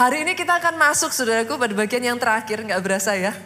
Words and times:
Hari 0.00 0.24
ini 0.24 0.32
kita 0.32 0.56
akan 0.56 0.80
masuk 0.80 1.12
saudaraku 1.12 1.60
pada 1.60 1.76
bagian 1.76 2.00
yang 2.00 2.16
terakhir, 2.16 2.64
nggak 2.64 2.80
berasa 2.80 3.12
ya. 3.20 3.36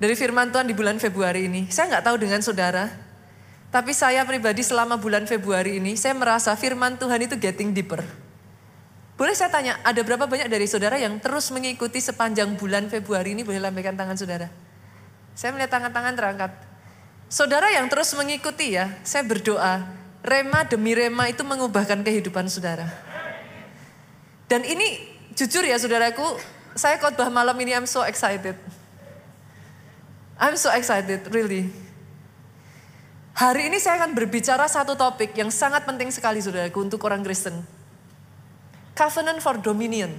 Dari 0.00 0.16
firman 0.16 0.48
Tuhan 0.48 0.64
di 0.64 0.72
bulan 0.72 0.96
Februari 0.96 1.52
ini. 1.52 1.68
Saya 1.68 1.92
nggak 1.92 2.08
tahu 2.08 2.16
dengan 2.16 2.40
saudara, 2.40 2.88
tapi 3.68 3.92
saya 3.92 4.24
pribadi 4.24 4.64
selama 4.64 4.96
bulan 4.96 5.28
Februari 5.28 5.76
ini, 5.76 6.00
saya 6.00 6.16
merasa 6.16 6.56
firman 6.56 6.96
Tuhan 6.96 7.28
itu 7.28 7.36
getting 7.36 7.76
deeper. 7.76 8.00
Boleh 9.20 9.36
saya 9.36 9.52
tanya, 9.52 9.76
ada 9.84 10.00
berapa 10.00 10.24
banyak 10.24 10.48
dari 10.48 10.64
saudara 10.64 10.96
yang 10.96 11.20
terus 11.20 11.52
mengikuti 11.52 12.00
sepanjang 12.00 12.56
bulan 12.56 12.88
Februari 12.88 13.36
ini? 13.36 13.44
Boleh 13.44 13.60
lambaikan 13.60 13.92
tangan 13.92 14.16
saudara. 14.16 14.48
Saya 15.36 15.52
melihat 15.52 15.76
tangan-tangan 15.76 16.16
terangkat. 16.16 16.56
Saudara 17.28 17.68
yang 17.68 17.84
terus 17.92 18.16
mengikuti 18.16 18.80
ya, 18.80 18.96
saya 19.04 19.28
berdoa, 19.28 19.84
rema 20.24 20.64
demi 20.64 20.96
rema 20.96 21.28
itu 21.28 21.44
mengubahkan 21.44 22.00
kehidupan 22.00 22.48
saudara. 22.48 22.88
Dan 24.48 24.64
ini 24.64 25.17
Jujur 25.38 25.62
ya 25.62 25.78
saudaraku, 25.78 26.34
saya 26.74 26.98
khotbah 26.98 27.30
malam 27.30 27.54
ini 27.62 27.70
I'm 27.70 27.86
so 27.86 28.02
excited. 28.02 28.58
I'm 30.34 30.58
so 30.58 30.66
excited, 30.74 31.30
really. 31.30 31.70
Hari 33.38 33.70
ini 33.70 33.78
saya 33.78 34.02
akan 34.02 34.18
berbicara 34.18 34.66
satu 34.66 34.98
topik 34.98 35.38
yang 35.38 35.46
sangat 35.54 35.86
penting 35.86 36.10
sekali 36.10 36.42
saudaraku 36.42 36.82
untuk 36.82 36.98
orang 37.06 37.22
Kristen. 37.22 37.62
Covenant 38.98 39.38
for 39.38 39.62
Dominion. 39.62 40.10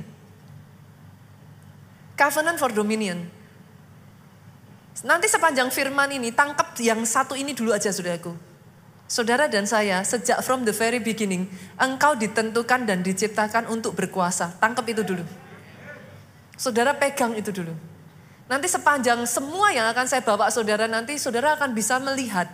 Covenant 2.16 2.56
for 2.56 2.72
Dominion. 2.72 3.28
Nanti 5.04 5.28
sepanjang 5.28 5.68
firman 5.68 6.16
ini, 6.16 6.32
tangkap 6.32 6.72
yang 6.80 7.04
satu 7.04 7.36
ini 7.36 7.52
dulu 7.52 7.76
aja 7.76 7.92
saudaraku. 7.92 8.49
Saudara 9.10 9.50
dan 9.50 9.66
saya, 9.66 10.06
sejak 10.06 10.38
from 10.46 10.62
the 10.62 10.70
very 10.70 11.02
beginning, 11.02 11.50
engkau 11.82 12.14
ditentukan 12.14 12.86
dan 12.86 13.02
diciptakan 13.02 13.66
untuk 13.66 13.98
berkuasa. 13.98 14.54
Tangkap 14.62 14.86
itu 14.86 15.02
dulu. 15.02 15.26
Saudara 16.54 16.94
pegang 16.94 17.34
itu 17.34 17.50
dulu. 17.50 17.74
Nanti 18.46 18.70
sepanjang 18.70 19.26
semua 19.26 19.74
yang 19.74 19.90
akan 19.90 20.06
saya 20.06 20.22
bawa 20.22 20.54
saudara 20.54 20.86
nanti, 20.86 21.18
saudara 21.18 21.58
akan 21.58 21.74
bisa 21.74 21.98
melihat 21.98 22.54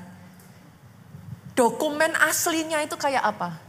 dokumen 1.59 2.15
aslinya 2.23 2.79
itu 2.87 2.95
kayak 2.95 3.35
apa. 3.35 3.59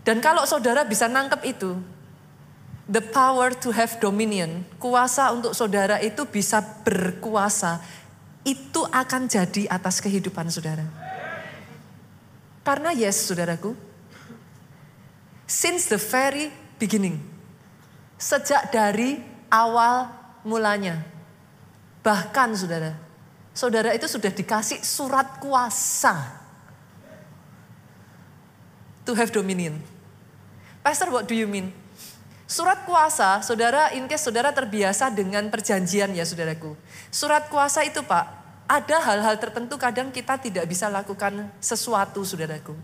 Dan 0.00 0.24
kalau 0.24 0.48
saudara 0.48 0.80
bisa 0.80 1.12
nangkep 1.12 1.44
itu, 1.44 1.76
the 2.88 3.04
power 3.04 3.52
to 3.52 3.68
have 3.68 4.00
dominion, 4.00 4.64
kuasa 4.80 5.28
untuk 5.28 5.52
saudara 5.52 6.00
itu 6.00 6.24
bisa 6.24 6.64
berkuasa, 6.88 7.84
itu 8.48 8.80
akan 8.80 9.28
jadi 9.28 9.68
atas 9.68 10.00
kehidupan 10.00 10.48
saudara. 10.48 11.05
Karena 12.66 12.90
yes, 12.90 13.30
saudaraku, 13.30 13.78
since 15.46 15.86
the 15.86 16.02
very 16.02 16.50
beginning, 16.82 17.22
sejak 18.18 18.74
dari 18.74 19.22
awal 19.46 20.10
mulanya, 20.42 21.06
bahkan 22.02 22.50
saudara, 22.58 22.98
saudara 23.54 23.94
itu 23.94 24.10
sudah 24.10 24.34
dikasih 24.34 24.82
surat 24.82 25.38
kuasa 25.38 26.42
to 29.06 29.14
have 29.14 29.30
dominion. 29.30 29.78
Pastor, 30.82 31.14
what 31.14 31.30
do 31.30 31.38
you 31.38 31.46
mean? 31.46 31.70
Surat 32.50 32.82
kuasa, 32.82 33.42
saudara, 33.42 33.94
in 33.94 34.10
case 34.10 34.26
saudara 34.26 34.50
terbiasa 34.50 35.10
dengan 35.14 35.46
perjanjian 35.50 36.10
ya 36.14 36.26
saudaraku. 36.26 36.74
Surat 37.10 37.46
kuasa 37.46 37.86
itu 37.86 38.02
pak, 38.02 38.45
ada 38.66 38.98
hal-hal 38.98 39.38
tertentu 39.38 39.78
kadang 39.78 40.10
kita 40.10 40.38
tidak 40.42 40.66
bisa 40.66 40.90
lakukan 40.90 41.50
sesuatu 41.62 42.26
saudaraku. 42.26 42.74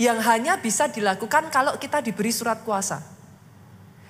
Yang 0.00 0.18
hanya 0.24 0.56
bisa 0.56 0.88
dilakukan 0.88 1.52
kalau 1.52 1.76
kita 1.76 2.00
diberi 2.00 2.32
surat 2.32 2.64
kuasa. 2.64 3.04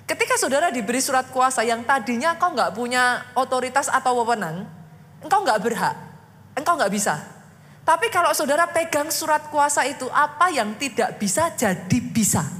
Ketika 0.06 0.38
saudara 0.38 0.70
diberi 0.70 1.02
surat 1.02 1.30
kuasa 1.30 1.66
yang 1.66 1.82
tadinya 1.82 2.38
kau 2.38 2.54
nggak 2.54 2.74
punya 2.74 3.26
otoritas 3.34 3.90
atau 3.90 4.22
wewenang, 4.22 4.66
engkau 5.22 5.42
nggak 5.42 5.60
berhak, 5.62 5.94
engkau 6.54 6.78
nggak 6.78 6.94
bisa. 6.94 7.18
Tapi 7.82 8.06
kalau 8.10 8.30
saudara 8.30 8.70
pegang 8.70 9.10
surat 9.10 9.50
kuasa 9.50 9.82
itu, 9.86 10.06
apa 10.14 10.50
yang 10.54 10.78
tidak 10.78 11.18
bisa 11.18 11.50
jadi 11.58 11.98
bisa. 11.98 12.59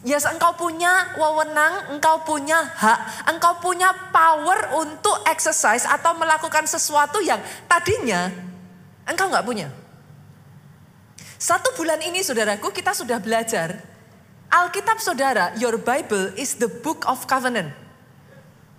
Yes, 0.00 0.24
engkau 0.24 0.56
punya 0.56 1.12
wewenang, 1.12 1.92
engkau 1.92 2.24
punya 2.24 2.56
hak, 2.56 3.28
engkau 3.36 3.60
punya 3.60 3.92
power 4.08 4.80
untuk 4.80 5.20
exercise 5.28 5.84
atau 5.84 6.16
melakukan 6.16 6.64
sesuatu 6.64 7.20
yang 7.20 7.36
tadinya 7.68 8.32
engkau 9.04 9.28
nggak 9.28 9.44
punya. 9.44 9.68
Satu 11.36 11.76
bulan 11.76 12.00
ini 12.00 12.24
saudaraku 12.24 12.72
kita 12.72 12.96
sudah 12.96 13.20
belajar 13.20 13.90
Alkitab 14.50 14.98
saudara, 14.98 15.54
your 15.62 15.78
Bible 15.78 16.34
is 16.34 16.58
the 16.58 16.66
book 16.66 17.06
of 17.06 17.22
covenant. 17.30 17.70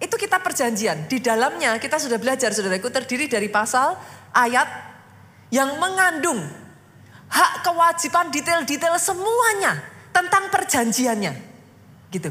Itu 0.03 0.19
kita 0.19 0.43
perjanjian. 0.43 1.07
Di 1.07 1.23
dalamnya 1.23 1.79
kita 1.79 1.95
sudah 1.95 2.19
belajar 2.19 2.51
saudaraku 2.51 2.91
terdiri 2.91 3.31
dari 3.31 3.47
pasal, 3.47 3.95
ayat 4.35 4.67
yang 5.47 5.79
mengandung 5.79 6.43
hak 7.31 7.63
kewajiban 7.63 8.27
detail-detail 8.35 8.99
semuanya 8.99 9.90
tentang 10.11 10.47
perjanjiannya. 10.51 11.33
Gitu. 12.11 12.29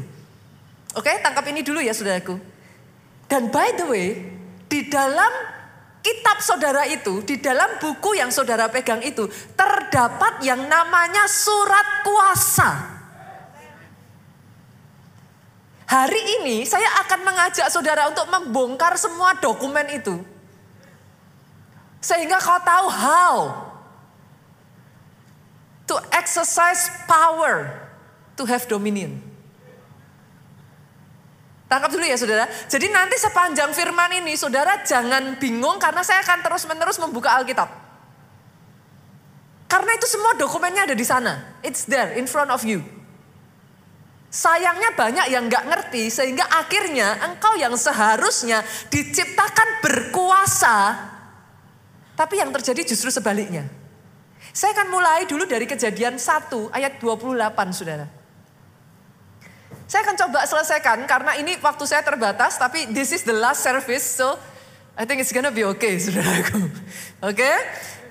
Oke, 0.95 1.11
tangkap 1.21 1.45
ini 1.49 1.61
dulu 1.65 1.81
ya 1.81 1.93
saudaraku. 1.93 2.37
Dan 3.25 3.47
by 3.47 3.69
the 3.79 3.85
way, 3.87 4.07
di 4.67 4.91
dalam 4.91 5.31
kitab 6.03 6.43
saudara 6.43 6.83
itu, 6.89 7.23
di 7.23 7.39
dalam 7.39 7.79
buku 7.79 8.19
yang 8.19 8.27
saudara 8.33 8.67
pegang 8.67 8.99
itu, 9.05 9.29
terdapat 9.55 10.43
yang 10.43 10.67
namanya 10.67 11.29
surat 11.31 12.03
kuasa. 12.03 12.71
Hari 15.91 16.39
ini 16.39 16.63
saya 16.63 16.87
akan 17.03 17.19
mengajak 17.27 17.67
saudara 17.67 18.07
untuk 18.07 18.23
membongkar 18.31 18.95
semua 18.95 19.35
dokumen 19.39 19.91
itu. 19.91 20.23
Sehingga 21.99 22.39
kau 22.39 22.59
tahu 22.63 22.87
how 22.87 23.35
to 25.91 25.99
exercise 26.15 26.87
power 27.03 27.67
to 28.39 28.47
have 28.47 28.63
dominion. 28.71 29.19
Tangkap 31.67 31.91
dulu 31.91 32.07
ya 32.07 32.15
saudara. 32.15 32.47
Jadi 32.47 32.87
nanti 32.87 33.19
sepanjang 33.19 33.75
firman 33.75 34.23
ini 34.23 34.39
saudara 34.39 34.79
jangan 34.87 35.35
bingung 35.35 35.75
karena 35.83 35.99
saya 36.03 36.23
akan 36.23 36.39
terus-menerus 36.47 36.95
membuka 36.99 37.35
Alkitab. 37.35 37.67
Karena 39.67 39.91
itu 39.95 40.07
semua 40.07 40.35
dokumennya 40.35 40.87
ada 40.87 40.95
di 40.95 41.03
sana. 41.03 41.59
It's 41.63 41.87
there 41.87 42.15
in 42.15 42.27
front 42.27 42.51
of 42.51 42.63
you. 42.63 42.83
Sayangnya 44.31 44.95
banyak 44.95 45.27
yang 45.27 45.51
nggak 45.51 45.67
ngerti 45.67 46.07
sehingga 46.07 46.47
akhirnya 46.47 47.19
engkau 47.23 47.55
yang 47.59 47.75
seharusnya 47.75 48.63
diciptakan 48.87 49.83
berkuasa. 49.83 50.75
Tapi 52.15 52.39
yang 52.39 52.51
terjadi 52.51 52.83
justru 52.83 53.11
sebaliknya. 53.11 53.80
Saya 54.51 54.75
akan 54.75 54.87
mulai 54.91 55.23
dulu 55.23 55.47
dari 55.47 55.63
kejadian 55.63 56.19
1 56.19 56.75
ayat 56.75 56.99
28 56.99 57.71
saudara. 57.71 58.07
Saya 59.87 60.07
akan 60.07 60.15
coba 60.27 60.39
selesaikan 60.47 61.03
karena 61.07 61.35
ini 61.39 61.55
waktu 61.59 61.83
saya 61.87 62.03
terbatas 62.03 62.55
tapi 62.59 62.91
this 62.91 63.15
is 63.15 63.23
the 63.27 63.35
last 63.35 63.63
service 63.63 64.03
so 64.03 64.35
I 64.95 65.07
think 65.07 65.23
it's 65.23 65.31
gonna 65.31 65.55
be 65.55 65.63
okay 65.75 65.99
saudaraku. 65.99 66.67
Oke. 66.67 67.39
Okay? 67.39 67.55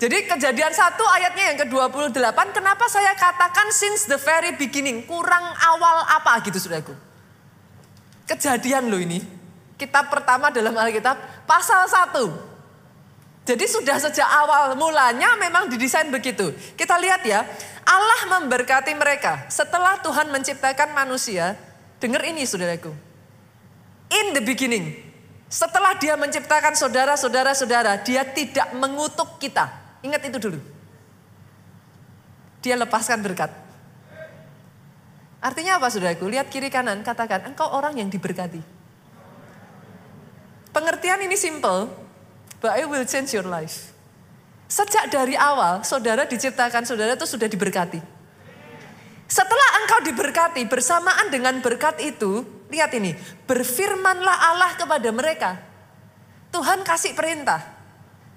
Jadi 0.01 0.25
kejadian 0.25 0.73
1 0.73 0.97
ayatnya 0.97 1.43
yang 1.53 1.57
ke-28 1.61 2.39
kenapa 2.57 2.89
saya 2.89 3.13
katakan 3.13 3.69
since 3.69 4.09
the 4.09 4.17
very 4.17 4.57
beginning 4.57 5.05
kurang 5.05 5.45
awal 5.61 6.09
apa 6.09 6.41
gitu 6.41 6.57
saudaraku. 6.57 6.97
Kejadian 8.25 8.89
loh 8.89 8.97
ini. 8.97 9.21
Kitab 9.77 10.09
pertama 10.09 10.49
dalam 10.49 10.73
Alkitab 10.73 11.45
pasal 11.45 11.85
1 11.85 12.50
jadi 13.41 13.65
sudah 13.65 13.97
sejak 13.97 14.29
awal 14.29 14.77
mulanya 14.77 15.33
memang 15.33 15.65
didesain 15.65 16.05
begitu. 16.13 16.53
Kita 16.77 17.01
lihat 17.01 17.25
ya, 17.25 17.41
Allah 17.81 18.21
memberkati 18.37 18.93
mereka 18.93 19.49
setelah 19.49 19.97
Tuhan 19.97 20.29
menciptakan 20.29 20.93
manusia. 20.93 21.57
Dengar 21.97 22.21
ini 22.25 22.45
saudaraku. 22.45 22.93
In 24.13 24.37
the 24.37 24.43
beginning, 24.45 24.93
setelah 25.49 25.97
dia 25.97 26.13
menciptakan 26.13 26.77
saudara-saudara-saudara, 26.77 28.05
dia 28.05 28.21
tidak 28.29 28.77
mengutuk 28.77 29.41
kita. 29.41 29.69
Ingat 30.05 30.21
itu 30.29 30.37
dulu. 30.37 30.59
Dia 32.61 32.77
lepaskan 32.77 33.25
berkat. 33.25 33.49
Artinya 35.41 35.81
apa 35.81 35.89
saudaraku? 35.89 36.29
Lihat 36.29 36.53
kiri 36.53 36.69
kanan, 36.69 37.01
katakan 37.01 37.49
engkau 37.49 37.65
orang 37.73 37.97
yang 37.97 38.09
diberkati. 38.13 38.61
Pengertian 40.69 41.25
ini 41.25 41.33
simple, 41.33 41.89
but 42.61 42.77
I 42.77 42.85
will 42.85 43.03
change 43.03 43.33
your 43.33 43.43
life. 43.43 43.91
Sejak 44.71 45.11
dari 45.11 45.35
awal, 45.35 45.83
saudara 45.83 46.23
diciptakan, 46.23 46.87
saudara 46.87 47.17
itu 47.17 47.27
sudah 47.27 47.49
diberkati. 47.51 47.99
Setelah 49.27 49.69
engkau 49.83 49.99
diberkati, 50.07 50.63
bersamaan 50.69 51.27
dengan 51.27 51.59
berkat 51.59 51.99
itu, 51.99 52.47
lihat 52.71 52.95
ini, 52.95 53.11
berfirmanlah 53.49 54.37
Allah 54.53 54.71
kepada 54.79 55.09
mereka. 55.11 55.59
Tuhan 56.55 56.87
kasih 56.87 57.11
perintah, 57.11 57.59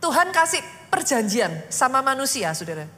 Tuhan 0.02 0.34
kasih 0.34 0.62
perjanjian 0.90 1.70
sama 1.70 2.02
manusia, 2.02 2.50
saudara. 2.50 2.90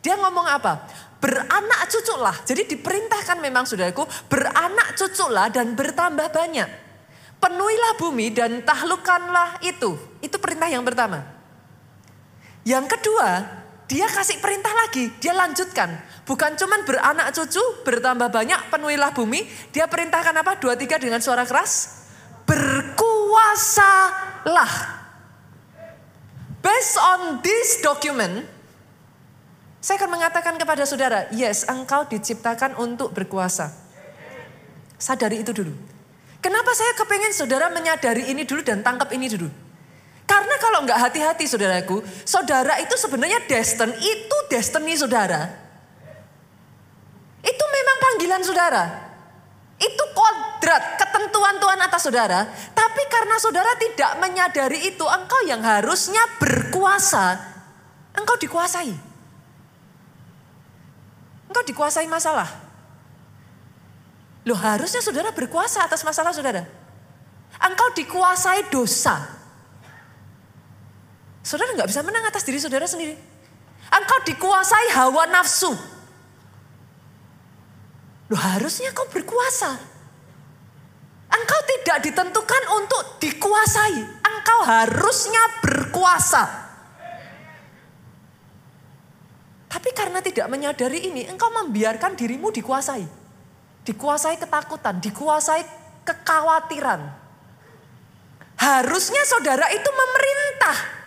Dia 0.00 0.16
ngomong 0.16 0.48
apa? 0.48 0.88
beranak 1.20 1.80
cuculah. 1.92 2.34
Jadi 2.48 2.64
diperintahkan 2.74 3.38
memang 3.38 3.68
saudaraku, 3.68 4.08
beranak 4.26 4.96
cuculah 4.96 5.52
dan 5.52 5.76
bertambah 5.76 6.32
banyak. 6.32 6.68
Penuhilah 7.36 7.92
bumi 8.00 8.32
dan 8.32 8.64
tahlukkanlah 8.64 9.60
itu. 9.64 10.09
Itu 10.30 10.38
perintah 10.38 10.70
yang 10.70 10.86
pertama. 10.86 11.26
Yang 12.62 12.94
kedua, 12.94 13.42
dia 13.90 14.06
kasih 14.06 14.38
perintah 14.38 14.70
lagi, 14.70 15.10
dia 15.18 15.34
lanjutkan. 15.34 15.98
Bukan 16.22 16.54
cuman 16.54 16.86
beranak 16.86 17.34
cucu, 17.34 17.58
bertambah 17.82 18.30
banyak, 18.30 18.70
penuhilah 18.70 19.10
bumi. 19.10 19.42
Dia 19.74 19.90
perintahkan 19.90 20.30
apa? 20.38 20.62
Dua 20.62 20.78
tiga 20.78 20.94
dengan 21.02 21.18
suara 21.18 21.42
keras. 21.42 22.06
Berkuasalah. 22.46 23.02
Based 26.62 26.94
on 27.02 27.42
this 27.42 27.82
document, 27.82 28.46
saya 29.82 29.98
akan 29.98 30.10
mengatakan 30.14 30.54
kepada 30.54 30.86
saudara, 30.86 31.26
yes, 31.34 31.66
engkau 31.66 32.06
diciptakan 32.06 32.78
untuk 32.78 33.10
berkuasa. 33.10 33.74
Sadari 35.00 35.42
itu 35.42 35.50
dulu. 35.50 35.74
Kenapa 36.38 36.70
saya 36.78 36.94
kepengen 36.94 37.34
saudara 37.34 37.72
menyadari 37.74 38.30
ini 38.30 38.46
dulu 38.46 38.62
dan 38.62 38.86
tangkap 38.86 39.10
ini 39.10 39.26
dulu? 39.26 39.50
Karena 40.30 40.54
kalau 40.62 40.86
nggak 40.86 41.10
hati-hati 41.10 41.42
saudaraku, 41.50 42.06
saudara 42.22 42.78
itu 42.78 42.94
sebenarnya 42.94 43.42
destiny, 43.50 43.98
itu 43.98 44.36
destiny 44.46 44.94
saudara. 44.94 45.50
Itu 47.42 47.64
memang 47.66 47.96
panggilan 47.98 48.42
saudara. 48.46 48.84
Itu 49.74 50.04
kodrat, 50.14 51.02
ketentuan 51.02 51.58
Tuhan 51.58 51.82
atas 51.82 52.06
saudara. 52.06 52.46
Tapi 52.46 53.02
karena 53.10 53.42
saudara 53.42 53.74
tidak 53.74 54.22
menyadari 54.22 54.94
itu, 54.94 55.02
engkau 55.02 55.42
yang 55.50 55.66
harusnya 55.66 56.22
berkuasa, 56.38 57.34
engkau 58.14 58.38
dikuasai. 58.38 58.94
Engkau 61.50 61.64
dikuasai 61.66 62.06
masalah. 62.06 62.46
Loh 64.46 64.54
harusnya 64.54 65.02
saudara 65.02 65.34
berkuasa 65.34 65.82
atas 65.82 66.06
masalah 66.06 66.30
saudara. 66.30 66.62
Engkau 67.58 67.90
dikuasai 67.98 68.70
dosa. 68.70 69.39
Saudara 71.40 71.72
nggak 71.72 71.88
bisa 71.88 72.04
menang 72.04 72.24
atas 72.28 72.44
diri 72.44 72.60
saudara 72.60 72.84
sendiri. 72.84 73.16
Engkau 73.90 74.18
dikuasai 74.22 74.88
hawa 74.94 75.24
nafsu. 75.32 75.72
Loh 78.30 78.38
harusnya 78.38 78.94
kau 78.94 79.08
berkuasa. 79.10 79.74
Engkau 81.30 81.60
tidak 81.66 81.98
ditentukan 82.06 82.62
untuk 82.78 83.02
dikuasai. 83.18 83.98
Engkau 84.22 84.60
harusnya 84.62 85.42
berkuasa. 85.64 86.44
Tapi 89.70 89.90
karena 89.94 90.18
tidak 90.18 90.50
menyadari 90.50 91.06
ini, 91.06 91.26
engkau 91.30 91.50
membiarkan 91.50 92.18
dirimu 92.18 92.50
dikuasai. 92.50 93.06
Dikuasai 93.86 94.36
ketakutan, 94.38 94.98
dikuasai 94.98 95.62
kekhawatiran. 96.02 97.00
Harusnya 98.58 99.22
saudara 99.24 99.70
itu 99.72 99.88
memerintah. 99.88 100.99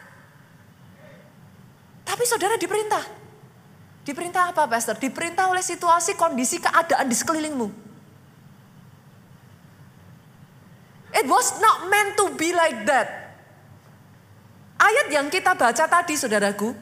Tapi 2.14 2.30
saudara 2.30 2.62
diperintah. 2.62 3.02
Diperintah 4.06 4.54
apa 4.54 4.70
pastor? 4.70 5.02
Diperintah 5.02 5.50
oleh 5.50 5.66
situasi, 5.66 6.14
kondisi, 6.14 6.62
keadaan 6.62 7.10
di 7.10 7.18
sekelilingmu. 7.18 7.68
It 11.18 11.26
was 11.26 11.58
not 11.58 11.90
meant 11.90 12.14
to 12.22 12.30
be 12.38 12.54
like 12.54 12.86
that. 12.86 13.34
Ayat 14.78 15.10
yang 15.10 15.34
kita 15.34 15.58
baca 15.58 15.90
tadi 15.90 16.14
saudaraku, 16.14 16.78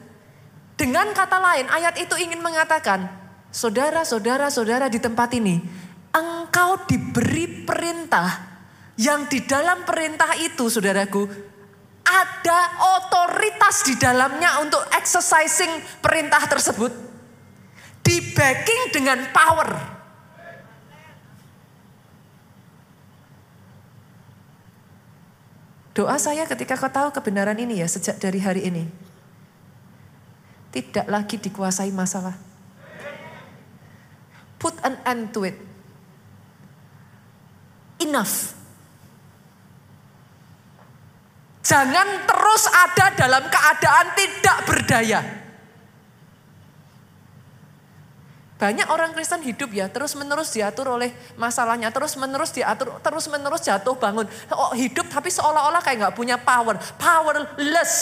dengan 0.76 1.08
kata 1.16 1.40
lain, 1.40 1.64
ayat 1.72 1.96
itu 1.96 2.12
ingin 2.20 2.44
mengatakan, 2.44 3.08
saudara, 3.48 4.04
saudara, 4.04 4.52
saudara 4.52 4.92
di 4.92 5.00
tempat 5.00 5.32
ini, 5.32 5.64
engkau 6.12 6.76
diberi 6.84 7.64
perintah 7.64 8.52
yang 9.00 9.24
di 9.32 9.40
dalam 9.48 9.88
perintah 9.88 10.36
itu, 10.36 10.68
saudaraku, 10.68 11.24
ada 12.02 12.60
otoritas 12.98 13.86
di 13.86 13.94
dalamnya 13.96 14.62
untuk 14.62 14.82
exercising 14.94 16.02
perintah 16.02 16.42
tersebut. 16.46 16.92
Di 18.02 18.34
backing 18.34 18.82
dengan 18.90 19.18
power. 19.30 19.70
Doa 25.92 26.16
saya 26.16 26.48
ketika 26.48 26.74
kau 26.74 26.88
tahu 26.88 27.08
kebenaran 27.12 27.60
ini 27.60 27.84
ya 27.84 27.86
sejak 27.86 28.16
dari 28.16 28.40
hari 28.40 28.64
ini 28.64 28.88
tidak 30.72 31.06
lagi 31.06 31.36
dikuasai 31.36 31.92
masalah. 31.92 32.32
Put 34.56 34.80
an 34.80 34.96
end 35.04 35.36
to 35.36 35.44
it. 35.44 35.56
Enough. 38.00 38.61
Jangan 41.62 42.26
terus 42.26 42.64
ada 42.66 43.06
dalam 43.14 43.46
keadaan 43.46 44.06
tidak 44.18 44.58
berdaya. 44.66 45.20
Banyak 48.62 48.94
orang 48.94 49.10
Kristen 49.10 49.42
hidup 49.42 49.74
ya 49.74 49.90
terus 49.90 50.14
menerus 50.14 50.54
diatur 50.54 50.94
oleh 50.94 51.10
masalahnya, 51.34 51.90
terus 51.90 52.14
menerus 52.14 52.54
diatur, 52.54 52.94
terus 53.02 53.26
menerus 53.26 53.62
jatuh 53.66 53.98
bangun. 53.98 54.22
Oh, 54.54 54.70
hidup 54.70 55.10
tapi 55.10 55.34
seolah-olah 55.34 55.82
kayak 55.82 55.98
nggak 55.98 56.14
punya 56.14 56.38
power, 56.38 56.78
powerless. 56.94 57.94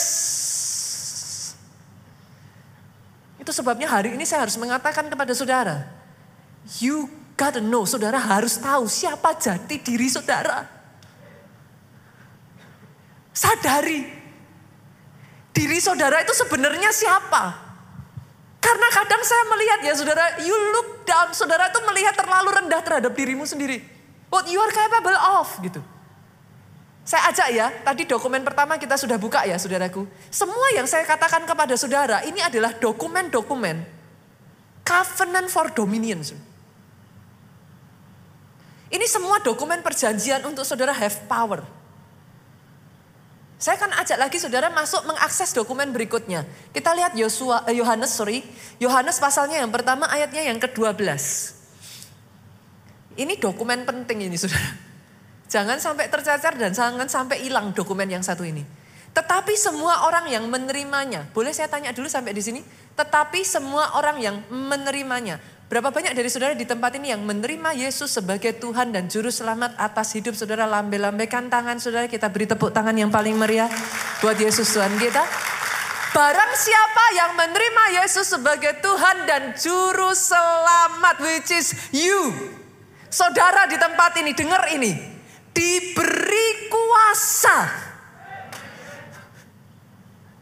Itu 3.41 3.49
sebabnya 3.49 3.89
hari 3.89 4.13
ini 4.13 4.21
saya 4.21 4.45
harus 4.45 4.53
mengatakan 4.61 5.09
kepada 5.09 5.33
saudara, 5.33 5.89
you 6.77 7.09
gotta 7.33 7.57
know, 7.57 7.81
saudara 7.89 8.21
harus 8.21 8.61
tahu 8.61 8.85
siapa 8.85 9.33
jati 9.41 9.81
diri 9.81 10.13
saudara. 10.13 10.80
Sadari, 13.31 14.03
diri 15.55 15.79
saudara 15.79 16.19
itu 16.19 16.35
sebenarnya 16.35 16.91
siapa? 16.91 17.71
Karena 18.61 18.87
kadang 18.93 19.23
saya 19.25 19.43
melihat 19.49 19.79
ya 19.87 19.93
saudara, 19.97 20.25
you 20.43 20.53
look 20.53 21.07
down, 21.07 21.33
saudara 21.33 21.71
itu 21.71 21.79
melihat 21.87 22.13
terlalu 22.13 22.49
rendah 22.61 22.81
terhadap 22.83 23.11
dirimu 23.15 23.47
sendiri. 23.47 23.81
What 24.29 24.45
you 24.51 24.59
are 24.61 24.69
capable 24.69 25.17
of 25.41 25.47
gitu. 25.63 25.81
Saya 27.01 27.33
ajak 27.33 27.47
ya, 27.49 27.67
tadi 27.81 28.05
dokumen 28.05 28.45
pertama 28.45 28.77
kita 28.77 28.93
sudah 28.93 29.17
buka 29.17 29.41
ya 29.49 29.57
saudaraku. 29.57 30.05
Semua 30.29 30.69
yang 30.77 30.85
saya 30.85 31.01
katakan 31.03 31.43
kepada 31.49 31.73
saudara 31.73 32.21
ini 32.21 32.39
adalah 32.39 32.77
dokumen-dokumen 32.77 33.81
covenant 34.85 35.47
for 35.49 35.73
dominion. 35.73 36.21
Ini 38.91 39.05
semua 39.09 39.41
dokumen 39.41 39.81
perjanjian 39.81 40.45
untuk 40.45 40.67
saudara 40.67 40.93
have 40.93 41.25
power. 41.25 41.65
Saya 43.61 43.77
akan 43.77 43.93
ajak 44.01 44.17
lagi 44.17 44.41
saudara 44.41 44.73
masuk 44.73 45.05
mengakses 45.05 45.53
dokumen 45.53 45.93
berikutnya. 45.93 46.49
Kita 46.73 46.97
lihat 46.97 47.13
Yosua, 47.13 47.61
eh, 47.69 47.77
Yohanes, 47.77 48.09
sorry, 48.09 48.41
Yohanes 48.81 49.21
pasalnya 49.21 49.61
yang 49.61 49.69
pertama 49.69 50.09
ayatnya 50.09 50.41
yang 50.41 50.57
ke-12. 50.57 50.97
Ini 53.21 53.37
dokumen 53.37 53.85
penting 53.85 54.25
ini 54.25 54.33
saudara. 54.33 54.65
Jangan 55.45 55.77
sampai 55.77 56.09
tercacar 56.09 56.57
dan 56.57 56.73
jangan 56.73 57.05
sampai 57.05 57.45
hilang 57.45 57.69
dokumen 57.69 58.09
yang 58.09 58.25
satu 58.25 58.41
ini. 58.41 58.65
Tetapi 59.13 59.53
semua 59.53 60.09
orang 60.09 60.25
yang 60.31 60.49
menerimanya, 60.49 61.29
boleh 61.29 61.53
saya 61.53 61.69
tanya 61.69 61.93
dulu 61.93 62.09
sampai 62.09 62.33
di 62.33 62.41
sini? 62.41 62.65
Tetapi 62.97 63.45
semua 63.45 63.93
orang 63.93 64.17
yang 64.23 64.41
menerimanya. 64.49 65.37
Berapa 65.71 65.87
banyak 65.87 66.11
dari 66.11 66.27
saudara 66.27 66.51
di 66.51 66.67
tempat 66.67 66.99
ini 66.99 67.15
yang 67.15 67.23
menerima 67.23 67.71
Yesus 67.71 68.11
sebagai 68.11 68.59
Tuhan 68.59 68.91
dan 68.91 69.07
Juru 69.07 69.31
Selamat 69.31 69.71
atas 69.79 70.11
hidup 70.11 70.35
saudara? 70.35 70.67
Lambe-lambekan 70.67 71.47
tangan 71.47 71.79
saudara, 71.79 72.11
kita 72.11 72.27
beri 72.27 72.43
tepuk 72.43 72.75
tangan 72.75 72.91
yang 72.91 73.07
paling 73.07 73.39
meriah 73.39 73.71
buat 74.19 74.35
Yesus 74.35 74.67
Tuhan 74.67 74.91
kita. 74.99 75.23
Barang 76.11 76.51
siapa 76.59 77.05
yang 77.15 77.31
menerima 77.39 78.03
Yesus 78.03 78.35
sebagai 78.35 78.83
Tuhan 78.83 79.23
dan 79.23 79.55
Juru 79.55 80.11
Selamat, 80.11 81.23
which 81.23 81.55
is 81.55 81.71
you. 81.95 82.35
Saudara 83.07 83.63
di 83.71 83.79
tempat 83.79 84.11
ini, 84.19 84.35
dengar 84.35 84.67
ini 84.75 84.91
diberi 85.55 86.67
kuasa. 86.67 87.57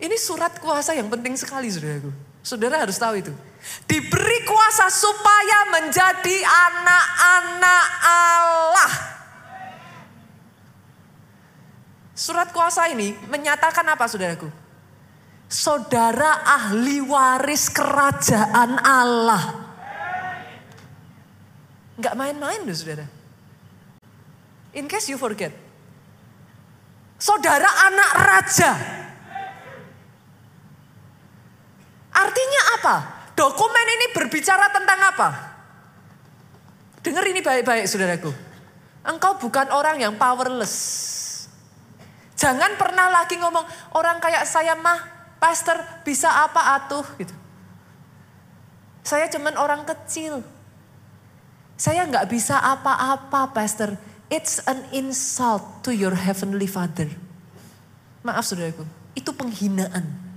Ini 0.01 0.17
surat 0.17 0.57
kuasa 0.57 0.97
yang 0.97 1.05
penting 1.05 1.37
sekali 1.37 1.69
saudaraku. 1.69 2.09
Saudara 2.41 2.81
harus 2.81 2.97
tahu 2.97 3.21
itu. 3.21 3.48
Diberi 3.85 4.39
kuasa 4.47 4.87
supaya 4.87 5.59
menjadi 5.73 6.37
anak-anak 6.45 7.85
Allah. 8.05 8.91
Surat 12.15 12.51
kuasa 12.51 12.87
ini 12.91 13.15
menyatakan 13.27 13.83
apa 13.87 14.07
saudaraku? 14.07 14.47
Saudara 15.49 16.45
ahli 16.45 17.01
waris 17.01 17.73
kerajaan 17.73 18.79
Allah. 18.79 19.43
Enggak 21.99 22.15
main-main 22.15 22.63
loh 22.63 22.75
saudara. 22.75 23.07
In 24.77 24.85
case 24.87 25.09
you 25.09 25.17
forget. 25.17 25.51
Saudara 27.19 27.67
anak 27.89 28.11
raja. 28.23 28.71
Artinya 32.13 32.61
apa? 32.79 33.18
Dokumen 33.39 33.87
ini 33.87 34.11
berbicara 34.11 34.67
tentang 34.67 34.99
apa? 34.99 35.29
Dengar 36.99 37.23
ini 37.23 37.39
baik-baik 37.39 37.87
saudaraku. 37.87 38.35
Engkau 39.07 39.39
bukan 39.39 39.71
orang 39.71 39.95
yang 40.03 40.19
powerless. 40.19 40.75
Jangan 42.35 42.75
pernah 42.75 43.07
lagi 43.07 43.39
ngomong 43.39 43.63
orang 43.95 44.19
kayak 44.19 44.43
saya 44.43 44.75
mah 44.75 45.07
pastor 45.39 45.79
bisa 46.03 46.27
apa 46.27 46.83
atuh 46.83 47.07
gitu. 47.15 47.31
Saya 49.07 49.31
cuman 49.31 49.55
orang 49.55 49.87
kecil. 49.87 50.43
Saya 51.79 52.03
nggak 52.11 52.27
bisa 52.27 52.59
apa-apa 52.59 53.55
pastor. 53.55 53.95
It's 54.27 54.59
an 54.67 54.83
insult 54.91 55.63
to 55.87 55.95
your 55.95 56.11
heavenly 56.11 56.67
father. 56.67 57.07
Maaf 58.19 58.43
saudaraku, 58.43 58.83
itu 59.15 59.31
penghinaan. 59.31 60.28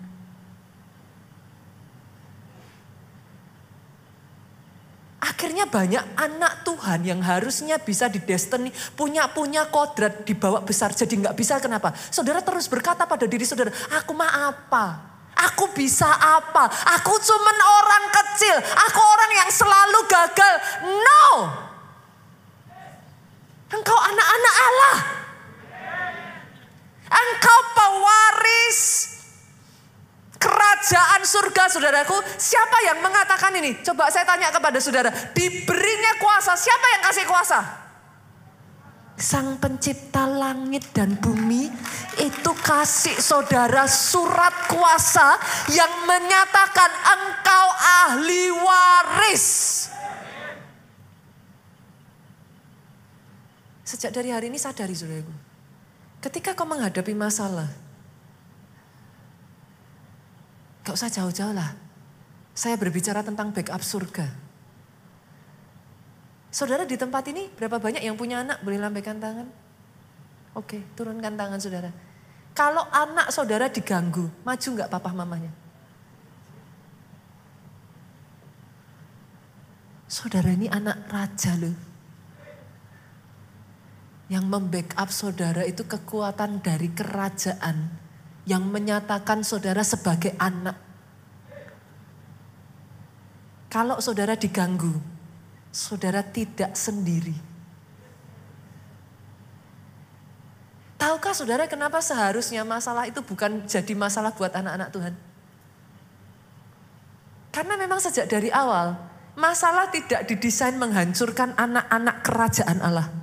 Akhirnya 5.23 5.71
banyak 5.71 6.02
anak 6.19 6.67
Tuhan 6.67 7.07
yang 7.07 7.23
harusnya 7.23 7.79
bisa 7.79 8.11
di 8.11 8.19
destiny, 8.19 8.75
punya-punya 8.99 9.71
kodrat 9.71 10.26
dibawa 10.26 10.59
besar 10.67 10.91
jadi 10.91 11.14
nggak 11.14 11.38
bisa 11.38 11.62
kenapa? 11.62 11.95
Saudara 12.11 12.43
terus 12.43 12.67
berkata 12.67 13.07
pada 13.07 13.23
diri 13.31 13.47
saudara, 13.47 13.71
aku 13.95 14.19
mah 14.19 14.50
apa? 14.50 14.85
Aku 15.47 15.71
bisa 15.79 16.11
apa? 16.11 16.67
Aku 16.99 17.14
cuman 17.23 17.59
orang 17.62 18.05
kecil, 18.11 18.57
aku 18.59 18.99
orang 18.99 19.33
yang 19.47 19.50
selalu 19.55 20.00
gagal. 20.11 20.55
No! 20.91 21.26
Engkau 23.79 23.99
anak-anak 24.02 24.55
Allah. 24.59 24.97
Engkau 27.14 27.59
pewaris 27.79 29.12
kerajaan 30.42 31.22
surga 31.22 31.70
saudaraku. 31.70 32.18
Siapa 32.34 32.78
yang 32.90 32.99
mengatakan 32.99 33.54
ini? 33.54 33.78
Coba 33.87 34.11
saya 34.11 34.26
tanya 34.26 34.50
kepada 34.50 34.82
saudara. 34.82 35.14
Diberinya 35.30 36.18
kuasa, 36.18 36.58
siapa 36.58 36.87
yang 36.99 37.02
kasih 37.06 37.25
kuasa? 37.30 37.58
Sang 39.14 39.54
pencipta 39.62 40.26
langit 40.26 40.90
dan 40.90 41.14
bumi 41.14 41.70
itu 42.18 42.52
kasih 42.58 43.14
saudara 43.22 43.87
surat 43.87 44.66
kuasa 44.66 45.38
yang 45.70 46.11
menyatakan 46.11 46.90
engkau 46.90 47.66
ahli 47.78 48.50
waris. 48.50 49.46
Sejak 53.87 54.11
dari 54.11 54.34
hari 54.34 54.50
ini 54.50 54.58
sadari 54.58 54.96
saudaraku. 54.96 55.30
Ketika 56.22 56.54
kau 56.58 56.66
menghadapi 56.66 57.14
masalah, 57.14 57.68
Gak 60.83 60.95
usah 60.99 61.11
jauh-jauh 61.11 61.55
lah. 61.55 61.79
Saya 62.53 62.75
berbicara 62.77 63.23
tentang 63.23 63.55
backup 63.55 63.81
surga. 63.81 64.27
Saudara 66.53 66.85
di 66.85 67.01
tempat 67.01 67.25
ini 67.33 67.49
berapa 67.49 67.81
banyak 67.81 68.05
yang 68.05 68.19
punya 68.19 68.45
anak? 68.45 68.61
Boleh 68.61 68.77
lambaikan 68.77 69.17
tangan? 69.17 69.49
Oke, 70.53 70.85
turunkan 70.93 71.33
tangan 71.33 71.57
saudara. 71.57 71.89
Kalau 72.53 72.85
anak 72.93 73.33
saudara 73.33 73.73
diganggu, 73.73 74.29
maju 74.45 74.69
nggak 74.69 74.93
papa 74.93 75.11
mamanya? 75.17 75.49
Saudara 80.12 80.53
ini 80.53 80.69
anak 80.69 81.09
raja 81.09 81.57
loh. 81.57 81.73
Yang 84.29 84.45
membackup 84.45 85.09
saudara 85.09 85.65
itu 85.65 85.89
kekuatan 85.89 86.61
dari 86.61 86.93
kerajaan 86.93 88.01
yang 88.42 88.66
menyatakan 88.66 89.46
saudara 89.46 89.87
sebagai 89.87 90.34
anak. 90.38 90.75
Kalau 93.72 93.96
saudara 94.04 94.37
diganggu, 94.37 94.92
saudara 95.72 96.20
tidak 96.20 96.76
sendiri. 96.76 97.32
Tahukah 101.00 101.34
saudara 101.34 101.66
kenapa 101.66 101.99
seharusnya 101.99 102.62
masalah 102.62 103.11
itu 103.11 103.18
bukan 103.25 103.66
jadi 103.66 103.90
masalah 103.96 104.30
buat 104.37 104.54
anak-anak 104.54 104.88
Tuhan? 104.94 105.14
Karena 107.50 107.75
memang 107.75 107.99
sejak 107.99 108.30
dari 108.30 108.54
awal, 108.54 108.94
masalah 109.34 109.90
tidak 109.90 110.28
didesain 110.30 110.76
menghancurkan 110.78 111.56
anak-anak 111.56 112.16
kerajaan 112.22 112.78
Allah. 112.84 113.22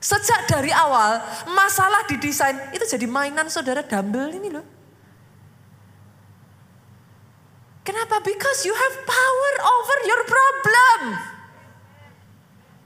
Sejak 0.00 0.48
dari 0.48 0.72
awal 0.72 1.20
masalah 1.52 2.08
didesain 2.08 2.56
itu 2.72 2.88
jadi 2.88 3.04
mainan 3.04 3.52
saudara 3.52 3.84
dumbbell 3.84 4.32
ini 4.32 4.48
loh. 4.48 4.64
Kenapa? 7.84 8.24
Because 8.24 8.64
you 8.64 8.72
have 8.72 8.94
power 9.04 9.52
over 9.60 9.98
your 10.08 10.22
problem. 10.24 11.00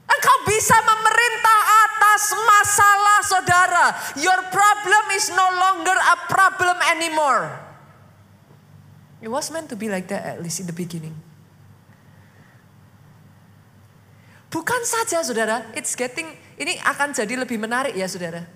Engkau 0.05 0.37
bisa 0.47 0.75
memerintah 0.75 1.59
atas 1.87 2.23
masalah 2.35 3.17
saudara. 3.23 3.85
Your 4.19 4.39
problem 4.51 5.03
is 5.15 5.31
no 5.31 5.47
longer 5.55 5.95
a 5.95 6.17
problem 6.27 6.77
anymore. 6.95 7.65
It 9.23 9.31
was 9.31 9.49
meant 9.49 9.71
to 9.71 9.77
be 9.79 9.87
like 9.87 10.11
that 10.11 10.37
at 10.37 10.37
least 10.43 10.59
in 10.59 10.67
the 10.67 10.75
beginning. 10.75 11.15
Bukan 14.53 14.81
saja 14.87 15.19
saudara, 15.19 15.67
it's 15.75 15.97
getting, 15.99 16.31
ini 16.55 16.79
akan 16.79 17.11
jadi 17.11 17.35
lebih 17.35 17.59
menarik 17.59 17.93
ya 17.95 18.07
saudara. 18.07 18.47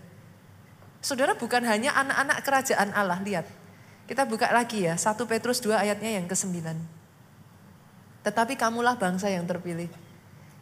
Saudara 1.00 1.36
bukan 1.36 1.64
hanya 1.64 1.96
anak-anak 1.96 2.38
kerajaan 2.44 2.90
Allah, 2.92 3.20
lihat. 3.24 3.48
Kita 4.08 4.26
buka 4.28 4.52
lagi 4.52 4.84
ya, 4.90 4.98
1 4.98 5.16
Petrus 5.30 5.64
2 5.64 5.76
ayatnya 5.76 6.20
yang 6.20 6.26
ke-9. 6.28 6.60
Tetapi 8.26 8.54
kamulah 8.60 9.00
bangsa 9.00 9.32
yang 9.32 9.48
terpilih. 9.48 9.88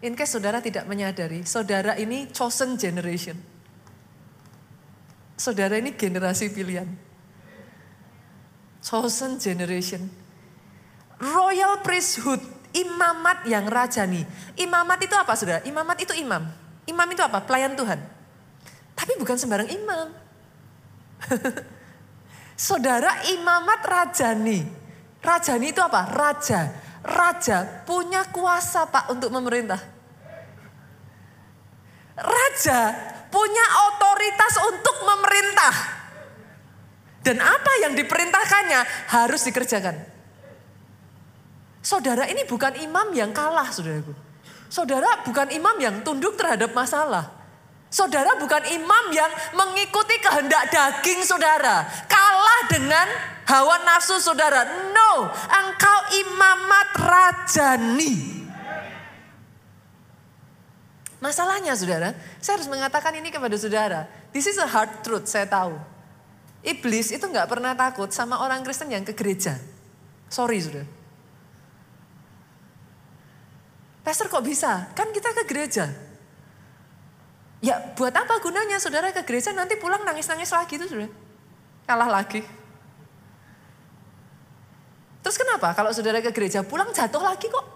In 0.05 0.13
case 0.13 0.37
saudara 0.37 0.61
tidak 0.61 0.85
menyadari, 0.85 1.41
saudara 1.41 1.97
ini 1.97 2.29
chosen 2.29 2.77
generation. 2.77 3.39
Saudara 5.37 5.77
ini 5.81 5.93
generasi 5.93 6.53
pilihan. 6.53 6.85
Chosen 8.85 9.41
generation. 9.41 10.05
Royal 11.17 11.81
priesthood 11.81 12.57
Imamat 12.77 13.47
yang 13.49 13.65
rajani. 13.65 14.21
Imamat 14.59 14.99
itu 15.01 15.15
apa 15.17 15.33
saudara? 15.33 15.63
Imamat 15.65 15.97
itu 16.03 16.13
imam. 16.13 16.45
Imam 16.87 17.07
itu 17.11 17.21
apa? 17.21 17.43
Pelayan 17.43 17.75
Tuhan. 17.75 17.99
Tapi 18.95 19.13
bukan 19.19 19.35
sembarang 19.37 19.69
imam. 19.69 20.07
saudara 22.57 23.29
imamat 23.29 23.81
rajani. 23.85 24.65
Rajani 25.21 25.67
itu 25.69 25.81
apa? 25.83 26.09
Raja. 26.09 26.61
Raja 27.05 27.85
punya 27.85 28.25
kuasa 28.33 28.89
pak 28.89 29.13
untuk 29.13 29.29
memerintah. 29.31 29.79
Raja 32.17 32.79
punya 33.29 33.65
otoritas 33.93 34.53
untuk 34.65 34.97
memerintah. 35.05 35.75
Dan 37.21 37.37
apa 37.43 37.71
yang 37.83 37.93
diperintahkannya 37.93 39.11
harus 39.13 39.45
dikerjakan. 39.45 39.95
Saudara 41.83 42.27
ini 42.27 42.43
bukan 42.47 42.75
imam 42.83 43.11
yang 43.15 43.31
kalah, 43.31 43.67
saudaraku. 43.71 44.26
Saudara 44.67 45.23
bukan 45.23 45.47
imam 45.51 45.75
yang 45.79 46.03
tunduk 46.03 46.35
terhadap 46.35 46.75
masalah. 46.75 47.31
Saudara 47.87 48.35
bukan 48.35 48.67
imam 48.67 49.05
yang 49.15 49.31
mengikuti 49.55 50.19
kehendak 50.19 50.67
daging 50.67 51.23
saudara. 51.23 51.87
Kalah 52.11 52.61
dengan 52.67 53.07
hawa 53.47 53.79
nafsu 53.87 54.19
saudara. 54.19 54.91
No, 54.91 55.31
engkau 55.31 55.99
imamat 56.19 56.89
rajani. 56.99 58.43
Masalahnya 61.17 61.73
saudara, 61.73 62.13
saya 62.43 62.61
harus 62.61 62.69
mengatakan 62.69 63.15
ini 63.17 63.31
kepada 63.33 63.55
saudara. 63.57 64.05
This 64.35 64.51
is 64.51 64.59
a 64.59 64.67
hard 64.67 65.01
truth, 65.01 65.25
saya 65.25 65.47
tahu. 65.49 65.73
Iblis 66.61 67.15
itu 67.15 67.23
nggak 67.23 67.47
pernah 67.47 67.71
takut 67.73 68.11
sama 68.11 68.43
orang 68.43 68.61
Kristen 68.61 68.91
yang 68.91 69.07
ke 69.07 69.15
gereja. 69.15 69.57
Sorry 70.27 70.59
saudara. 70.59 70.96
Pastor 74.07 74.31
kok 74.31 74.39
bisa? 74.47 74.87
Kan 74.95 75.11
kita 75.11 75.35
ke 75.35 75.43
gereja. 75.43 75.91
Ya 77.59 77.75
buat 77.91 78.15
apa 78.15 78.39
gunanya 78.39 78.79
saudara 78.79 79.11
ke 79.11 79.19
gereja 79.27 79.51
nanti 79.51 79.75
pulang 79.75 80.07
nangis-nangis 80.07 80.47
lagi 80.47 80.79
tuh 80.79 80.87
saudara. 80.87 81.11
Kalah 81.83 82.07
lagi. 82.07 82.39
Terus 85.19 85.35
kenapa 85.35 85.75
kalau 85.75 85.91
saudara 85.91 86.23
ke 86.23 86.31
gereja 86.31 86.63
pulang 86.63 86.87
jatuh 86.95 87.19
lagi 87.19 87.51
kok? 87.51 87.67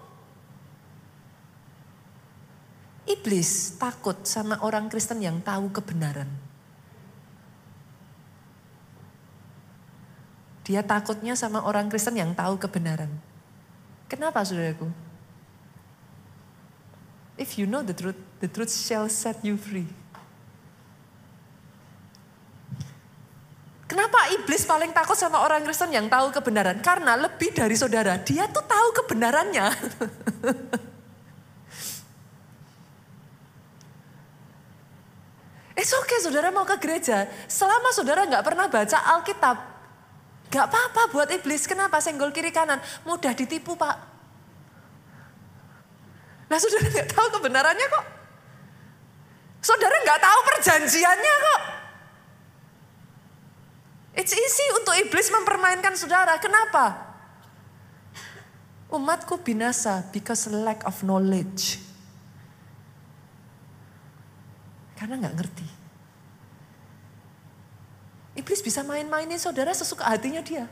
Iblis 3.11 3.75
takut 3.75 4.23
sama 4.23 4.55
orang 4.63 4.87
Kristen 4.87 5.19
yang 5.19 5.43
tahu 5.43 5.67
kebenaran. 5.67 6.31
Dia 10.63 10.79
takutnya 10.79 11.35
sama 11.35 11.67
orang 11.67 11.91
Kristen 11.91 12.15
yang 12.15 12.31
tahu 12.31 12.55
kebenaran. 12.55 13.11
Kenapa 14.07 14.47
saudaraku? 14.47 15.10
If 17.41 17.57
you 17.57 17.65
know 17.65 17.81
the 17.81 17.97
truth, 17.97 18.21
the 18.37 18.45
truth 18.45 18.69
shall 18.69 19.09
set 19.09 19.41
you 19.41 19.57
free. 19.57 19.89
Kenapa 23.89 24.29
iblis 24.37 24.61
paling 24.61 24.93
takut 24.93 25.17
sama 25.17 25.41
orang 25.41 25.65
Kristen 25.65 25.89
yang 25.89 26.05
tahu 26.05 26.29
kebenaran? 26.29 26.77
Karena 26.85 27.17
lebih 27.17 27.49
dari 27.49 27.73
saudara, 27.73 28.21
dia 28.21 28.45
tuh 28.45 28.61
tahu 28.61 28.93
kebenarannya. 29.03 29.73
It's 35.81 35.97
okay 35.97 36.21
saudara 36.21 36.53
mau 36.53 36.61
ke 36.61 36.77
gereja. 36.77 37.25
Selama 37.49 37.89
saudara 37.89 38.29
nggak 38.29 38.45
pernah 38.45 38.69
baca 38.69 39.17
Alkitab, 39.17 39.57
nggak 40.53 40.65
apa-apa 40.69 41.09
buat 41.09 41.33
iblis. 41.33 41.65
Kenapa? 41.65 41.97
Senggol 41.97 42.29
kiri 42.29 42.53
kanan. 42.53 42.77
Mudah 43.01 43.33
ditipu 43.33 43.73
pak. 43.73 44.10
Nah 46.51 46.59
saudara 46.59 46.83
nggak 46.91 47.09
tahu 47.15 47.27
kebenarannya 47.39 47.87
kok. 47.87 48.05
Saudara 49.63 49.95
nggak 50.03 50.19
tahu 50.19 50.39
perjanjiannya 50.51 51.33
kok. 51.39 51.61
It's 54.19 54.35
easy 54.35 54.67
untuk 54.75 54.91
iblis 54.99 55.31
mempermainkan 55.31 55.95
saudara. 55.95 56.35
Kenapa? 56.43 57.07
Umatku 58.91 59.39
binasa 59.39 60.03
because 60.11 60.51
lack 60.51 60.83
of 60.83 60.99
knowledge. 61.07 61.79
Karena 64.99 65.23
nggak 65.23 65.35
ngerti. 65.39 65.67
Iblis 68.35 68.59
bisa 68.59 68.83
main-mainin 68.83 69.39
saudara 69.39 69.71
sesuka 69.71 70.03
hatinya 70.03 70.43
dia. 70.43 70.67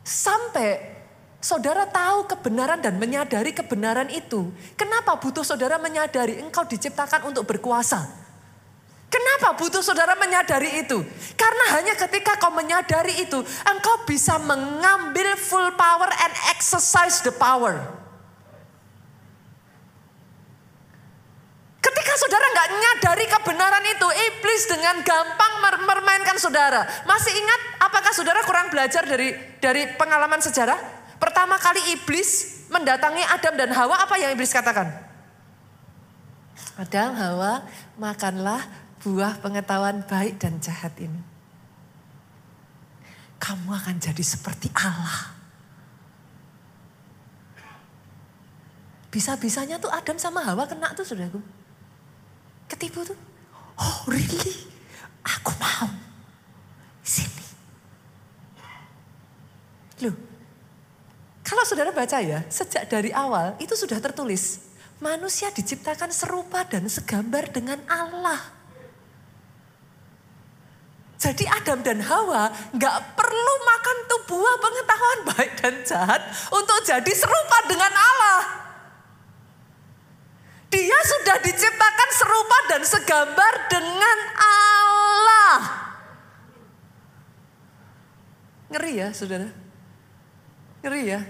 Sampai 0.00 0.97
saudara 1.38 1.86
tahu 1.86 2.26
kebenaran 2.26 2.82
dan 2.82 2.98
menyadari 2.98 3.54
kebenaran 3.54 4.10
itu. 4.10 4.50
Kenapa 4.74 5.14
butuh 5.18 5.46
saudara 5.46 5.78
menyadari 5.78 6.42
engkau 6.42 6.66
diciptakan 6.66 7.30
untuk 7.30 7.46
berkuasa? 7.46 8.06
Kenapa 9.08 9.56
butuh 9.56 9.80
saudara 9.80 10.12
menyadari 10.20 10.84
itu? 10.84 11.00
Karena 11.32 11.80
hanya 11.80 11.96
ketika 11.96 12.36
kau 12.36 12.52
menyadari 12.52 13.24
itu, 13.24 13.40
engkau 13.64 14.04
bisa 14.04 14.36
mengambil 14.36 15.32
full 15.40 15.72
power 15.80 16.12
and 16.12 16.34
exercise 16.52 17.24
the 17.24 17.32
power. 17.32 17.80
Ketika 21.80 22.14
saudara 22.20 22.46
nggak 22.52 22.68
menyadari 22.68 23.24
kebenaran 23.32 23.84
itu, 23.88 24.08
iblis 24.28 24.62
dengan 24.68 25.00
gampang 25.00 25.52
mermainkan 25.88 26.36
saudara. 26.36 26.84
Masih 27.08 27.32
ingat 27.32 27.60
apakah 27.80 28.12
saudara 28.12 28.44
kurang 28.44 28.68
belajar 28.68 29.08
dari 29.08 29.32
dari 29.56 29.88
pengalaman 29.96 30.44
sejarah? 30.44 30.97
Pertama 31.18 31.58
kali 31.58 31.98
iblis 31.98 32.62
mendatangi 32.70 33.22
Adam 33.26 33.54
dan 33.58 33.70
Hawa, 33.74 34.06
apa 34.06 34.14
yang 34.18 34.30
iblis 34.34 34.54
katakan? 34.54 34.86
Adam, 36.78 37.10
Hawa, 37.18 37.66
makanlah 37.98 38.62
buah 39.02 39.42
pengetahuan 39.42 40.06
baik 40.06 40.38
dan 40.38 40.62
jahat 40.62 40.94
ini. 41.02 41.18
Kamu 43.38 43.70
akan 43.70 43.98
jadi 43.98 44.22
seperti 44.22 44.70
Allah. 44.74 45.34
Bisa-bisanya 49.08 49.80
tuh 49.80 49.90
Adam 49.90 50.18
sama 50.20 50.44
Hawa 50.44 50.68
kena 50.68 50.92
tuh 50.92 51.06
saudaraku. 51.06 51.40
Ketipu 52.68 53.02
tuh. 53.06 53.16
Oh 53.78 53.98
really? 54.10 54.68
Aku 55.24 55.54
mau. 55.56 55.88
Sini. 57.00 57.46
Loh, 60.04 60.14
kalau 61.48 61.64
saudara 61.64 61.88
baca 61.88 62.20
ya, 62.20 62.44
sejak 62.52 62.92
dari 62.92 63.08
awal 63.08 63.56
itu 63.56 63.72
sudah 63.72 63.96
tertulis. 64.04 64.68
Manusia 65.00 65.48
diciptakan 65.48 66.12
serupa 66.12 66.60
dan 66.68 66.84
segambar 66.92 67.48
dengan 67.48 67.80
Allah. 67.88 68.36
Jadi 71.16 71.48
Adam 71.48 71.80
dan 71.80 72.04
Hawa 72.04 72.52
nggak 72.76 72.98
perlu 73.16 73.54
makan 73.64 73.96
tuh 74.06 74.20
buah 74.28 74.56
pengetahuan 74.60 75.20
baik 75.32 75.52
dan 75.56 75.74
jahat 75.88 76.20
untuk 76.52 76.78
jadi 76.84 77.12
serupa 77.16 77.58
dengan 77.64 77.96
Allah. 77.96 78.40
Dia 80.68 80.98
sudah 81.00 81.40
diciptakan 81.40 82.10
serupa 82.12 82.58
dan 82.68 82.82
segambar 82.84 83.54
dengan 83.72 84.18
Allah. 84.36 85.58
Ngeri 88.68 88.92
ya 89.00 89.08
saudara? 89.16 89.67
Ngeri 90.82 91.02
ya? 91.10 91.20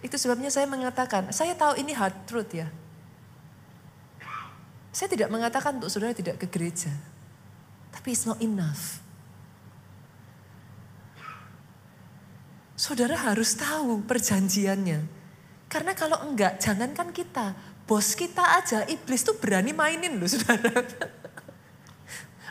Itu 0.00 0.16
sebabnya 0.16 0.48
saya 0.48 0.64
mengatakan, 0.64 1.28
saya 1.34 1.52
tahu 1.52 1.76
ini 1.76 1.92
hard 1.92 2.24
truth 2.24 2.52
ya. 2.56 2.68
Saya 4.90 5.06
tidak 5.06 5.30
mengatakan 5.30 5.78
untuk 5.78 5.92
saudara 5.92 6.16
tidak 6.16 6.40
ke 6.40 6.46
gereja. 6.50 6.90
Tapi 7.94 8.08
it's 8.10 8.26
not 8.26 8.40
enough. 8.42 8.98
Saudara 12.74 13.12
harus 13.12 13.54
tahu 13.54 14.02
perjanjiannya. 14.08 15.04
Karena 15.70 15.92
kalau 15.94 16.18
enggak, 16.26 16.58
jangankan 16.58 17.14
kita, 17.14 17.54
bos 17.86 18.18
kita 18.18 18.42
aja, 18.58 18.82
iblis 18.90 19.22
tuh 19.22 19.38
berani 19.38 19.70
mainin 19.70 20.18
loh 20.18 20.26
saudara. 20.26 20.82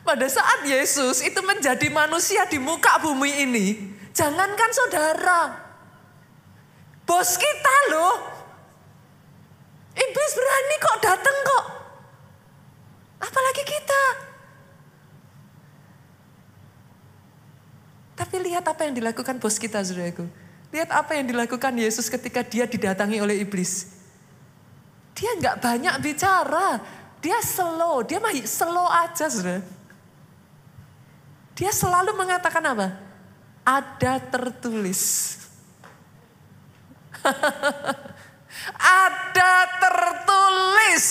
Pada 0.06 0.28
saat 0.32 0.64
Yesus 0.64 1.20
itu 1.26 1.42
menjadi 1.44 1.92
manusia 1.92 2.48
di 2.48 2.56
muka 2.62 3.02
bumi 3.04 3.32
ini, 3.44 3.68
jangankan 4.14 4.72
saudara, 4.74 5.42
bos 7.04 7.36
kita 7.38 7.76
loh, 7.94 8.16
iblis 9.98 10.32
berani 10.38 10.76
kok 10.78 10.98
datang 11.02 11.38
kok. 11.44 11.66
Apalagi 13.20 13.64
kita. 13.68 14.04
Tapi 18.20 18.36
lihat 18.46 18.68
apa 18.68 18.84
yang 18.88 18.96
dilakukan 18.96 19.40
bos 19.40 19.56
kita, 19.56 19.80
saudaraku. 19.84 20.28
Lihat 20.70 20.94
apa 20.94 21.18
yang 21.18 21.26
dilakukan 21.26 21.74
Yesus 21.76 22.12
ketika 22.12 22.46
dia 22.46 22.70
didatangi 22.70 23.18
oleh 23.24 23.42
iblis. 23.42 23.90
Dia 25.18 25.36
nggak 25.40 25.58
banyak 25.60 25.96
bicara. 26.04 26.80
Dia 27.20 27.44
slow, 27.44 28.08
dia 28.08 28.24
mah 28.24 28.32
slow 28.48 28.88
aja, 28.88 29.28
saudara. 29.28 29.60
Dia 31.60 31.76
selalu 31.76 32.16
mengatakan 32.16 32.64
apa? 32.64 33.09
Ada 33.70 34.18
tertulis. 34.34 35.02
Ada 39.06 39.54
tertulis. 39.78 41.06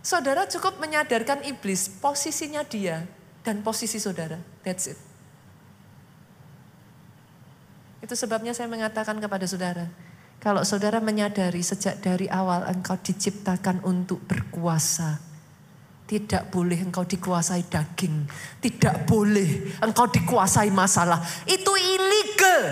Saudara 0.00 0.48
cukup 0.48 0.80
menyadarkan 0.80 1.44
iblis 1.44 1.92
posisinya 2.00 2.64
dia 2.64 3.04
dan 3.44 3.60
posisi 3.60 4.00
saudara. 4.00 4.40
That's 4.64 4.88
it. 4.88 4.98
Itu 8.00 8.16
sebabnya 8.16 8.56
saya 8.56 8.72
mengatakan 8.72 9.20
kepada 9.20 9.44
saudara, 9.44 9.86
kalau 10.40 10.64
saudara 10.64 11.04
menyadari 11.04 11.60
sejak 11.60 12.00
dari 12.00 12.24
awal 12.32 12.64
engkau 12.64 12.96
diciptakan 12.96 13.84
untuk 13.84 14.24
berkuasa, 14.24 15.20
tidak 16.10 16.50
boleh 16.50 16.74
engkau 16.82 17.06
dikuasai 17.06 17.70
daging, 17.70 18.26
tidak 18.58 19.06
boleh 19.06 19.78
engkau 19.78 20.10
dikuasai 20.10 20.66
masalah. 20.74 21.22
Itu 21.46 21.70
illegal. 21.78 22.62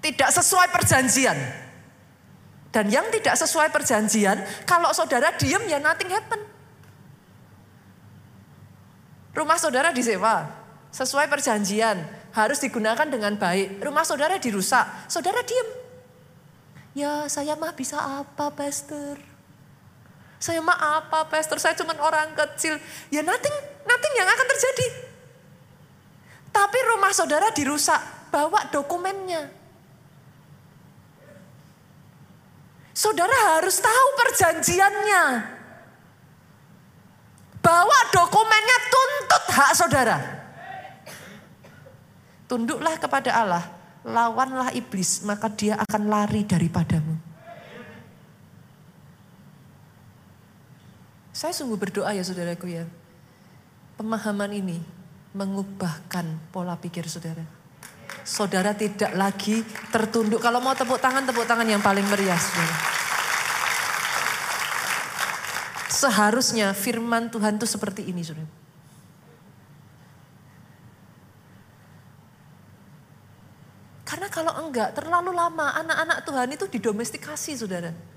Tidak 0.00 0.30
sesuai 0.32 0.72
perjanjian. 0.72 1.36
Dan 2.72 2.88
yang 2.88 3.12
tidak 3.12 3.36
sesuai 3.36 3.68
perjanjian, 3.68 4.40
kalau 4.64 4.88
saudara 4.96 5.36
diem 5.36 5.60
ya 5.68 5.76
nothing 5.76 6.08
happen. 6.08 6.40
Rumah 9.36 9.60
saudara 9.60 9.92
disewa, 9.92 10.48
sesuai 10.96 11.28
perjanjian, 11.28 12.08
harus 12.32 12.56
digunakan 12.56 13.04
dengan 13.04 13.36
baik. 13.36 13.84
Rumah 13.84 14.04
saudara 14.08 14.40
dirusak, 14.40 15.12
saudara 15.12 15.44
diem. 15.44 15.68
Ya 16.96 17.28
saya 17.28 17.52
mah 17.52 17.76
bisa 17.76 18.00
apa 18.00 18.48
pastor? 18.48 19.31
Saya 20.42 20.58
mah 20.58 20.74
apa 20.74 21.30
pastor? 21.30 21.62
Saya 21.62 21.78
cuma 21.78 21.94
orang 22.02 22.34
kecil. 22.34 22.74
Ya 23.14 23.22
nothing, 23.22 23.54
nothing 23.86 24.14
yang 24.18 24.26
akan 24.26 24.46
terjadi. 24.50 24.86
Tapi 26.50 26.78
rumah 26.90 27.14
saudara 27.14 27.54
dirusak, 27.54 28.02
bawa 28.34 28.66
dokumennya. 28.74 29.46
Saudara 32.90 33.54
harus 33.54 33.78
tahu 33.78 34.08
perjanjiannya. 34.18 35.22
Bawa 37.62 37.98
dokumennya 38.10 38.78
tuntut 38.90 39.44
hak 39.46 39.72
saudara. 39.78 40.18
Tunduklah 42.50 42.98
kepada 42.98 43.30
Allah, 43.30 43.64
lawanlah 44.02 44.74
iblis, 44.74 45.22
maka 45.22 45.46
dia 45.46 45.78
akan 45.78 46.10
lari 46.10 46.42
daripadamu. 46.42 47.31
Saya 51.42 51.50
sungguh 51.50 51.74
berdoa 51.74 52.14
ya 52.14 52.22
saudaraku 52.22 52.70
ya. 52.70 52.86
Pemahaman 53.98 54.54
ini 54.54 54.78
mengubahkan 55.34 56.38
pola 56.54 56.78
pikir 56.78 57.10
saudara. 57.10 57.42
Saudara 58.22 58.70
tidak 58.78 59.10
lagi 59.18 59.66
tertunduk. 59.90 60.38
Kalau 60.38 60.62
mau 60.62 60.78
tepuk 60.78 61.02
tangan, 61.02 61.26
tepuk 61.26 61.42
tangan 61.42 61.66
yang 61.66 61.82
paling 61.82 62.06
meriah. 62.06 62.38
Saudara. 62.38 63.02
seharusnya 66.02 66.74
firman 66.74 67.30
Tuhan 67.30 67.58
itu 67.58 67.66
seperti 67.66 68.02
ini, 68.06 68.26
saudara. 68.26 68.50
Karena 74.02 74.26
kalau 74.30 74.52
enggak, 74.66 74.94
terlalu 74.98 75.30
lama 75.30 75.74
anak-anak 75.78 76.18
Tuhan 76.26 76.48
itu 76.54 76.64
didomestikasi, 76.70 77.54
saudara. 77.54 78.11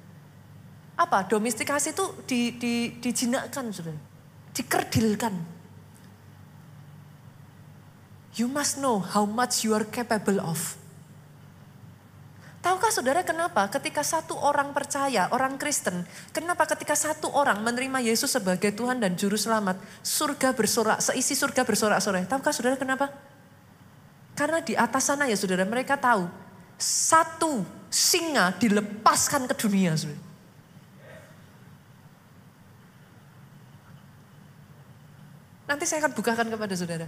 Apa? 0.95 1.27
Domestikasi 1.27 1.91
itu 1.91 2.05
di, 2.23 2.55
di, 2.55 2.73
dijinakkan, 3.03 3.71
saudara. 3.71 3.99
Dikerdilkan. 4.55 5.35
You 8.35 8.51
must 8.51 8.79
know 8.79 8.99
how 8.99 9.23
much 9.23 9.63
you 9.63 9.71
are 9.75 9.87
capable 9.87 10.39
of. 10.43 10.75
Tahukah 12.65 12.89
saudara 12.89 13.21
kenapa 13.21 13.69
ketika 13.69 14.01
satu 14.01 14.33
orang 14.41 14.73
percaya, 14.73 15.29
orang 15.29 15.53
Kristen, 15.61 16.01
kenapa 16.33 16.65
ketika 16.65 16.97
satu 16.97 17.29
orang 17.29 17.61
menerima 17.61 18.01
Yesus 18.01 18.33
sebagai 18.33 18.73
Tuhan 18.73 18.97
dan 18.97 19.13
Juru 19.13 19.37
Selamat, 19.37 19.77
surga 20.01 20.49
bersorak, 20.57 20.97
seisi 20.97 21.37
surga 21.37 21.61
bersorak-sorai. 21.61 22.25
Tahukah 22.25 22.49
saudara 22.49 22.73
kenapa? 22.73 23.13
Karena 24.33 24.65
di 24.65 24.73
atas 24.73 25.13
sana 25.13 25.29
ya 25.29 25.37
saudara 25.37 25.61
mereka 25.61 25.93
tahu 25.93 26.25
satu 26.75 27.63
singa 27.87 28.51
dilepaskan 28.57 29.45
ke 29.45 29.53
dunia 29.55 29.93
saudara. 29.93 30.34
Nanti 35.65 35.83
saya 35.89 36.05
akan 36.05 36.13
bukakan 36.13 36.47
kepada 36.49 36.73
saudara. 36.77 37.07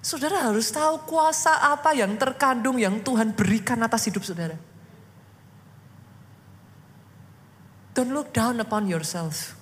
Saudara 0.00 0.48
harus 0.48 0.72
tahu 0.72 1.04
kuasa 1.04 1.52
apa 1.68 1.92
yang 1.92 2.16
terkandung 2.16 2.80
yang 2.80 3.04
Tuhan 3.04 3.36
berikan 3.36 3.76
atas 3.84 4.08
hidup 4.08 4.24
saudara. 4.24 4.56
Don't 7.92 8.14
look 8.14 8.32
down 8.32 8.56
upon 8.62 8.88
yourself. 8.88 9.58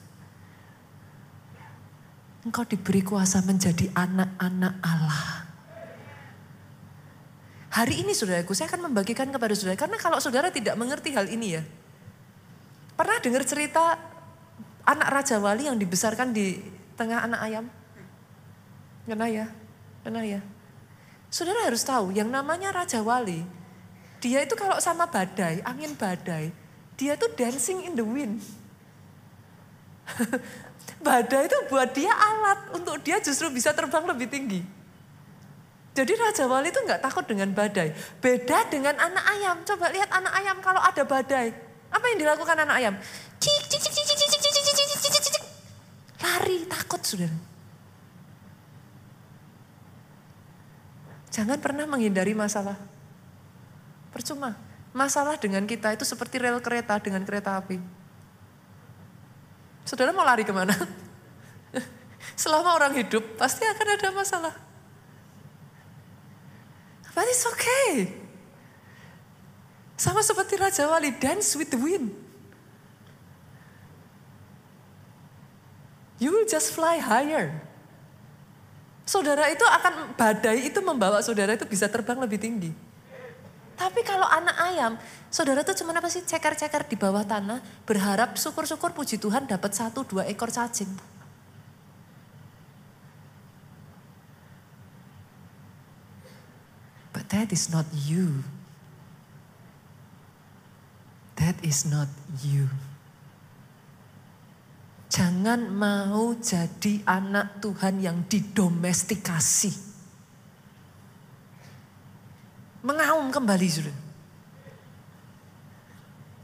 Engkau 2.46 2.62
diberi 2.62 3.02
kuasa 3.02 3.42
menjadi 3.42 3.90
anak-anak 3.90 4.74
Allah. 4.84 5.48
Hari 7.74 8.06
ini 8.06 8.14
saudaraku, 8.14 8.54
saya 8.54 8.70
akan 8.70 8.92
membagikan 8.92 9.26
kepada 9.32 9.50
saudara. 9.56 9.74
Karena 9.74 9.98
kalau 9.98 10.22
saudara 10.22 10.54
tidak 10.54 10.78
mengerti 10.78 11.10
hal 11.16 11.26
ini 11.26 11.58
ya. 11.58 11.62
Pernah 12.94 13.18
dengar 13.18 13.42
cerita 13.42 13.98
anak 14.86 15.08
Raja 15.10 15.42
Wali 15.42 15.66
yang 15.66 15.76
dibesarkan 15.76 16.30
di 16.30 16.75
tengah 16.96 17.22
anak 17.28 17.40
ayam? 17.44 17.64
Kena 19.06 19.26
ya? 19.30 19.46
Kena 20.02 20.20
ya? 20.26 20.40
Saudara 21.30 21.68
harus 21.68 21.84
tahu, 21.84 22.10
yang 22.16 22.32
namanya 22.32 22.72
Raja 22.72 23.04
Wali, 23.04 23.44
dia 24.18 24.42
itu 24.42 24.56
kalau 24.56 24.80
sama 24.80 25.06
badai, 25.06 25.60
angin 25.62 25.92
badai, 25.94 26.50
dia 26.96 27.14
tuh 27.14 27.28
dancing 27.36 27.84
in 27.86 27.92
the 27.94 28.02
wind. 28.02 28.40
badai 31.06 31.46
itu 31.46 31.58
buat 31.68 31.92
dia 31.92 32.10
alat, 32.10 32.72
untuk 32.72 32.98
dia 33.04 33.20
justru 33.20 33.52
bisa 33.52 33.76
terbang 33.76 34.08
lebih 34.08 34.26
tinggi. 34.26 34.64
Jadi 35.96 36.12
Raja 36.12 36.44
Wali 36.44 36.68
itu 36.68 36.76
nggak 36.76 37.00
takut 37.00 37.24
dengan 37.24 37.48
badai. 37.56 37.88
Beda 38.20 38.68
dengan 38.68 38.92
anak 39.00 39.24
ayam. 39.32 39.56
Coba 39.64 39.88
lihat 39.88 40.12
anak 40.12 40.32
ayam 40.36 40.60
kalau 40.60 40.76
ada 40.76 41.02
badai. 41.08 41.56
Apa 41.88 42.04
yang 42.12 42.20
dilakukan 42.20 42.52
anak 42.52 42.76
ayam? 42.76 42.94
Cik, 43.40 43.62
cik, 43.64 43.80
cik, 43.80 44.04
cik, 44.04 44.04
cik, 44.04 44.28
cik, 44.28 44.45
Lari, 46.20 46.64
takut 46.64 47.00
sudah. 47.04 47.28
Jangan 51.32 51.60
pernah 51.60 51.84
menghindari 51.84 52.32
masalah. 52.32 52.80
Percuma. 54.08 54.56
Masalah 54.96 55.36
dengan 55.36 55.68
kita 55.68 55.92
itu 55.92 56.08
seperti 56.08 56.40
rel 56.40 56.56
kereta 56.64 56.96
dengan 56.96 57.20
kereta 57.28 57.60
api. 57.60 57.76
Saudara 59.84 60.16
mau 60.16 60.24
lari 60.24 60.42
ke 60.42 60.56
mana? 60.56 60.72
Selama 62.40 62.72
orang 62.72 62.96
hidup 62.96 63.22
pasti 63.36 63.68
akan 63.68 63.86
ada 63.92 64.08
masalah. 64.16 64.54
But 67.12 67.28
it's 67.28 67.44
okay. 67.44 68.12
Sama 69.96 70.20
seperti 70.20 70.60
Raja 70.60 70.84
Wali, 70.88 71.12
dance 71.16 71.56
with 71.56 71.72
the 71.72 71.80
wind. 71.80 72.12
You 76.16 76.32
will 76.32 76.48
just 76.48 76.72
fly 76.72 76.96
higher. 76.96 77.52
Saudara 79.06 79.46
itu 79.52 79.62
akan, 79.62 80.18
badai 80.18 80.66
itu 80.66 80.80
membawa 80.82 81.22
saudara 81.22 81.54
itu 81.54 81.62
bisa 81.68 81.86
terbang 81.86 82.18
lebih 82.18 82.40
tinggi. 82.42 82.72
Tapi 83.76 84.00
kalau 84.00 84.24
anak 84.24 84.56
ayam, 84.56 84.96
saudara 85.28 85.60
itu 85.60 85.76
cuma 85.84 85.92
apa 85.92 86.08
sih 86.08 86.24
ceker-ceker 86.24 86.88
di 86.88 86.96
bawah 86.96 87.22
tanah, 87.22 87.60
berharap 87.84 88.40
syukur-syukur 88.40 88.96
puji 88.96 89.20
Tuhan 89.20 89.44
dapat 89.44 89.76
satu 89.76 90.00
dua 90.02 90.24
ekor 90.24 90.48
cacing. 90.48 90.88
But 97.12 97.28
that 97.30 97.52
is 97.52 97.68
not 97.68 97.84
you. 97.92 98.42
That 101.36 101.60
is 101.60 101.84
not 101.84 102.08
you. 102.40 102.72
Jangan 105.16 105.72
mau 105.72 106.36
jadi 106.36 107.00
anak 107.08 107.64
Tuhan 107.64 108.04
yang 108.04 108.28
didomestikasi. 108.28 109.72
Mengaum 112.84 113.32
kembali. 113.32 113.96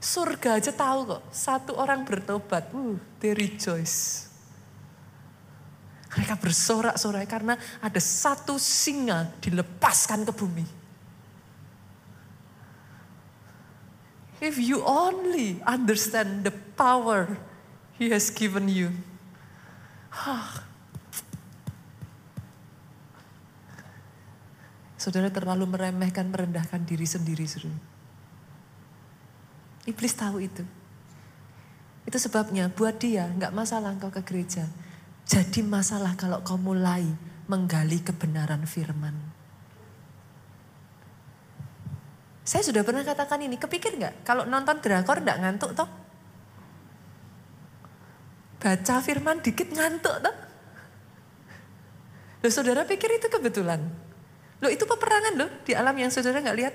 Surga 0.00 0.56
aja 0.56 0.72
tahu 0.72 1.04
kok, 1.04 1.22
satu 1.28 1.76
orang 1.76 2.00
bertobat, 2.08 2.72
uh, 2.72 2.96
they 3.20 3.36
rejoice. 3.36 4.32
Mereka 6.16 6.40
bersorak-sorai 6.40 7.28
karena 7.28 7.60
ada 7.76 8.00
satu 8.00 8.56
singa 8.56 9.36
dilepaskan 9.44 10.24
ke 10.24 10.32
bumi. 10.32 10.64
If 14.40 14.56
you 14.56 14.80
only 14.80 15.60
understand 15.68 16.48
the 16.48 16.56
power 16.72 17.51
He 18.02 18.10
has 18.10 18.34
given 18.34 18.66
you. 18.66 18.90
Saudara 24.98 25.30
terlalu 25.30 25.70
meremehkan, 25.70 26.26
merendahkan 26.26 26.82
diri 26.82 27.06
sendiri. 27.06 27.46
Saudara. 27.46 27.78
Iblis 29.86 30.18
tahu 30.18 30.42
itu. 30.42 30.66
Itu 32.02 32.18
sebabnya 32.18 32.66
buat 32.74 32.98
dia 32.98 33.30
nggak 33.38 33.54
masalah 33.54 33.94
engkau 33.94 34.10
ke 34.10 34.26
gereja. 34.26 34.66
Jadi 35.22 35.62
masalah 35.62 36.18
kalau 36.18 36.42
kau 36.42 36.58
mulai 36.58 37.06
menggali 37.46 38.02
kebenaran 38.02 38.66
firman. 38.66 39.14
Saya 42.42 42.66
sudah 42.66 42.82
pernah 42.82 43.06
katakan 43.06 43.46
ini, 43.46 43.54
kepikir 43.62 43.94
nggak 43.94 44.26
kalau 44.26 44.42
nonton 44.42 44.82
drakor 44.82 45.22
nggak 45.22 45.38
ngantuk 45.38 45.78
toh? 45.78 46.01
Baca 48.62 49.02
firman 49.02 49.42
dikit 49.42 49.74
ngantuk 49.74 50.22
toh? 50.22 50.36
Loh 52.46 52.52
saudara 52.54 52.86
pikir 52.86 53.10
itu 53.18 53.26
kebetulan? 53.26 53.82
Loh 54.62 54.70
itu 54.70 54.86
peperangan 54.86 55.34
loh 55.34 55.50
di 55.66 55.74
alam 55.74 55.98
yang 55.98 56.14
saudara 56.14 56.38
nggak 56.38 56.58
lihat. 56.62 56.74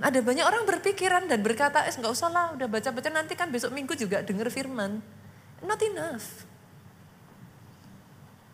Ada 0.00 0.22
banyak 0.22 0.46
orang 0.46 0.64
berpikiran 0.64 1.26
dan 1.26 1.42
berkata, 1.42 1.84
eh 1.84 1.92
nggak 1.92 2.14
usah 2.14 2.30
lah, 2.32 2.56
udah 2.56 2.70
baca-baca 2.70 3.10
nanti 3.12 3.36
kan 3.36 3.50
besok 3.50 3.74
minggu 3.74 3.92
juga 3.98 4.22
dengar 4.22 4.48
firman. 4.48 5.02
Not 5.60 5.82
enough. 5.82 6.46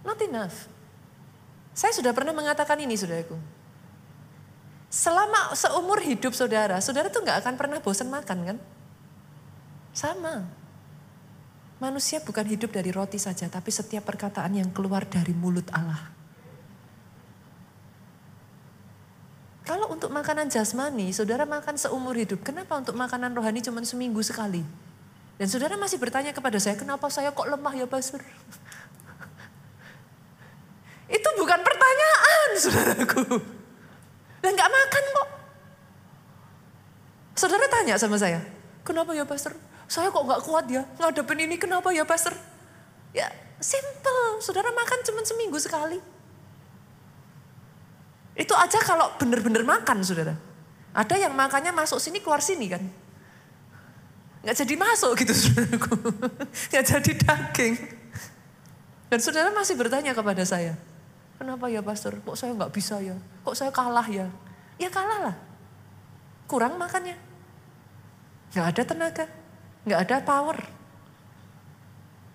Not 0.02 0.18
enough. 0.24 0.66
Saya 1.76 1.92
sudah 1.92 2.16
pernah 2.16 2.32
mengatakan 2.32 2.80
ini 2.80 2.96
saudaraku. 2.96 3.36
Selama 4.88 5.52
seumur 5.52 6.00
hidup 6.00 6.32
saudara, 6.32 6.80
saudara 6.80 7.12
tuh 7.12 7.20
nggak 7.20 7.44
akan 7.44 7.54
pernah 7.60 7.78
bosan 7.84 8.08
makan 8.08 8.38
kan? 8.42 8.58
Sama. 9.96 10.44
Manusia 11.80 12.20
bukan 12.20 12.44
hidup 12.44 12.68
dari 12.68 12.92
roti 12.92 13.16
saja, 13.16 13.48
tapi 13.48 13.72
setiap 13.72 14.04
perkataan 14.04 14.52
yang 14.52 14.68
keluar 14.68 15.08
dari 15.08 15.32
mulut 15.32 15.64
Allah. 15.72 16.12
Kalau 19.64 19.88
untuk 19.88 20.12
makanan 20.12 20.52
jasmani, 20.52 21.16
saudara 21.16 21.48
makan 21.48 21.80
seumur 21.80 22.12
hidup. 22.12 22.44
Kenapa 22.44 22.76
untuk 22.76 22.92
makanan 22.92 23.32
rohani 23.32 23.64
cuma 23.64 23.80
seminggu 23.82 24.20
sekali? 24.20 24.60
Dan 25.40 25.48
saudara 25.48 25.80
masih 25.80 25.96
bertanya 25.96 26.36
kepada 26.36 26.60
saya, 26.60 26.76
kenapa 26.76 27.08
saya 27.08 27.32
kok 27.32 27.48
lemah 27.48 27.74
ya 27.76 27.88
Pastor? 27.88 28.20
Itu 31.16 31.28
bukan 31.40 31.60
pertanyaan 31.60 32.48
saudaraku. 32.56 33.22
Dan 34.44 34.52
gak 34.54 34.70
makan 34.70 35.04
kok. 35.12 35.28
Saudara 37.36 37.68
tanya 37.68 38.00
sama 38.00 38.16
saya, 38.20 38.40
kenapa 38.80 39.12
ya 39.12 39.28
Pastor? 39.28 39.75
Saya 39.86 40.10
kok 40.10 40.26
gak 40.26 40.42
kuat 40.42 40.66
ya 40.66 40.82
ngadepin 40.98 41.46
ini, 41.46 41.56
kenapa 41.56 41.94
ya 41.94 42.02
Pastor? 42.02 42.34
Ya 43.14 43.30
simple, 43.62 44.42
saudara 44.44 44.68
makan 44.74 44.98
cuma 45.06 45.24
seminggu 45.24 45.56
sekali. 45.56 45.98
Itu 48.36 48.52
aja 48.52 48.76
kalau 48.84 49.16
benar-benar 49.16 49.64
makan 49.64 50.04
saudara. 50.04 50.36
Ada 50.92 51.16
yang 51.16 51.32
makannya 51.32 51.72
masuk 51.72 52.00
sini 52.00 52.20
keluar 52.20 52.40
sini 52.44 52.68
kan. 52.68 52.84
nggak 54.46 54.62
jadi 54.62 54.74
masuk 54.78 55.18
gitu 55.18 55.34
saudaraku. 55.42 55.96
nggak 56.70 56.84
jadi 56.84 57.12
daging. 57.18 57.74
Dan 59.10 59.18
saudara 59.22 59.50
masih 59.50 59.74
bertanya 59.74 60.12
kepada 60.12 60.42
saya, 60.42 60.74
kenapa 61.38 61.66
ya 61.70 61.82
pastor, 61.82 62.18
kok 62.22 62.36
saya 62.38 62.54
nggak 62.54 62.70
bisa 62.74 62.98
ya, 63.02 63.14
kok 63.42 63.54
saya 63.54 63.70
kalah 63.70 64.06
ya. 64.06 64.26
Ya 64.76 64.92
kalah 64.92 65.30
lah, 65.30 65.36
kurang 66.50 66.76
makannya. 66.76 67.16
Nggak 68.52 68.66
ada 68.70 68.82
tenaga, 68.82 69.24
nggak 69.86 70.00
ada 70.10 70.16
power. 70.26 70.58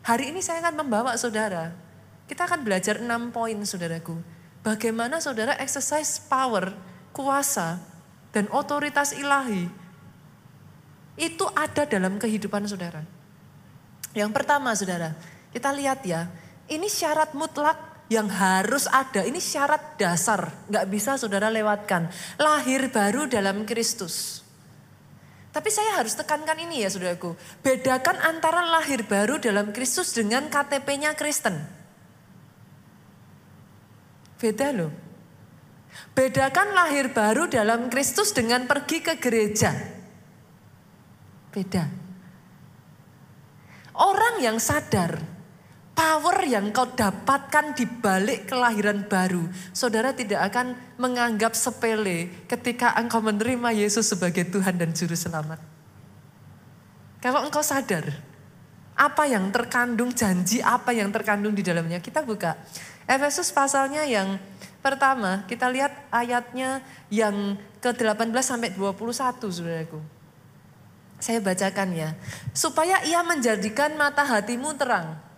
Hari 0.01 0.33
ini 0.33 0.41
saya 0.41 0.65
akan 0.65 0.81
membawa 0.81 1.13
saudara, 1.19 1.75
kita 2.25 2.47
akan 2.47 2.63
belajar 2.65 3.03
enam 3.03 3.29
poin 3.29 3.59
saudaraku. 3.61 4.17
Bagaimana 4.65 5.19
saudara 5.19 5.59
exercise 5.59 6.17
power, 6.17 6.73
kuasa, 7.13 7.77
dan 8.31 8.47
otoritas 8.49 9.13
ilahi 9.13 9.67
itu 11.19 11.45
ada 11.53 11.85
dalam 11.85 12.17
kehidupan 12.17 12.65
saudara. 12.65 13.03
Yang 14.15 14.31
pertama 14.31 14.73
saudara, 14.73 15.13
kita 15.51 15.69
lihat 15.75 16.01
ya, 16.07 16.31
ini 16.71 16.87
syarat 16.87 17.35
mutlak 17.35 17.77
yang 18.11 18.27
harus 18.31 18.89
ada. 18.89 19.23
Ini 19.23 19.37
syarat 19.37 19.99
dasar, 19.99 20.51
nggak 20.71 20.85
bisa 20.89 21.15
saudara 21.19 21.51
lewatkan. 21.51 22.09
Lahir 22.39 22.89
baru 22.89 23.27
dalam 23.27 23.67
Kristus. 23.67 24.40
Tapi 25.51 25.67
saya 25.67 25.99
harus 25.99 26.15
tekankan 26.15 26.55
ini 26.63 26.87
ya 26.87 26.89
saudaraku. 26.89 27.35
Bedakan 27.59 28.15
antara 28.23 28.63
lahir 28.63 29.03
baru 29.03 29.35
dalam 29.35 29.75
Kristus 29.75 30.15
dengan 30.15 30.47
KTP-nya 30.47 31.11
Kristen. 31.19 31.59
Beda 34.39 34.71
loh. 34.71 34.91
Bedakan 36.15 36.71
lahir 36.71 37.11
baru 37.11 37.51
dalam 37.51 37.91
Kristus 37.91 38.31
dengan 38.31 38.63
pergi 38.63 39.03
ke 39.03 39.19
gereja. 39.19 39.75
Beda. 41.51 41.83
Orang 43.91 44.39
yang 44.39 44.55
sadar 44.55 45.19
power 45.91 46.47
yang 46.47 46.71
kau 46.71 46.87
dapatkan 46.87 47.75
di 47.75 47.85
balik 47.85 48.47
kelahiran 48.47 49.05
baru, 49.05 49.43
saudara 49.75 50.15
tidak 50.15 50.51
akan 50.51 50.75
menganggap 50.95 51.53
sepele 51.55 52.31
ketika 52.47 52.95
engkau 52.97 53.19
menerima 53.19 53.75
Yesus 53.75 54.07
sebagai 54.07 54.47
Tuhan 54.47 54.79
dan 54.79 54.95
Juru 54.95 55.15
Selamat. 55.15 55.59
Kalau 57.21 57.45
engkau 57.45 57.61
sadar, 57.61 58.17
apa 58.97 59.23
yang 59.29 59.53
terkandung 59.53 60.09
janji, 60.11 60.59
apa 60.63 60.89
yang 60.89 61.13
terkandung 61.13 61.53
di 61.53 61.61
dalamnya, 61.61 62.01
kita 62.01 62.25
buka. 62.25 62.57
Efesus 63.05 63.53
pasalnya 63.53 64.01
yang 64.07 64.41
pertama, 64.81 65.45
kita 65.45 65.69
lihat 65.69 65.93
ayatnya 66.09 66.81
yang 67.13 67.59
ke-18 67.83 68.33
sampai 68.41 68.73
21, 68.73 69.53
saudaraku. 69.53 70.01
Saya 71.21 71.37
bacakan 71.37 71.93
ya. 71.93 72.17
Supaya 72.57 73.05
ia 73.05 73.21
menjadikan 73.21 73.93
mata 73.93 74.25
hatimu 74.25 74.73
terang 74.73 75.30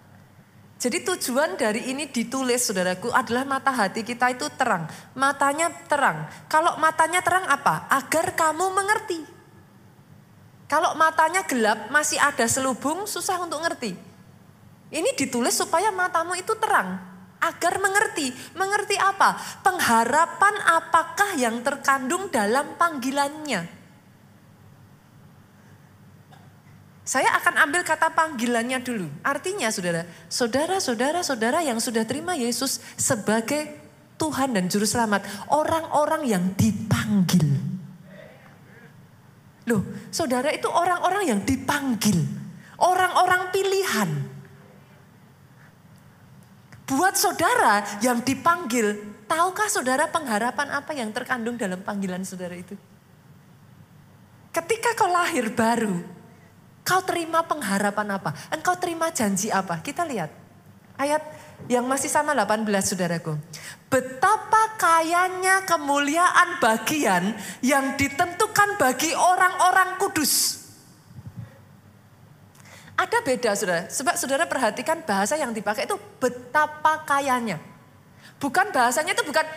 jadi 0.84 1.00
tujuan 1.00 1.56
dari 1.56 1.96
ini 1.96 2.12
ditulis 2.12 2.68
saudaraku 2.68 3.08
adalah 3.16 3.48
mata 3.48 3.72
hati 3.72 4.04
kita 4.04 4.36
itu 4.36 4.52
terang. 4.60 4.84
Matanya 5.16 5.72
terang. 5.88 6.28
Kalau 6.52 6.76
matanya 6.76 7.24
terang 7.24 7.48
apa? 7.48 7.88
Agar 7.88 8.36
kamu 8.36 8.68
mengerti. 8.76 9.24
Kalau 10.68 10.92
matanya 11.00 11.48
gelap 11.48 11.88
masih 11.88 12.20
ada 12.20 12.44
selubung 12.52 13.08
susah 13.08 13.40
untuk 13.40 13.64
ngerti. 13.64 13.96
Ini 14.92 15.16
ditulis 15.16 15.56
supaya 15.56 15.88
matamu 15.96 16.36
itu 16.36 16.52
terang. 16.60 17.00
Agar 17.40 17.80
mengerti. 17.80 18.36
Mengerti 18.52 19.00
apa? 19.00 19.40
Pengharapan 19.64 20.56
apakah 20.68 21.40
yang 21.40 21.64
terkandung 21.64 22.28
dalam 22.28 22.76
panggilannya. 22.76 23.83
Saya 27.04 27.36
akan 27.36 27.68
ambil 27.68 27.84
kata 27.84 28.16
panggilannya 28.16 28.80
dulu. 28.80 29.12
Artinya 29.28 29.68
saudara, 29.68 30.08
saudara-saudara 30.32 31.20
saudara 31.20 31.60
yang 31.60 31.76
sudah 31.84 32.08
terima 32.08 32.32
Yesus 32.32 32.80
sebagai 32.96 33.76
Tuhan 34.16 34.56
dan 34.56 34.72
Juru 34.72 34.88
Selamat. 34.88 35.28
Orang-orang 35.52 36.24
yang 36.24 36.56
dipanggil. 36.56 37.44
Loh, 39.68 39.84
saudara 40.16 40.48
itu 40.56 40.72
orang-orang 40.72 41.28
yang 41.28 41.40
dipanggil. 41.44 42.24
Orang-orang 42.80 43.52
pilihan. 43.52 44.10
Buat 46.88 47.20
saudara 47.20 47.84
yang 48.00 48.24
dipanggil, 48.24 49.00
tahukah 49.28 49.68
saudara 49.68 50.08
pengharapan 50.08 50.72
apa 50.72 50.92
yang 50.96 51.12
terkandung 51.12 51.60
dalam 51.60 51.84
panggilan 51.84 52.24
saudara 52.24 52.56
itu? 52.56 52.76
Ketika 54.56 54.96
kau 54.96 55.10
lahir 55.10 55.52
baru, 55.52 56.23
Kau 56.84 57.00
terima 57.08 57.48
pengharapan 57.48 58.20
apa? 58.20 58.36
Engkau 58.52 58.76
terima 58.76 59.08
janji 59.08 59.48
apa? 59.48 59.80
Kita 59.80 60.04
lihat. 60.04 60.28
Ayat 61.00 61.24
yang 61.72 61.88
masih 61.88 62.12
sama 62.12 62.36
18 62.36 62.68
saudaraku. 62.84 63.40
Betapa 63.88 64.76
kayanya 64.76 65.64
kemuliaan 65.64 66.60
bagian 66.60 67.34
yang 67.64 67.96
ditentukan 67.96 68.76
bagi 68.76 69.16
orang-orang 69.16 69.96
kudus. 69.96 70.60
Ada 73.00 73.26
beda 73.26 73.56
saudara. 73.58 73.88
Sebab 73.90 74.16
saudara 74.20 74.44
perhatikan 74.46 75.02
bahasa 75.02 75.40
yang 75.40 75.56
dipakai 75.56 75.88
itu 75.88 75.98
betapa 76.20 77.02
kayanya. 77.08 77.58
Bukan 78.38 78.76
bahasanya 78.76 79.16
itu 79.16 79.24
bukan 79.24 79.48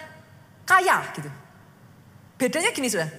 kaya 0.63 1.05
gitu. 1.11 1.29
Bedanya 2.39 2.71
gini 2.71 2.87
saudara. 2.87 3.13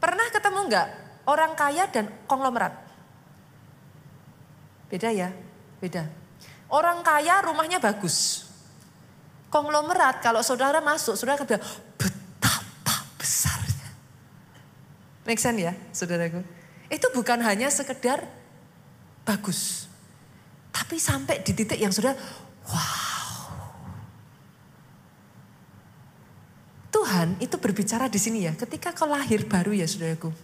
Pernah 0.00 0.26
ketemu 0.32 0.58
enggak 0.64 0.86
orang 1.28 1.52
kaya 1.54 1.84
dan 1.92 2.08
konglomerat? 2.24 2.89
Beda 4.90 5.14
ya, 5.14 5.30
beda. 5.78 6.10
Orang 6.66 7.06
kaya 7.06 7.38
rumahnya 7.46 7.78
bagus. 7.78 8.50
Konglomerat 9.50 10.18
kalau 10.18 10.42
saudara 10.42 10.82
masuk, 10.82 11.14
saudara 11.14 11.38
akan 11.38 11.58
betapa 11.98 12.94
besarnya. 13.14 13.90
Make 15.26 15.38
sense 15.38 15.62
ya 15.62 15.72
saudaraku? 15.94 16.42
Itu 16.90 17.06
bukan 17.14 17.38
hanya 17.46 17.70
sekedar 17.70 18.26
bagus. 19.22 19.86
Tapi 20.74 20.98
sampai 20.98 21.42
di 21.42 21.54
titik 21.54 21.78
yang 21.78 21.94
sudah 21.94 22.14
wow. 22.66 22.98
Tuhan 26.90 27.38
itu 27.38 27.54
berbicara 27.58 28.10
di 28.10 28.18
sini 28.18 28.46
ya, 28.46 28.54
ketika 28.58 28.90
kau 28.90 29.06
lahir 29.06 29.46
baru 29.46 29.70
ya 29.70 29.86
saudaraku. 29.86 30.34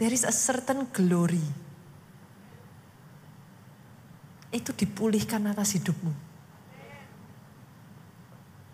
There 0.00 0.12
is 0.12 0.24
a 0.24 0.32
certain 0.32 0.88
glory 0.88 1.69
itu 4.50 4.74
dipulihkan 4.74 5.46
atas 5.46 5.78
hidupmu. 5.78 6.10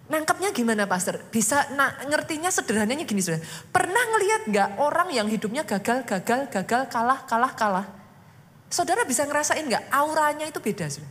Nangkapnya 0.07 0.55
gimana 0.55 0.87
pastor? 0.87 1.19
Bisa 1.35 1.67
nah, 1.75 1.91
ngertinya 2.07 2.49
sederhananya 2.49 3.03
gini 3.03 3.19
sudah. 3.19 3.43
Pernah 3.75 4.03
ngelihat 4.15 4.43
nggak 4.47 4.69
orang 4.79 5.11
yang 5.11 5.27
hidupnya 5.27 5.67
gagal, 5.67 6.07
gagal, 6.07 6.47
gagal, 6.47 6.83
kalah, 6.89 7.21
kalah, 7.27 7.53
kalah? 7.59 7.87
Saudara 8.71 9.03
bisa 9.03 9.27
ngerasain 9.27 9.67
nggak 9.67 9.91
auranya 9.91 10.47
itu 10.47 10.62
beda 10.62 10.87
sudah. 10.87 11.11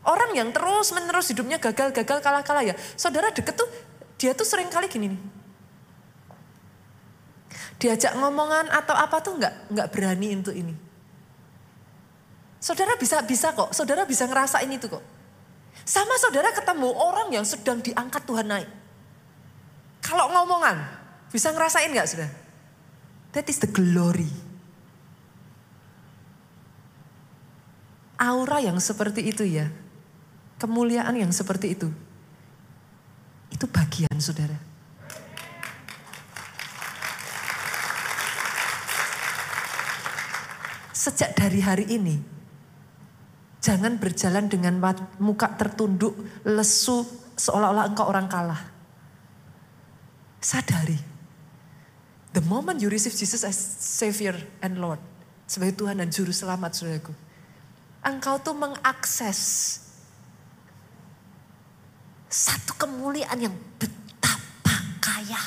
Orang 0.00 0.34
yang 0.34 0.50
terus 0.50 0.90
menerus 0.90 1.30
hidupnya 1.30 1.62
gagal, 1.62 1.94
gagal, 1.94 2.18
kalah, 2.18 2.42
kalah 2.42 2.66
ya. 2.66 2.74
Saudara 2.98 3.30
deket 3.30 3.54
tuh 3.54 3.70
dia 4.18 4.34
tuh 4.34 4.44
sering 4.44 4.66
kali 4.68 4.90
gini 4.90 5.14
nih. 5.14 5.22
Diajak 7.78 8.18
ngomongan 8.18 8.74
atau 8.74 8.92
apa 8.98 9.22
tuh 9.22 9.38
nggak 9.38 9.70
nggak 9.70 9.88
berani 9.94 10.28
untuk 10.34 10.52
ini 10.52 10.89
Saudara 12.60 12.92
bisa 13.00 13.24
bisa 13.24 13.56
kok, 13.56 13.72
saudara 13.72 14.04
bisa 14.04 14.28
ngerasain 14.28 14.68
itu 14.68 14.84
kok. 14.86 15.00
Sama 15.88 16.12
saudara 16.20 16.52
ketemu 16.52 16.92
orang 16.92 17.32
yang 17.32 17.42
sedang 17.48 17.80
diangkat 17.80 18.20
Tuhan 18.28 18.46
naik. 18.46 18.68
Kalau 20.04 20.28
ngomongan, 20.28 20.76
bisa 21.32 21.56
ngerasain 21.56 21.88
gak 21.96 22.04
saudara? 22.04 22.30
That 23.32 23.48
is 23.48 23.62
the 23.64 23.70
glory. 23.70 24.28
Aura 28.20 28.60
yang 28.60 28.76
seperti 28.76 29.32
itu 29.32 29.48
ya, 29.48 29.72
kemuliaan 30.60 31.16
yang 31.16 31.32
seperti 31.32 31.72
itu, 31.72 31.88
itu 33.48 33.64
bagian 33.64 34.12
saudara. 34.20 34.60
Sejak 40.92 41.32
dari 41.32 41.64
hari 41.64 41.88
ini, 41.88 42.20
Jangan 43.60 44.00
berjalan 44.00 44.48
dengan 44.48 44.80
muka 45.20 45.52
tertunduk, 45.52 46.16
lesu, 46.48 47.04
seolah-olah 47.36 47.92
engkau 47.92 48.08
orang 48.08 48.24
kalah. 48.24 48.60
Sadari. 50.40 50.96
The 52.32 52.40
moment 52.40 52.80
you 52.80 52.88
receive 52.88 53.12
Jesus 53.12 53.44
as 53.44 53.60
Savior 53.84 54.32
and 54.64 54.80
Lord. 54.80 54.96
Sebagai 55.44 55.76
Tuhan 55.76 56.00
dan 56.00 56.08
Juru 56.08 56.32
Selamat, 56.32 56.72
saudaraku. 56.72 57.12
Engkau 58.00 58.40
tuh 58.40 58.56
mengakses 58.56 59.40
satu 62.30 62.72
kemuliaan 62.80 63.50
yang 63.50 63.52
betapa 63.76 64.76
kaya. 65.04 65.42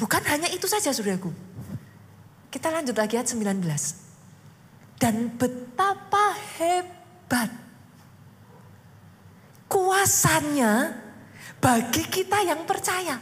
Bukan 0.00 0.22
hanya 0.32 0.48
itu 0.48 0.64
saja, 0.64 0.94
saudaraku. 0.96 1.28
Kita 2.48 2.72
lanjut 2.72 2.96
lagi 2.96 3.20
ayat 3.20 3.28
19. 3.28 4.09
Dan 5.00 5.32
betapa 5.40 6.36
hebat 6.60 7.48
kuasanya 9.64 10.92
bagi 11.56 12.04
kita 12.04 12.44
yang 12.44 12.68
percaya. 12.68 13.16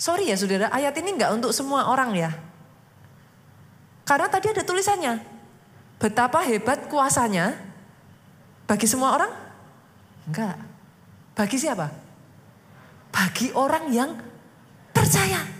Sorry 0.00 0.28
ya 0.28 0.36
saudara, 0.36 0.68
ayat 0.72 0.96
ini 1.00 1.16
enggak 1.16 1.32
untuk 1.36 1.52
semua 1.52 1.88
orang 1.88 2.16
ya. 2.16 2.32
Karena 4.04 4.28
tadi 4.28 4.52
ada 4.52 4.64
tulisannya. 4.64 5.20
Betapa 5.96 6.44
hebat 6.44 6.88
kuasanya 6.92 7.56
bagi 8.68 8.84
semua 8.84 9.16
orang? 9.16 9.32
Enggak. 10.28 10.56
Bagi 11.32 11.56
siapa? 11.56 11.88
Bagi 13.08 13.48
orang 13.56 13.88
yang 13.92 14.10
percaya. 14.92 15.53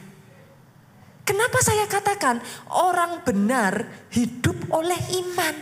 Kenapa 1.25 1.59
saya 1.65 1.89
katakan 1.89 2.37
orang 2.69 3.25
benar 3.25 3.89
hidup 4.13 4.69
oleh 4.69 5.01
iman? 5.25 5.57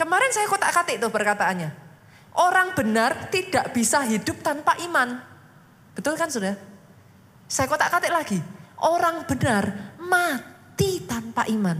Kemarin 0.00 0.32
saya 0.32 0.48
kotak-katik 0.48 0.96
tuh 0.96 1.12
perkataannya. 1.12 1.70
Orang 2.32 2.72
benar 2.72 3.28
tidak 3.28 3.76
bisa 3.76 4.00
hidup 4.08 4.40
tanpa 4.40 4.72
iman. 4.88 5.20
Betul 5.92 6.16
kan 6.16 6.32
sudah? 6.32 6.56
Saya 7.44 7.68
kotak-katik 7.68 8.08
lagi. 8.08 8.40
Orang 8.80 9.28
benar 9.28 9.94
mati 10.00 11.04
tanpa 11.04 11.44
iman. 11.52 11.76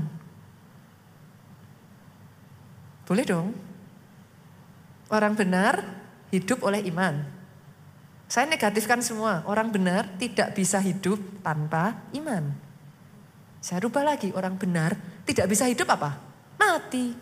Boleh 3.08 3.24
dong? 3.24 3.48
Orang 5.08 5.32
benar 5.32 5.80
hidup 6.28 6.60
oleh 6.68 6.84
iman. 6.92 7.31
Saya 8.32 8.48
negatifkan 8.48 9.04
semua. 9.04 9.44
Orang 9.44 9.68
benar 9.68 10.08
tidak 10.16 10.56
bisa 10.56 10.80
hidup 10.80 11.20
tanpa 11.44 12.00
iman. 12.16 12.48
Saya 13.60 13.84
rubah 13.84 14.00
lagi. 14.00 14.32
Orang 14.32 14.56
benar 14.56 14.96
tidak 15.28 15.52
bisa 15.52 15.68
hidup 15.68 15.84
apa? 15.92 16.16
Mati. 16.56 17.12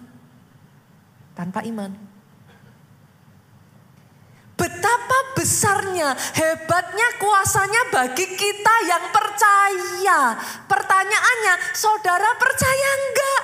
Tanpa 1.35 1.67
iman. 1.67 1.91
Betapa 4.55 5.35
besarnya, 5.35 6.15
hebatnya 6.15 7.09
kuasanya 7.19 7.91
bagi 7.91 8.31
kita 8.31 8.75
yang 8.87 9.11
percaya. 9.11 10.39
Pertanyaannya, 10.71 11.75
saudara 11.75 12.39
percaya 12.39 12.89
enggak? 13.03 13.43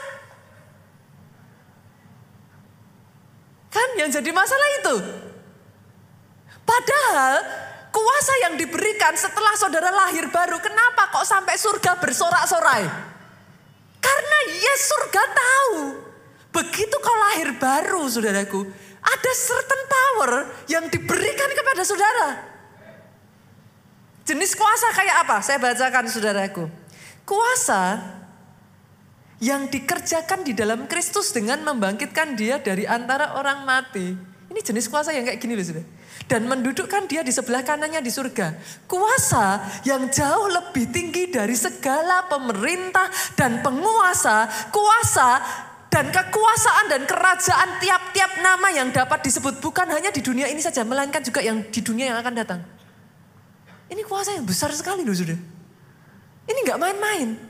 Kan 3.74 3.88
yang 3.98 4.10
jadi 4.14 4.30
masalah 4.30 4.68
itu. 4.78 5.26
Padahal 6.66 7.34
kuasa 7.94 8.34
yang 8.50 8.58
diberikan 8.58 9.14
setelah 9.14 9.54
saudara 9.54 9.88
lahir 9.94 10.26
baru, 10.28 10.58
kenapa 10.58 11.14
kok 11.14 11.24
sampai 11.24 11.54
surga 11.54 11.94
bersorak-sorai? 12.02 12.84
Karena 14.02 14.38
yes 14.50 14.90
surga 14.90 15.22
tahu, 15.30 15.78
begitu 16.50 16.96
kau 16.98 17.16
lahir 17.30 17.54
baru 17.54 18.02
saudaraku, 18.10 18.66
ada 18.98 19.32
certain 19.38 19.82
power 19.86 20.30
yang 20.66 20.90
diberikan 20.90 21.50
kepada 21.54 21.82
saudara. 21.86 22.28
Jenis 24.26 24.58
kuasa 24.58 24.90
kayak 24.90 25.22
apa? 25.22 25.38
Saya 25.38 25.62
bacakan 25.62 26.10
saudaraku. 26.10 26.66
Kuasa 27.22 28.02
yang 29.38 29.70
dikerjakan 29.70 30.42
di 30.42 30.50
dalam 30.50 30.90
Kristus 30.90 31.30
dengan 31.30 31.62
membangkitkan 31.62 32.34
dia 32.34 32.58
dari 32.58 32.90
antara 32.90 33.38
orang 33.38 33.62
mati. 33.62 34.18
Ini 34.50 34.60
jenis 34.66 34.90
kuasa 34.90 35.14
yang 35.14 35.22
kayak 35.22 35.38
gini 35.38 35.54
loh 35.54 35.62
saudara 35.62 35.95
dan 36.26 36.50
mendudukkan 36.50 37.06
dia 37.06 37.22
di 37.22 37.30
sebelah 37.30 37.62
kanannya 37.62 38.02
di 38.02 38.10
surga. 38.10 38.58
Kuasa 38.90 39.62
yang 39.86 40.10
jauh 40.10 40.50
lebih 40.50 40.90
tinggi 40.90 41.30
dari 41.30 41.54
segala 41.54 42.26
pemerintah 42.26 43.06
dan 43.38 43.62
penguasa, 43.62 44.50
kuasa 44.74 45.38
dan 45.86 46.10
kekuasaan 46.10 46.90
dan 46.90 47.02
kerajaan 47.06 47.78
tiap-tiap 47.78 48.42
nama 48.42 48.68
yang 48.74 48.90
dapat 48.90 49.22
disebut 49.22 49.62
bukan 49.62 49.86
hanya 49.86 50.10
di 50.10 50.20
dunia 50.20 50.50
ini 50.50 50.58
saja, 50.58 50.82
melainkan 50.82 51.22
juga 51.22 51.40
yang 51.40 51.62
di 51.70 51.80
dunia 51.80 52.10
yang 52.10 52.18
akan 52.18 52.34
datang. 52.34 52.60
Ini 53.86 54.02
kuasa 54.02 54.34
yang 54.34 54.42
besar 54.42 54.74
sekali 54.74 55.06
loh 55.06 55.14
sudah. 55.14 55.38
Ini 56.46 56.58
nggak 56.66 56.78
main-main 56.78 57.45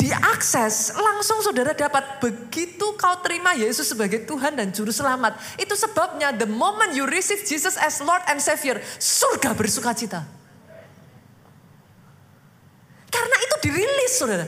diakses 0.00 0.96
langsung 0.96 1.44
saudara 1.44 1.76
dapat 1.76 2.24
begitu 2.24 2.96
kau 2.96 3.20
terima 3.20 3.52
Yesus 3.52 3.92
sebagai 3.92 4.24
Tuhan 4.24 4.56
dan 4.56 4.72
Juru 4.72 4.88
Selamat. 4.88 5.36
Itu 5.60 5.76
sebabnya 5.76 6.32
the 6.32 6.48
moment 6.48 6.96
you 6.96 7.04
receive 7.04 7.44
Jesus 7.44 7.76
as 7.76 8.00
Lord 8.00 8.24
and 8.32 8.40
Savior, 8.40 8.80
surga 8.96 9.52
bersuka 9.52 9.92
cita. 9.92 10.24
Karena 13.12 13.36
itu 13.44 13.56
dirilis 13.68 14.12
saudara. 14.16 14.46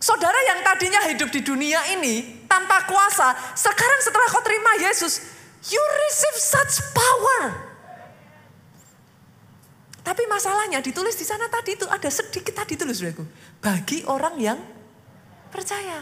Saudara 0.00 0.40
yang 0.48 0.60
tadinya 0.64 1.00
hidup 1.08 1.28
di 1.32 1.40
dunia 1.40 1.80
ini 1.96 2.44
tanpa 2.44 2.84
kuasa, 2.88 3.32
sekarang 3.56 4.00
setelah 4.04 4.28
kau 4.32 4.44
terima 4.44 4.84
Yesus, 4.84 5.24
you 5.68 5.80
receive 6.08 6.36
such 6.40 6.84
power. 6.92 7.69
Tapi 10.00 10.24
masalahnya 10.24 10.80
ditulis 10.80 11.12
di 11.16 11.28
sana 11.28 11.44
tadi 11.52 11.76
itu 11.76 11.84
ada 11.84 12.08
sedikit 12.08 12.56
tadi 12.56 12.72
itu 12.76 12.84
loh 12.88 12.96
saudaraku. 12.96 13.24
Bagi 13.60 13.98
orang 14.08 14.34
yang 14.40 14.58
percaya. 15.52 16.00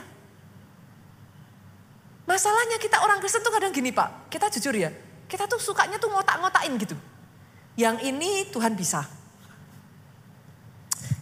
Masalahnya 2.29 2.77
kita 2.77 3.01
orang 3.03 3.19
Kristen 3.19 3.41
tuh 3.41 3.51
kadang 3.51 3.73
gini 3.73 3.91
pak, 3.91 4.29
kita 4.31 4.53
jujur 4.53 4.77
ya. 4.77 4.93
Kita 5.27 5.49
tuh 5.49 5.59
sukanya 5.59 5.97
tuh 5.97 6.13
ngotak-ngotakin 6.13 6.77
gitu. 6.79 6.97
Yang 7.75 7.97
ini 8.07 8.49
Tuhan 8.53 8.77
bisa. 8.77 9.05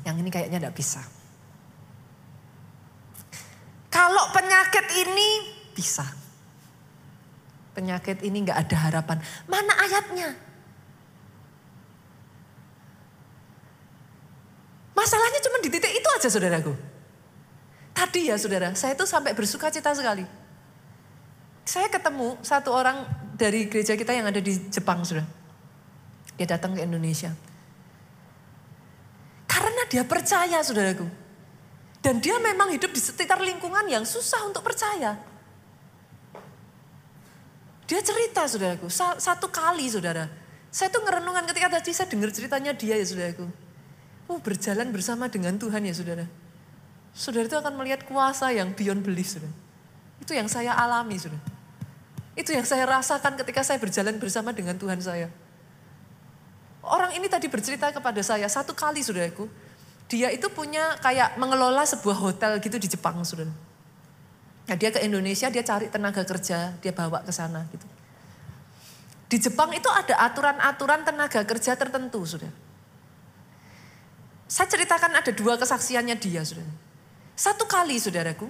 Yang 0.07 0.17
ini 0.23 0.29
kayaknya 0.31 0.59
tidak 0.63 0.77
bisa. 0.79 1.03
Kalau 3.91 4.31
penyakit 4.31 4.87
ini 4.95 5.29
bisa. 5.75 6.05
Penyakit 7.73 8.23
ini 8.23 8.47
nggak 8.47 8.69
ada 8.69 8.77
harapan. 8.89 9.19
Mana 9.49 9.73
ayatnya? 9.83 10.46
Masalahnya 14.97 15.45
cuma 15.45 15.61
di 15.61 15.69
titik 15.69 15.93
itu 15.93 16.09
aja 16.17 16.29
saudaraku. 16.33 16.73
Tadi 17.93 18.33
ya 18.33 18.41
saudara, 18.41 18.73
saya 18.73 18.97
tuh 18.97 19.05
sampai 19.05 19.37
bersuka 19.37 19.69
cita 19.69 19.93
sekali. 19.93 20.25
Saya 21.69 21.93
ketemu 21.93 22.41
satu 22.41 22.73
orang 22.73 23.05
dari 23.37 23.69
gereja 23.69 23.93
kita 23.93 24.17
yang 24.17 24.25
ada 24.25 24.41
di 24.41 24.57
Jepang 24.73 25.05
sudah. 25.05 25.25
Dia 26.41 26.49
datang 26.49 26.73
ke 26.73 26.81
Indonesia. 26.81 27.29
Karena 29.45 29.85
dia 29.89 30.01
percaya 30.09 30.65
saudaraku. 30.65 31.05
Dan 32.01 32.25
dia 32.25 32.41
memang 32.41 32.73
hidup 32.73 32.93
di 32.93 33.01
sekitar 33.01 33.41
lingkungan 33.45 33.85
yang 33.93 34.05
susah 34.09 34.49
untuk 34.49 34.65
percaya. 34.65 35.21
Dia 37.85 38.01
cerita 38.01 38.49
saudaraku, 38.49 38.89
satu 38.97 39.53
kali 39.53 39.93
saudara. 39.93 40.25
Saya 40.73 40.89
tuh 40.89 41.05
ngerenungan 41.05 41.45
ketika 41.53 41.81
tadi 41.81 41.93
saya 41.93 42.09
dengar 42.09 42.33
ceritanya 42.33 42.73
dia 42.77 42.97
ya 42.97 43.05
saudaraku 43.05 43.66
Oh 44.27 44.43
berjalan 44.43 44.91
bersama 44.91 45.31
dengan 45.31 45.55
Tuhan 45.55 45.87
ya 45.87 45.95
saudara. 45.95 46.27
Saudara 47.15 47.47
itu 47.47 47.57
akan 47.57 47.75
melihat 47.79 48.03
kuasa 48.05 48.51
yang 48.51 48.75
beyond 48.75 49.07
belief 49.07 49.31
saudara. 49.31 49.55
Itu 50.19 50.35
yang 50.35 50.51
saya 50.51 50.75
alami 50.75 51.15
saudara. 51.17 51.41
Itu 52.37 52.53
yang 52.53 52.67
saya 52.69 52.85
rasakan 52.85 53.39
ketika 53.41 53.65
saya 53.65 53.79
berjalan 53.81 54.21
bersama 54.21 54.53
dengan 54.53 54.77
Tuhan 54.77 55.01
saya. 55.01 55.33
Orang 56.85 57.17
ini 57.17 57.27
tadi 57.27 57.49
bercerita 57.49 57.91
kepada 57.91 58.21
saya 58.21 58.47
satu 58.47 58.77
kali 58.77 59.01
saudaraku. 59.01 59.49
Dia 60.07 60.31
itu 60.31 60.47
punya 60.53 60.95
kayak 61.03 61.35
mengelola 61.35 61.83
sebuah 61.83 62.15
hotel 62.15 62.63
gitu 62.63 62.79
di 62.79 62.87
Jepang 62.87 63.19
saudara. 63.27 63.51
Nah 64.67 64.75
dia 64.75 64.91
ke 64.91 65.03
Indonesia 65.03 65.47
dia 65.51 65.63
cari 65.63 65.87
tenaga 65.87 66.27
kerja 66.27 66.75
dia 66.79 66.93
bawa 66.95 67.23
ke 67.23 67.31
sana 67.31 67.67
gitu. 67.71 67.87
Di 69.27 69.39
Jepang 69.43 69.75
itu 69.75 69.91
ada 69.91 70.15
aturan-aturan 70.31 71.03
tenaga 71.03 71.43
kerja 71.43 71.75
tertentu 71.75 72.23
saudara. 72.23 72.55
Saya 74.47 74.71
ceritakan 74.71 75.19
ada 75.19 75.35
dua 75.35 75.59
kesaksiannya 75.59 76.15
dia, 76.23 76.47
saudara. 76.47 76.71
Satu 77.35 77.67
kali, 77.67 77.99
saudaraku, 77.99 78.47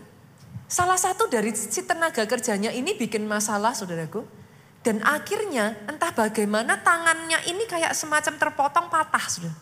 salah 0.68 1.00
satu 1.00 1.24
dari 1.26 1.56
si 1.56 1.80
tenaga 1.82 2.22
kerjanya 2.28 2.68
ini 2.70 2.92
bikin 2.92 3.24
masalah, 3.24 3.72
saudaraku. 3.72 4.22
Dan 4.84 5.02
akhirnya 5.02 5.74
entah 5.90 6.14
bagaimana 6.14 6.78
tangannya 6.78 7.42
ini 7.50 7.66
kayak 7.66 7.96
semacam 7.96 8.38
terpotong 8.38 8.86
patah, 8.92 9.24
saudara. 9.26 9.56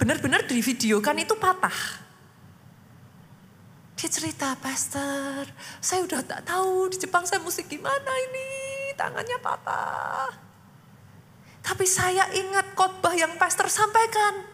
Benar-benar 0.00 0.48
di 0.48 0.64
video 0.64 1.02
kan 1.04 1.18
itu 1.20 1.36
patah. 1.36 2.08
Dia 4.00 4.08
cerita, 4.08 4.56
Pastor, 4.56 5.44
saya 5.76 6.00
udah 6.08 6.24
tak 6.24 6.48
tahu 6.48 6.88
di 6.88 6.96
Jepang 6.96 7.28
saya 7.28 7.36
mesti 7.44 7.68
gimana 7.68 8.08
ini, 8.32 8.48
tangannya 8.96 9.36
patah. 9.44 10.49
Tapi 11.60 11.84
saya 11.84 12.26
ingat 12.32 12.72
khotbah 12.72 13.12
yang 13.12 13.36
pastor 13.36 13.68
sampaikan. 13.68 14.44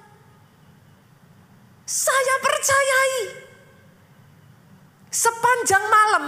Saya 1.86 2.34
percayai. 2.42 3.46
Sepanjang 5.06 5.84
malam, 5.86 6.24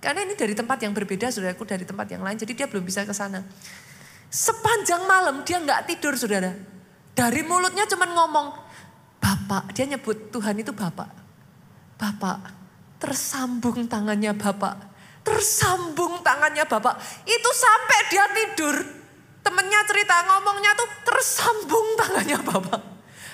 karena 0.00 0.22
ini 0.24 0.38
dari 0.38 0.54
tempat 0.54 0.78
yang 0.80 0.94
berbeda, 0.94 1.28
saudaraku 1.28 1.66
dari 1.66 1.82
tempat 1.82 2.06
yang 2.08 2.22
lain, 2.22 2.38
jadi 2.38 2.52
dia 2.54 2.66
belum 2.70 2.86
bisa 2.86 3.02
ke 3.02 3.12
sana. 3.12 3.42
Sepanjang 4.30 5.04
malam 5.04 5.42
dia 5.42 5.60
nggak 5.60 5.90
tidur 5.90 6.16
saudara. 6.16 6.54
Dari 7.12 7.42
mulutnya 7.44 7.84
cuma 7.90 8.06
ngomong, 8.06 8.54
Bapak, 9.18 9.74
dia 9.74 9.84
nyebut 9.90 10.30
Tuhan 10.30 10.62
itu 10.62 10.70
Bapak. 10.70 11.10
Bapak, 11.98 12.38
tersambung 13.02 13.84
tangannya 13.90 14.32
Bapak. 14.32 14.94
Tersambung 15.26 16.22
tangannya 16.22 16.62
Bapak. 16.64 16.94
Itu 17.26 17.50
sampai 17.50 17.98
dia 18.08 18.24
tidur. 18.30 18.76
Temennya 19.46 19.80
cerita 19.86 20.26
ngomongnya 20.26 20.74
tuh 20.74 20.90
tersambung 21.06 21.94
tangannya 21.94 22.34
Bapak. 22.42 22.82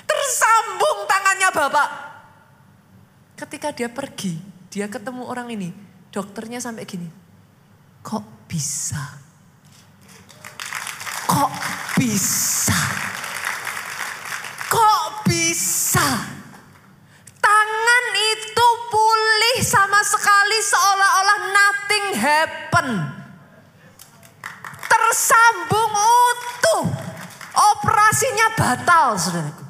Tersambung 0.05 1.09
tangannya 1.09 1.49
Bapak. 1.57 1.89
Ketika 3.41 3.73
dia 3.73 3.89
pergi, 3.89 4.37
dia 4.69 4.93
ketemu 4.93 5.25
orang 5.25 5.49
ini. 5.57 5.73
Dokternya 6.13 6.61
sampai 6.61 6.85
gini. 6.85 7.09
Kok 8.05 8.45
bisa? 8.45 9.01
Kok 11.25 11.53
bisa? 11.97 12.77
Kok 14.69 15.25
bisa? 15.25 16.05
Tangan 17.41 18.05
itu 18.13 18.69
pulih 18.93 19.59
sama 19.65 20.05
sekali 20.05 20.59
seolah-olah 20.61 21.41
nothing 21.57 22.07
happen. 22.21 22.89
Tersambung 24.93 25.93
utuh. 25.97 26.84
Operasinya 27.53 28.49
batal, 28.53 29.16
saudaraku. 29.16 29.64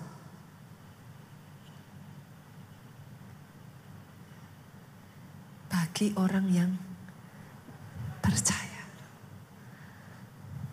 Bagi 5.71 6.11
orang 6.19 6.47
yang 6.51 6.71
percaya. 8.19 8.83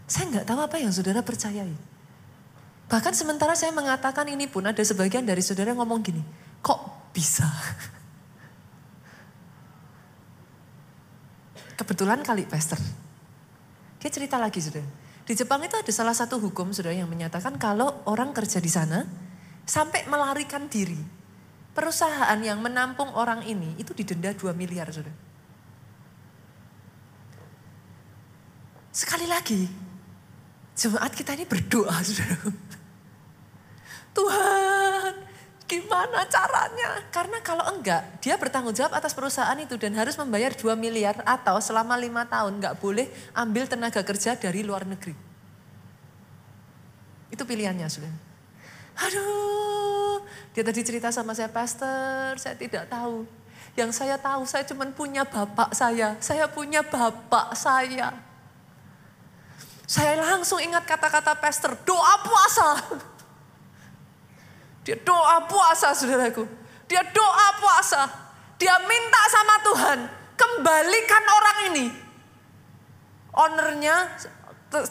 Saya 0.09 0.25
nggak 0.33 0.49
tahu 0.49 0.59
apa 0.65 0.81
yang 0.81 0.89
saudara 0.89 1.21
percayai. 1.21 1.77
Bahkan 2.89 3.13
sementara 3.13 3.53
saya 3.53 3.69
mengatakan 3.69 4.25
ini 4.33 4.49
pun 4.49 4.65
ada 4.65 4.81
sebagian 4.81 5.21
dari 5.21 5.45
saudara 5.45 5.77
ngomong 5.77 6.01
gini, 6.01 6.25
kok 6.65 7.13
bisa? 7.13 7.45
Kebetulan 11.77 12.25
kali 12.25 12.49
pastor. 12.49 12.81
Dia 13.99 14.09
cerita 14.09 14.39
lagi 14.39 14.63
saudara. 14.63 14.87
Di 15.27 15.37
Jepang 15.37 15.61
itu 15.61 15.75
ada 15.77 15.91
salah 15.93 16.15
satu 16.15 16.41
hukum 16.41 16.71
saudara 16.73 16.97
yang 16.97 17.11
menyatakan 17.11 17.59
kalau 17.61 18.01
orang 18.09 18.33
kerja 18.33 18.57
di 18.57 18.71
sana 18.71 19.05
sampai 19.67 20.07
melarikan 20.09 20.65
diri. 20.71 20.97
Perusahaan 21.75 22.39
yang 22.41 22.59
menampung 22.63 23.13
orang 23.13 23.45
ini 23.45 23.77
itu 23.77 23.93
didenda 23.93 24.33
2 24.33 24.51
miliar 24.57 24.89
saudara. 24.89 25.13
Sekali 28.89 29.29
lagi, 29.29 29.69
jemaat 30.73 31.13
kita 31.13 31.37
ini 31.37 31.45
berdoa 31.45 31.93
saudara. 32.01 32.35
Tuhan, 34.17 35.13
gimana 35.69 36.25
caranya? 36.25 37.05
Karena 37.13 37.37
kalau 37.45 37.61
enggak, 37.69 38.01
dia 38.25 38.33
bertanggung 38.35 38.73
jawab 38.73 38.97
atas 38.97 39.13
perusahaan 39.13 39.55
itu 39.61 39.77
dan 39.77 39.93
harus 39.93 40.17
membayar 40.17 40.49
2 40.49 40.73
miliar 40.73 41.21
atau 41.21 41.61
selama 41.61 41.93
lima 41.93 42.25
tahun 42.25 42.57
enggak 42.57 42.81
boleh 42.81 43.05
ambil 43.37 43.69
tenaga 43.69 44.01
kerja 44.01 44.33
dari 44.33 44.65
luar 44.65 44.89
negeri. 44.89 45.13
Itu 47.29 47.45
pilihannya 47.45 47.85
sudah. 47.85 48.09
Aduh, 48.99 50.25
dia 50.57 50.65
tadi 50.65 50.81
cerita 50.81 51.13
sama 51.13 51.37
saya, 51.37 51.47
Pastor, 51.53 52.35
saya 52.41 52.57
tidak 52.57 52.89
tahu. 52.89 53.23
Yang 53.77 54.01
saya 54.01 54.19
tahu, 54.19 54.43
saya 54.43 54.65
cuma 54.65 54.89
punya 54.91 55.23
bapak 55.23 55.71
saya. 55.71 56.17
Saya 56.19 56.49
punya 56.51 56.83
bapak 56.83 57.53
saya. 57.55 58.11
Saya 59.89 60.19
langsung 60.21 60.61
ingat 60.61 60.85
kata-kata 60.85 61.33
pastor, 61.39 61.73
doa 61.81 62.15
puasa. 62.21 62.69
Dia 64.87 64.95
doa 65.01 65.43
puasa 65.45 65.91
saudaraku. 65.93 66.47
Dia 66.89 67.03
doa 67.09 67.47
puasa. 67.61 68.29
Dia 68.59 68.75
minta 68.83 69.21
sama 69.31 69.55
Tuhan, 69.63 69.99
kembalikan 70.35 71.23
orang 71.23 71.57
ini. 71.71 71.85
Ownernya, 73.31 73.95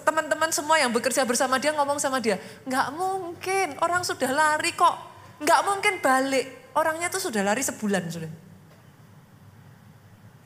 teman-teman 0.08 0.48
semua 0.48 0.80
yang 0.80 0.88
bekerja 0.88 1.28
bersama 1.28 1.60
dia 1.60 1.76
ngomong 1.76 2.00
sama 2.00 2.16
dia, 2.16 2.40
nggak 2.64 2.88
mungkin 2.96 3.76
orang 3.84 4.00
sudah 4.08 4.32
lari 4.32 4.72
kok, 4.72 4.96
nggak 5.44 5.60
mungkin 5.68 6.00
balik. 6.00 6.72
Orangnya 6.72 7.12
tuh 7.12 7.20
sudah 7.20 7.44
lari 7.44 7.60
sebulan 7.60 8.08
sudah. 8.08 8.30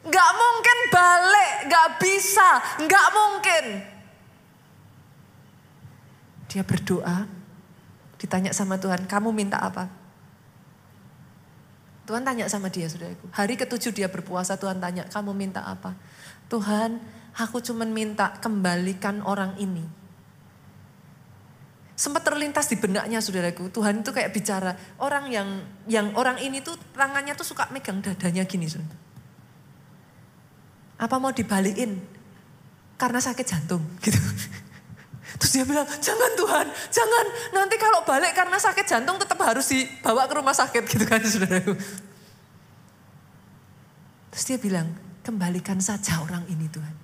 Nggak 0.03 0.31
mungkin 0.35 0.79
balik, 0.91 1.53
nggak 1.71 1.89
bisa, 2.03 2.49
nggak 2.83 3.07
mungkin. 3.15 3.65
Dia 6.51 6.63
berdoa, 6.67 7.31
Ditanya 8.23 8.55
sama 8.55 8.79
Tuhan, 8.79 9.11
kamu 9.11 9.35
minta 9.35 9.59
apa? 9.59 9.91
Tuhan 12.07 12.23
tanya 12.23 12.47
sama 12.47 12.71
dia, 12.71 12.87
saudaraku. 12.87 13.27
Hari 13.35 13.59
ketujuh 13.59 13.91
dia 13.91 14.07
berpuasa, 14.07 14.55
Tuhan 14.55 14.79
tanya, 14.79 15.03
kamu 15.11 15.35
minta 15.35 15.67
apa? 15.67 15.99
Tuhan, 16.47 17.03
aku 17.35 17.59
cuma 17.59 17.83
minta 17.83 18.39
kembalikan 18.39 19.27
orang 19.27 19.59
ini. 19.59 19.83
Sempat 21.99 22.23
terlintas 22.23 22.71
di 22.71 22.79
benaknya 22.79 23.19
saudaraku, 23.19 23.75
Tuhan 23.75 24.07
itu 24.07 24.15
kayak 24.15 24.31
bicara, 24.31 24.75
orang 25.03 25.27
yang 25.27 25.49
yang 25.91 26.15
orang 26.15 26.39
ini 26.39 26.63
tuh 26.63 26.79
tangannya 26.95 27.35
tuh 27.35 27.47
suka 27.47 27.71
megang 27.75 27.99
dadanya 28.03 28.47
gini. 28.47 28.71
Saudara. 28.71 28.95
Apa 31.03 31.19
mau 31.19 31.35
dibalikin? 31.35 31.99
Karena 32.95 33.19
sakit 33.19 33.47
jantung 33.47 33.83
gitu. 34.07 34.19
Terus 35.43 35.59
dia 35.59 35.67
bilang, 35.67 35.83
jangan 35.99 36.39
Tuhan, 36.39 36.67
jangan. 36.71 37.27
Nanti 37.51 37.75
kalau 37.75 38.07
balik 38.07 38.31
karena 38.31 38.63
sakit 38.63 38.87
jantung 38.87 39.19
tetap 39.19 39.43
harus 39.43 39.67
dibawa 39.75 40.31
ke 40.31 40.39
rumah 40.39 40.55
sakit 40.55 40.87
gitu 40.95 41.03
kan 41.03 41.19
saudaraku. 41.19 41.75
Terus 44.31 44.45
dia 44.47 44.59
bilang, 44.63 44.95
kembalikan 45.27 45.83
saja 45.83 46.23
orang 46.23 46.47
ini 46.47 46.71
Tuhan. 46.71 46.95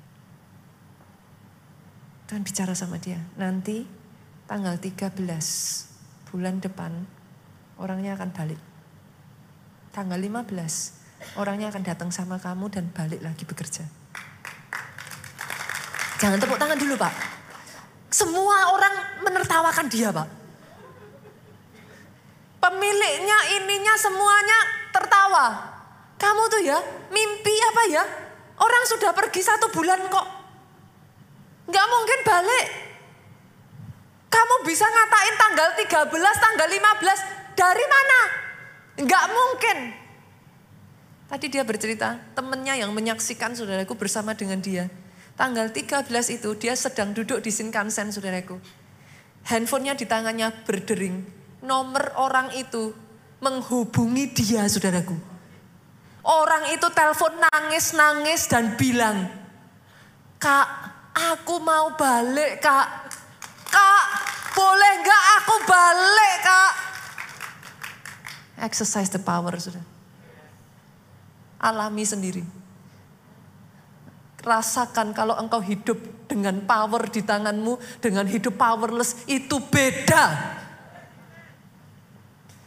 Tuhan 2.30 2.46
bicara 2.46 2.78
sama 2.78 3.02
dia, 3.02 3.18
nanti 3.34 3.82
tanggal 4.46 4.78
13 4.78 5.18
bulan 6.30 6.62
depan 6.62 6.94
orangnya 7.74 8.14
akan 8.14 8.30
balik. 8.30 8.60
Tanggal 9.90 10.14
15 10.14 11.42
orangnya 11.42 11.74
akan 11.74 11.82
datang 11.82 12.14
sama 12.14 12.38
kamu 12.38 12.70
dan 12.70 12.86
balik 12.94 13.18
lagi 13.18 13.42
bekerja. 13.42 13.82
Jangan 16.22 16.38
tepuk 16.38 16.54
tangan 16.54 16.78
dulu 16.78 16.94
Pak. 16.94 17.37
Semua 18.18 18.74
orang 18.74 18.94
menertawakan 19.22 19.86
dia 19.86 20.10
pak. 20.10 20.26
Pemiliknya 22.58 23.38
ininya 23.62 23.94
semuanya 23.94 24.58
tertawa. 24.90 25.46
Kamu 26.18 26.50
tuh 26.50 26.66
ya 26.66 26.82
mimpi 27.14 27.54
apa 27.70 27.82
ya? 27.94 28.02
Orang 28.58 28.82
sudah 28.90 29.14
pergi 29.14 29.38
satu 29.46 29.70
bulan 29.70 30.02
kok. 30.10 30.26
Gak 31.70 31.86
mungkin 31.86 32.18
balik. 32.26 32.66
Kamu 34.26 34.54
bisa 34.66 34.82
ngatain 34.82 35.34
tanggal 35.38 35.68
13, 35.78 36.42
tanggal 36.42 36.68
15. 36.74 37.54
Dari 37.54 37.84
mana? 37.86 38.20
Gak 38.98 39.24
mungkin. 39.30 39.78
Tadi 41.30 41.46
dia 41.46 41.62
bercerita, 41.62 42.18
temennya 42.34 42.82
yang 42.82 42.90
menyaksikan 42.90 43.54
saudaraku 43.54 43.94
bersama 43.94 44.34
dengan 44.34 44.58
dia 44.58 44.90
Tanggal 45.38 45.70
13 45.70 46.10
itu 46.34 46.50
dia 46.58 46.74
sedang 46.74 47.14
duduk 47.14 47.38
di 47.38 47.54
Shinkansen 47.54 48.10
saudaraku. 48.10 48.58
Handphonenya 49.46 49.94
di 49.94 50.02
tangannya 50.02 50.50
berdering. 50.66 51.22
Nomor 51.62 52.10
orang 52.18 52.50
itu 52.58 52.90
menghubungi 53.38 54.34
dia 54.34 54.66
saudaraku. 54.66 55.14
Orang 56.26 56.74
itu 56.74 56.90
telepon 56.90 57.38
nangis-nangis 57.38 58.50
dan 58.50 58.74
bilang, 58.74 59.30
Kak, 60.42 60.66
aku 61.14 61.62
mau 61.62 61.94
balik 61.94 62.58
kak. 62.58 63.14
Kak, 63.70 64.04
boleh 64.58 64.92
gak 65.06 65.24
aku 65.38 65.54
balik 65.70 66.36
kak? 66.42 66.72
Exercise 68.58 69.06
the 69.14 69.22
power 69.22 69.54
sudah. 69.54 69.86
Alami 71.62 72.02
sendiri. 72.02 72.57
Rasakan 74.48 75.12
kalau 75.12 75.36
engkau 75.36 75.60
hidup 75.60 76.00
dengan 76.24 76.64
power 76.64 77.12
di 77.12 77.20
tanganmu, 77.20 78.00
dengan 78.00 78.24
hidup 78.24 78.56
powerless 78.56 79.28
itu 79.28 79.60
beda. 79.60 80.56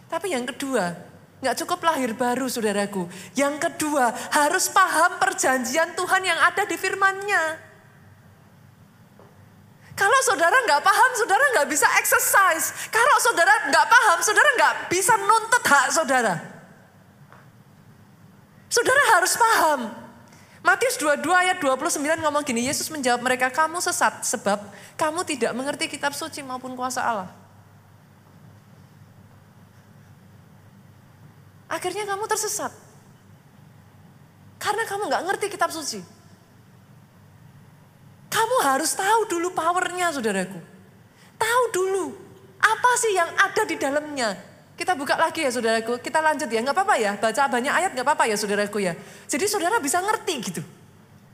Tapi 0.06 0.28
yang 0.30 0.46
kedua, 0.46 0.94
nggak 1.42 1.58
cukup 1.66 1.82
lahir 1.82 2.14
baru 2.14 2.46
saudaraku. 2.46 3.10
Yang 3.34 3.66
kedua, 3.66 4.14
harus 4.30 4.70
paham 4.70 5.18
perjanjian 5.18 5.98
Tuhan 5.98 6.22
yang 6.22 6.38
ada 6.38 6.70
di 6.70 6.78
firmannya. 6.78 7.74
Kalau 9.98 10.20
saudara 10.26 10.58
nggak 10.66 10.82
paham, 10.86 11.12
saudara 11.18 11.44
nggak 11.58 11.68
bisa 11.70 11.88
exercise. 11.98 12.90
Kalau 12.94 13.18
saudara 13.22 13.70
nggak 13.70 13.86
paham, 13.90 14.18
saudara 14.22 14.50
nggak 14.58 14.76
bisa 14.90 15.14
nuntut 15.18 15.64
hak 15.66 15.88
saudara. 15.94 16.34
Saudara 18.72 19.04
harus 19.20 19.34
paham 19.36 20.01
Matius 20.62 20.94
22 21.02 21.26
ayat 21.26 21.58
29 21.58 22.22
ngomong 22.22 22.46
gini, 22.46 22.70
Yesus 22.70 22.94
menjawab 22.94 23.26
mereka, 23.26 23.50
kamu 23.50 23.82
sesat 23.82 24.22
sebab 24.22 24.62
kamu 24.94 25.26
tidak 25.26 25.52
mengerti 25.58 25.90
kitab 25.90 26.14
suci 26.14 26.46
maupun 26.46 26.78
kuasa 26.78 27.02
Allah. 27.02 27.30
Akhirnya 31.66 32.06
kamu 32.06 32.30
tersesat. 32.30 32.70
Karena 34.62 34.86
kamu 34.86 35.10
nggak 35.10 35.24
ngerti 35.26 35.46
kitab 35.50 35.74
suci. 35.74 36.04
Kamu 38.30 38.56
harus 38.62 38.94
tahu 38.94 39.26
dulu 39.26 39.50
powernya 39.56 40.14
saudaraku. 40.14 40.60
Tahu 41.42 41.64
dulu 41.74 42.14
apa 42.62 42.92
sih 43.02 43.18
yang 43.18 43.32
ada 43.34 43.64
di 43.66 43.76
dalamnya. 43.82 44.51
Kita 44.82 44.98
buka 44.98 45.14
lagi 45.14 45.46
ya 45.46 45.54
saudaraku, 45.54 46.02
kita 46.02 46.26
lanjut 46.26 46.50
ya, 46.50 46.58
nggak 46.58 46.74
apa-apa 46.74 46.98
ya, 46.98 47.14
baca 47.14 47.46
banyak 47.46 47.70
ayat 47.70 47.94
nggak 47.94 48.02
apa-apa 48.02 48.26
ya 48.26 48.34
saudaraku 48.34 48.82
ya. 48.82 48.98
Jadi 49.30 49.46
saudara 49.46 49.78
bisa 49.78 50.02
ngerti 50.02 50.34
gitu. 50.42 50.66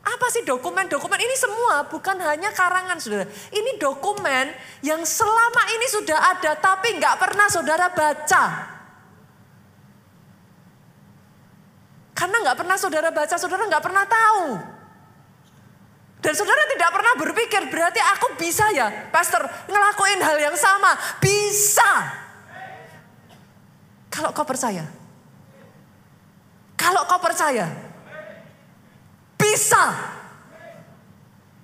Apa 0.04 0.28
sih 0.36 0.44
dokumen-dokumen 0.44 1.16
ini 1.16 1.32
semua 1.40 1.88
bukan 1.88 2.20
hanya 2.28 2.52
karangan 2.52 3.00
saudara. 3.00 3.24
Ini 3.48 3.80
dokumen 3.80 4.52
yang 4.84 5.00
selama 5.08 5.64
ini 5.80 5.88
sudah 5.88 6.20
ada 6.36 6.60
tapi 6.60 7.00
nggak 7.00 7.16
pernah 7.16 7.48
saudara 7.48 7.88
baca. 7.88 8.44
Karena 12.20 12.36
nggak 12.44 12.58
pernah 12.60 12.76
saudara 12.76 13.16
baca, 13.16 13.36
saudara 13.40 13.64
nggak 13.64 13.84
pernah 13.88 14.04
tahu. 14.04 14.44
Dan 16.20 16.36
saudara 16.36 16.68
tidak 16.68 16.92
pernah 16.92 17.14
berpikir 17.16 17.64
berarti 17.72 18.04
aku 18.12 18.36
bisa 18.36 18.68
ya, 18.76 19.08
pastor, 19.08 19.40
ngelakuin 19.72 20.20
hal 20.20 20.36
yang 20.36 20.58
sama. 20.60 21.00
Bisa. 21.24 22.27
Kalau 24.08 24.32
kau 24.34 24.48
percaya. 24.48 24.86
Kalau 26.78 27.04
kau 27.10 27.20
percaya. 27.20 27.68
Bisa. 29.38 29.84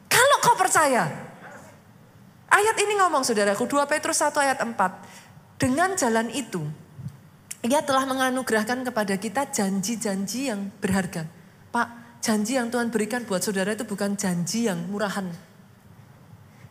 Kalau 0.10 0.38
kau 0.44 0.56
percaya. 0.58 1.10
Ayat 2.54 2.78
ini 2.78 2.94
ngomong 3.02 3.26
saudaraku, 3.26 3.66
2 3.66 3.90
Petrus 3.90 4.22
1 4.22 4.38
ayat 4.38 4.62
4. 4.62 4.78
Dengan 5.58 5.98
jalan 5.98 6.30
itu, 6.30 6.62
ia 7.66 7.82
telah 7.82 8.06
menganugerahkan 8.06 8.86
kepada 8.86 9.16
kita 9.18 9.50
janji-janji 9.50 10.54
yang 10.54 10.70
berharga. 10.78 11.26
Pak, 11.74 12.20
janji 12.22 12.60
yang 12.60 12.70
Tuhan 12.70 12.94
berikan 12.94 13.26
buat 13.26 13.42
saudara 13.42 13.74
itu 13.74 13.88
bukan 13.88 14.14
janji 14.20 14.70
yang 14.70 14.86
murahan. 14.92 15.32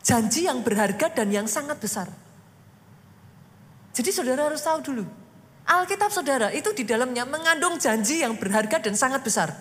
Janji 0.05 0.47
yang 0.47 0.61
berharga 0.61 1.11
dan 1.11 1.33
yang 1.33 1.49
sangat 1.51 1.81
besar. 1.81 2.07
Jadi 3.93 4.11
saudara 4.13 4.47
harus 4.47 4.61
tahu 4.61 4.85
dulu, 4.85 5.05
Alkitab 5.63 6.11
saudara 6.11 6.51
itu 6.51 6.75
di 6.75 6.83
dalamnya 6.83 7.23
mengandung 7.23 7.79
janji 7.79 8.21
yang 8.21 8.35
berharga 8.35 8.83
dan 8.83 8.99
sangat 8.99 9.23
besar. 9.23 9.55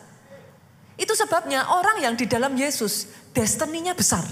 Itu 0.98 1.14
sebabnya 1.14 1.66
orang 1.70 2.02
yang 2.02 2.14
di 2.18 2.26
dalam 2.26 2.54
Yesus 2.58 3.10
destininya 3.34 3.94
besar. 3.94 4.26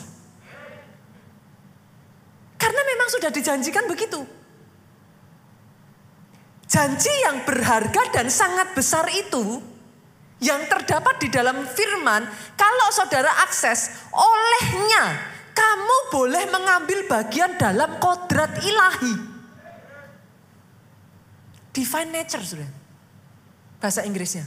Karena 2.60 2.82
memang 2.84 3.08
sudah 3.10 3.32
dijanjikan 3.32 3.86
begitu. 3.88 4.20
Janji 6.70 7.14
yang 7.26 7.42
berharga 7.50 8.14
dan 8.14 8.30
sangat 8.30 8.78
besar 8.78 9.10
itu 9.10 9.58
yang 10.40 10.70
terdapat 10.72 11.20
di 11.20 11.28
dalam 11.28 11.66
firman, 11.68 12.24
kalau 12.56 12.88
saudara 12.96 13.44
akses 13.44 13.92
olehnya, 14.14 15.20
kamu 15.52 15.98
boleh 16.16 16.44
mengambil 16.48 17.00
bagian 17.12 17.60
dalam 17.60 18.00
kodrat 18.00 18.56
ilahi. 18.64 19.29
Divine 21.70 22.10
nature, 22.10 22.42
sudah. 22.42 22.70
Bahasa 23.80 24.04
Inggrisnya. 24.04 24.46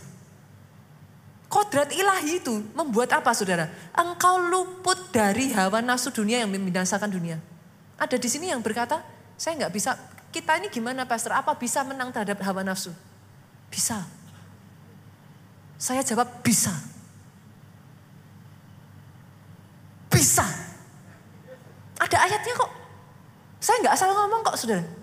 Kodrat 1.53 1.93
ilahi 1.93 2.41
itu 2.41 2.65
membuat 2.73 3.13
apa 3.13 3.29
saudara? 3.37 3.69
Engkau 3.93 4.41
luput 4.41 5.13
dari 5.13 5.53
hawa 5.53 5.85
nafsu 5.85 6.09
dunia 6.09 6.41
yang 6.41 6.49
membinasakan 6.49 7.13
dunia. 7.13 7.37
Ada 8.01 8.17
di 8.17 8.25
sini 8.25 8.49
yang 8.49 8.65
berkata, 8.65 9.05
saya 9.37 9.61
nggak 9.61 9.73
bisa, 9.77 10.01
kita 10.33 10.57
ini 10.57 10.73
gimana 10.73 11.05
pastor? 11.05 11.37
Apa 11.37 11.53
bisa 11.53 11.85
menang 11.85 12.09
terhadap 12.09 12.41
hawa 12.41 12.65
nafsu? 12.65 12.89
Bisa. 13.69 14.01
Saya 15.77 16.01
jawab 16.01 16.41
bisa. 16.41 16.73
Bisa. 20.09 20.45
Ada 22.01 22.17
ayatnya 22.17 22.53
kok. 22.57 22.73
Saya 23.61 23.77
nggak 23.85 23.97
salah 24.01 24.15
ngomong 24.25 24.41
kok 24.41 24.57
saudara. 24.57 25.02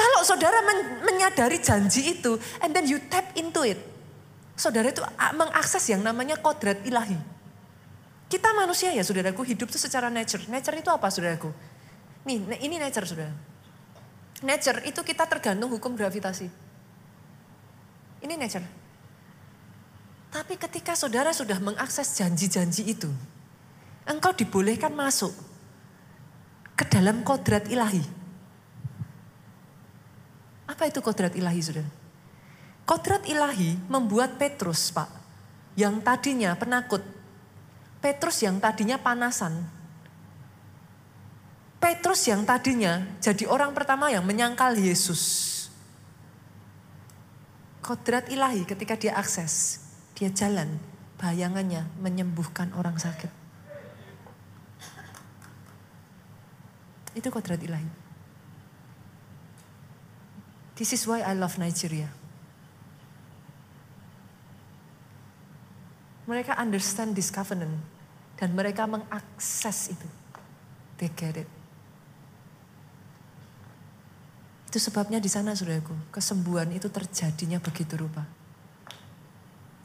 Kalau 0.00 0.24
saudara 0.24 0.64
men 0.64 1.04
menyadari 1.04 1.60
janji 1.60 2.16
itu, 2.16 2.40
and 2.64 2.72
then 2.72 2.88
you 2.88 2.96
tap 3.12 3.36
into 3.36 3.60
it. 3.68 3.76
Saudara 4.56 4.88
itu 4.88 5.04
mengakses 5.36 5.84
yang 5.92 6.00
namanya 6.00 6.40
kodrat 6.40 6.80
ilahi. 6.88 7.20
Kita 8.32 8.56
manusia 8.56 8.96
ya 8.96 9.04
saudaraku, 9.04 9.44
hidup 9.44 9.68
itu 9.68 9.76
secara 9.76 10.08
nature. 10.08 10.40
Nature 10.48 10.80
itu 10.80 10.88
apa 10.88 11.12
saudaraku? 11.12 11.52
Nih, 12.24 12.40
ini 12.64 12.80
nature 12.80 13.04
saudara. 13.04 13.34
Nature 14.40 14.88
itu 14.88 15.00
kita 15.04 15.28
tergantung 15.28 15.68
hukum 15.68 15.92
gravitasi. 15.92 16.48
Ini 18.24 18.34
nature. 18.40 18.64
Tapi 20.30 20.54
ketika 20.56 20.96
saudara 20.96 21.34
sudah 21.34 21.60
mengakses 21.60 22.16
janji-janji 22.16 22.88
itu, 22.88 23.10
engkau 24.08 24.32
dibolehkan 24.32 24.94
masuk 24.94 25.34
ke 26.78 26.88
dalam 26.88 27.20
kodrat 27.26 27.68
ilahi. 27.68 28.19
Apa 30.70 30.86
itu 30.86 31.02
kodrat 31.02 31.34
ilahi 31.34 31.58
saudara? 31.58 31.90
Kodrat 32.86 33.26
ilahi 33.26 33.74
membuat 33.90 34.38
Petrus 34.38 34.94
pak, 34.94 35.10
yang 35.74 35.98
tadinya 35.98 36.54
penakut, 36.54 37.02
Petrus 37.98 38.38
yang 38.46 38.62
tadinya 38.62 38.94
panasan, 38.98 39.66
Petrus 41.82 42.22
yang 42.30 42.46
tadinya 42.46 43.02
jadi 43.18 43.50
orang 43.50 43.74
pertama 43.74 44.14
yang 44.14 44.22
menyangkal 44.22 44.78
Yesus. 44.78 45.48
Kodrat 47.82 48.30
ilahi 48.30 48.62
ketika 48.62 48.94
dia 48.94 49.18
akses, 49.18 49.82
dia 50.14 50.30
jalan, 50.30 50.78
bayangannya 51.18 51.88
menyembuhkan 51.98 52.70
orang 52.78 52.94
sakit. 53.00 53.32
Itu 57.18 57.26
kodrat 57.34 57.58
ilahi. 57.58 57.99
This 60.80 60.96
is 60.96 61.04
why 61.04 61.20
I 61.20 61.36
love 61.36 61.60
Nigeria. 61.60 62.08
Mereka 66.24 66.56
understand 66.56 67.12
this 67.12 67.28
covenant 67.28 67.76
dan 68.40 68.56
mereka 68.56 68.88
mengakses 68.88 69.92
itu. 69.92 70.08
They 70.96 71.12
get 71.12 71.36
it. 71.44 71.50
Itu 74.72 74.80
sebabnya 74.80 75.20
di 75.20 75.28
sana 75.28 75.52
saudaraku, 75.52 75.92
kesembuhan 76.08 76.72
itu 76.72 76.88
terjadinya 76.88 77.60
begitu 77.60 78.00
rupa. 78.00 78.24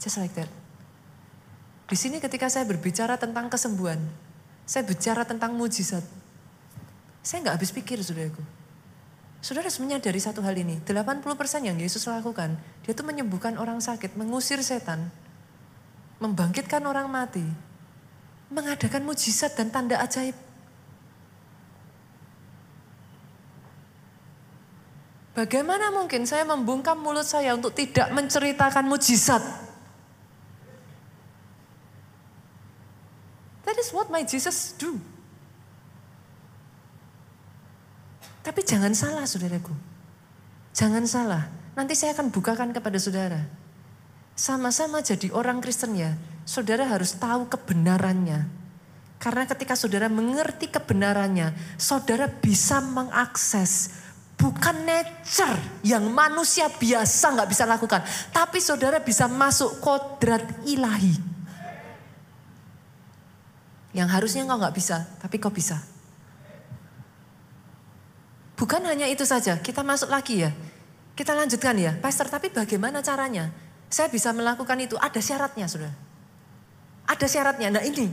Just 0.00 0.16
like 0.16 0.32
that. 0.32 0.48
Di 1.92 1.96
sini 2.00 2.24
ketika 2.24 2.48
saya 2.48 2.64
berbicara 2.64 3.20
tentang 3.20 3.52
kesembuhan, 3.52 4.00
saya 4.64 4.80
bicara 4.88 5.28
tentang 5.28 5.52
mujizat. 5.52 6.08
Saya 7.20 7.44
nggak 7.44 7.60
habis 7.60 7.68
pikir 7.68 8.00
saudaraku. 8.00 8.55
Saudara 9.44 9.68
harus 9.68 9.78
menyadari 9.78 10.18
satu 10.18 10.42
hal 10.42 10.56
ini. 10.56 10.80
80% 10.82 11.22
yang 11.62 11.78
Yesus 11.78 12.08
lakukan, 12.08 12.56
dia 12.82 12.92
itu 12.92 13.02
menyembuhkan 13.04 13.54
orang 13.60 13.78
sakit, 13.78 14.16
mengusir 14.18 14.58
setan, 14.64 15.12
membangkitkan 16.18 16.82
orang 16.82 17.06
mati, 17.06 17.44
mengadakan 18.50 19.04
mujizat 19.04 19.54
dan 19.54 19.70
tanda 19.70 20.00
ajaib. 20.02 20.34
Bagaimana 25.36 25.92
mungkin 25.92 26.24
saya 26.24 26.48
membungkam 26.48 26.96
mulut 26.96 27.28
saya 27.28 27.52
untuk 27.52 27.76
tidak 27.76 28.08
menceritakan 28.08 28.88
mujizat? 28.88 29.44
That 33.68 33.76
is 33.76 33.92
what 33.92 34.08
my 34.08 34.24
Jesus 34.24 34.72
do. 34.80 34.96
Tapi 38.46 38.62
jangan 38.62 38.94
salah 38.94 39.26
saudaraku. 39.26 39.74
Jangan 40.70 41.02
salah. 41.10 41.50
Nanti 41.74 41.98
saya 41.98 42.14
akan 42.14 42.30
bukakan 42.30 42.70
kepada 42.70 42.94
saudara. 43.02 43.42
Sama-sama 44.38 45.02
jadi 45.02 45.34
orang 45.34 45.58
Kristen 45.58 45.98
ya. 45.98 46.14
Saudara 46.46 46.86
harus 46.86 47.18
tahu 47.18 47.50
kebenarannya. 47.50 48.46
Karena 49.18 49.50
ketika 49.50 49.74
saudara 49.74 50.06
mengerti 50.06 50.70
kebenarannya, 50.70 51.58
saudara 51.74 52.30
bisa 52.30 52.78
mengakses 52.78 53.90
bukan 54.38 54.84
nature 54.84 55.56
yang 55.82 56.06
manusia 56.12 56.68
biasa 56.68 57.34
nggak 57.34 57.50
bisa 57.50 57.64
lakukan, 57.64 58.04
tapi 58.30 58.60
saudara 58.60 59.00
bisa 59.00 59.26
masuk 59.26 59.80
kodrat 59.80 60.44
ilahi. 60.68 61.16
Yang 63.96 64.08
harusnya 64.12 64.44
kau 64.44 64.60
nggak 64.60 64.76
bisa, 64.76 65.08
tapi 65.18 65.40
kau 65.40 65.50
bisa. 65.50 65.95
Bukan 68.56 68.80
hanya 68.88 69.04
itu 69.04 69.28
saja, 69.28 69.60
kita 69.60 69.84
masuk 69.84 70.08
lagi 70.08 70.40
ya. 70.40 70.50
Kita 71.12 71.36
lanjutkan 71.36 71.76
ya, 71.76 71.92
Pastor, 72.00 72.28
tapi 72.28 72.48
bagaimana 72.48 73.04
caranya? 73.04 73.52
Saya 73.92 74.08
bisa 74.08 74.32
melakukan 74.32 74.76
itu, 74.80 74.96
ada 74.96 75.20
syaratnya 75.20 75.68
sudah. 75.68 75.92
Ada 77.04 77.28
syaratnya. 77.28 77.68
Nah 77.68 77.84
ini, 77.84 78.08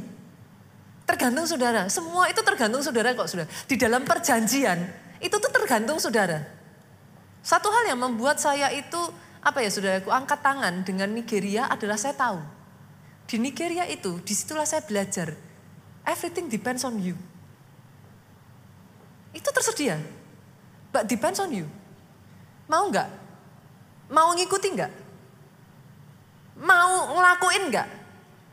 tergantung 1.07 1.47
saudara. 1.47 1.87
Semua 1.87 2.27
itu 2.27 2.43
tergantung 2.43 2.83
saudara 2.83 3.15
kok 3.15 3.27
saudara. 3.27 3.47
Di 3.67 3.75
dalam 3.79 4.03
perjanjian, 4.03 4.83
itu 5.23 5.35
tuh 5.35 5.51
tergantung 5.51 5.99
saudara. 5.99 6.43
Satu 7.43 7.71
hal 7.71 7.95
yang 7.95 7.99
membuat 7.99 8.39
saya 8.39 8.71
itu, 8.71 8.99
apa 9.43 9.59
ya 9.63 9.71
saudaraku, 9.71 10.11
angkat 10.11 10.39
tangan 10.39 10.83
dengan 10.87 11.11
Nigeria 11.11 11.67
adalah 11.67 11.99
saya 11.99 12.15
tahu. 12.15 12.39
Di 13.27 13.39
Nigeria 13.39 13.87
itu, 13.87 14.19
di 14.23 14.31
situlah 14.35 14.67
saya 14.67 14.83
belajar. 14.83 15.35
Everything 16.03 16.51
depends 16.51 16.83
on 16.83 16.99
you. 16.99 17.15
Itu 19.35 19.51
tersedia. 19.51 20.22
But 20.93 21.09
depends 21.09 21.41
on 21.41 21.49
you. 21.49 21.65
Mau 22.69 22.85
nggak? 22.93 23.09
Mau 24.13 24.29
ngikuti 24.37 24.69
nggak? 24.77 24.91
Mau 26.61 27.17
ngelakuin 27.17 27.73
nggak? 27.73 27.87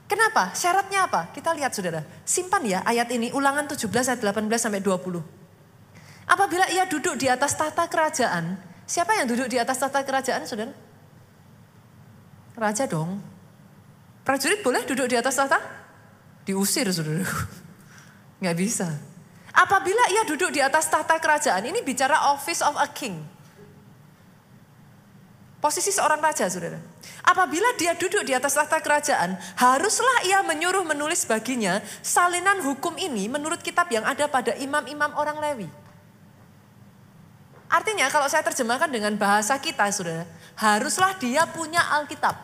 Kenapa? 0.09 0.57
Syaratnya 0.57 1.07
apa? 1.07 1.29
Kita 1.31 1.53
lihat 1.53 1.77
saudara. 1.77 2.03
Simpan 2.25 2.65
ya 2.65 2.81
ayat 2.83 3.13
ini 3.13 3.31
ulangan 3.31 3.69
17 3.69 3.87
ayat 3.87 4.19
18 4.25 4.49
sampai 4.57 4.81
20. 4.83 5.23
Apabila 6.27 6.67
ia 6.73 6.89
duduk 6.89 7.21
di 7.21 7.29
atas 7.29 7.55
tahta 7.55 7.87
kerajaan. 7.87 8.57
Siapa 8.89 9.15
yang 9.15 9.31
duduk 9.31 9.47
di 9.47 9.61
atas 9.61 9.79
tahta 9.79 10.03
kerajaan 10.03 10.49
saudara? 10.49 10.75
Raja 12.59 12.89
dong. 12.91 13.23
Prajurit 14.27 14.65
boleh 14.65 14.83
duduk 14.89 15.07
di 15.07 15.15
atas 15.15 15.39
tahta? 15.39 15.61
Diusir 16.43 16.91
saudara. 16.91 17.23
Nggak 18.43 18.57
bisa. 18.57 19.10
Apabila 19.51 20.05
ia 20.15 20.23
duduk 20.27 20.55
di 20.55 20.63
atas 20.63 20.87
tahta 20.87 21.19
kerajaan, 21.19 21.67
ini 21.67 21.83
bicara 21.83 22.31
office 22.31 22.63
of 22.63 22.79
a 22.79 22.87
king. 22.91 23.19
Posisi 25.61 25.93
seorang 25.93 26.25
raja, 26.25 26.49
saudara. 26.49 26.81
Apabila 27.21 27.77
dia 27.77 27.93
duduk 27.93 28.25
di 28.25 28.33
atas 28.33 28.57
tahta 28.57 28.81
kerajaan, 28.81 29.37
haruslah 29.61 30.25
ia 30.25 30.41
menyuruh 30.41 30.89
menulis 30.89 31.29
baginya 31.29 31.85
salinan 32.01 32.65
hukum 32.65 32.97
ini 32.97 33.29
menurut 33.29 33.61
kitab 33.61 33.93
yang 33.93 34.09
ada 34.09 34.25
pada 34.25 34.57
imam-imam 34.57 35.13
orang 35.21 35.37
Lewi. 35.37 35.69
Artinya 37.71 38.09
kalau 38.09 38.27
saya 38.27 38.43
terjemahkan 38.43 38.89
dengan 38.89 39.15
bahasa 39.21 39.55
kita, 39.61 39.85
saudara, 39.93 40.25
haruslah 40.57 41.15
dia 41.21 41.45
punya 41.45 41.79
Alkitab. 42.01 42.35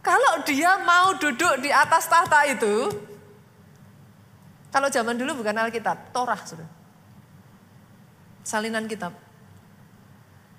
Kalau 0.00 0.34
dia 0.46 0.80
mau 0.86 1.18
duduk 1.18 1.60
di 1.60 1.74
atas 1.74 2.06
tahta 2.06 2.46
itu, 2.46 2.88
kalau 4.74 4.90
zaman 4.90 5.14
dulu 5.14 5.38
bukan 5.38 5.54
Alkitab, 5.54 6.10
Torah, 6.10 6.42
saudara. 6.42 6.66
Salinan 8.42 8.90
kitab. 8.90 9.14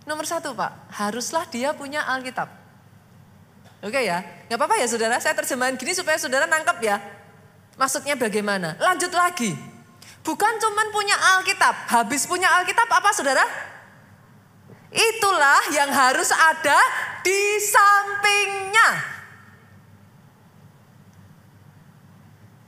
Nomor 0.07 0.23
satu 0.23 0.55
Pak, 0.55 0.95
haruslah 0.95 1.43
dia 1.51 1.75
punya 1.75 1.99
Alkitab. 2.07 2.47
Oke 3.83 4.07
ya, 4.07 4.23
nggak 4.47 4.55
apa-apa 4.55 4.79
ya 4.79 4.87
saudara, 4.87 5.19
saya 5.19 5.35
terjemahan 5.35 5.75
gini 5.75 5.91
supaya 5.91 6.15
saudara 6.15 6.47
nangkep 6.47 6.77
ya. 6.79 6.95
Maksudnya 7.75 8.15
bagaimana? 8.15 8.79
Lanjut 8.79 9.11
lagi. 9.11 9.51
Bukan 10.23 10.53
cuman 10.63 10.87
punya 10.95 11.19
Alkitab, 11.35 11.75
habis 11.91 12.23
punya 12.23 12.47
Alkitab 12.55 12.87
apa 12.87 13.11
saudara? 13.11 13.43
Itulah 14.95 15.75
yang 15.75 15.91
harus 15.91 16.31
ada 16.31 16.79
di 17.19 17.59
sampingnya. 17.59 19.14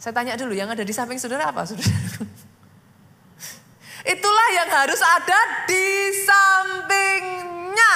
Saya 0.08 0.24
tanya 0.24 0.40
dulu, 0.40 0.56
yang 0.56 0.72
ada 0.72 0.88
di 0.88 0.96
samping 0.96 1.20
saudara 1.20 1.52
apa 1.52 1.68
saudara? 1.68 1.84
Itulah 4.16 4.48
yang 4.56 4.72
harus 4.72 5.04
ada 5.04 5.68
di 5.68 6.16
sampingnya. 6.24 7.96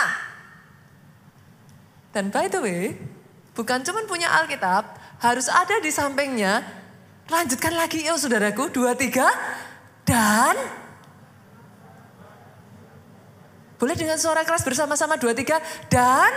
Dan 2.12 2.28
by 2.28 2.52
the 2.52 2.60
way, 2.60 3.00
bukan 3.56 3.80
cuma 3.88 4.04
punya 4.04 4.28
Alkitab, 4.44 4.92
harus 5.24 5.48
ada 5.48 5.80
di 5.80 5.88
sampingnya. 5.88 6.68
Lanjutkan 7.32 7.80
lagi 7.80 8.04
ya 8.04 8.20
saudaraku, 8.20 8.68
dua 8.76 8.92
tiga. 8.92 9.32
Dan 10.04 10.60
boleh 13.80 13.96
dengan 13.96 14.20
suara 14.20 14.44
keras 14.44 14.68
bersama-sama 14.68 15.16
dua 15.16 15.32
tiga. 15.32 15.64
Dan 15.88 16.28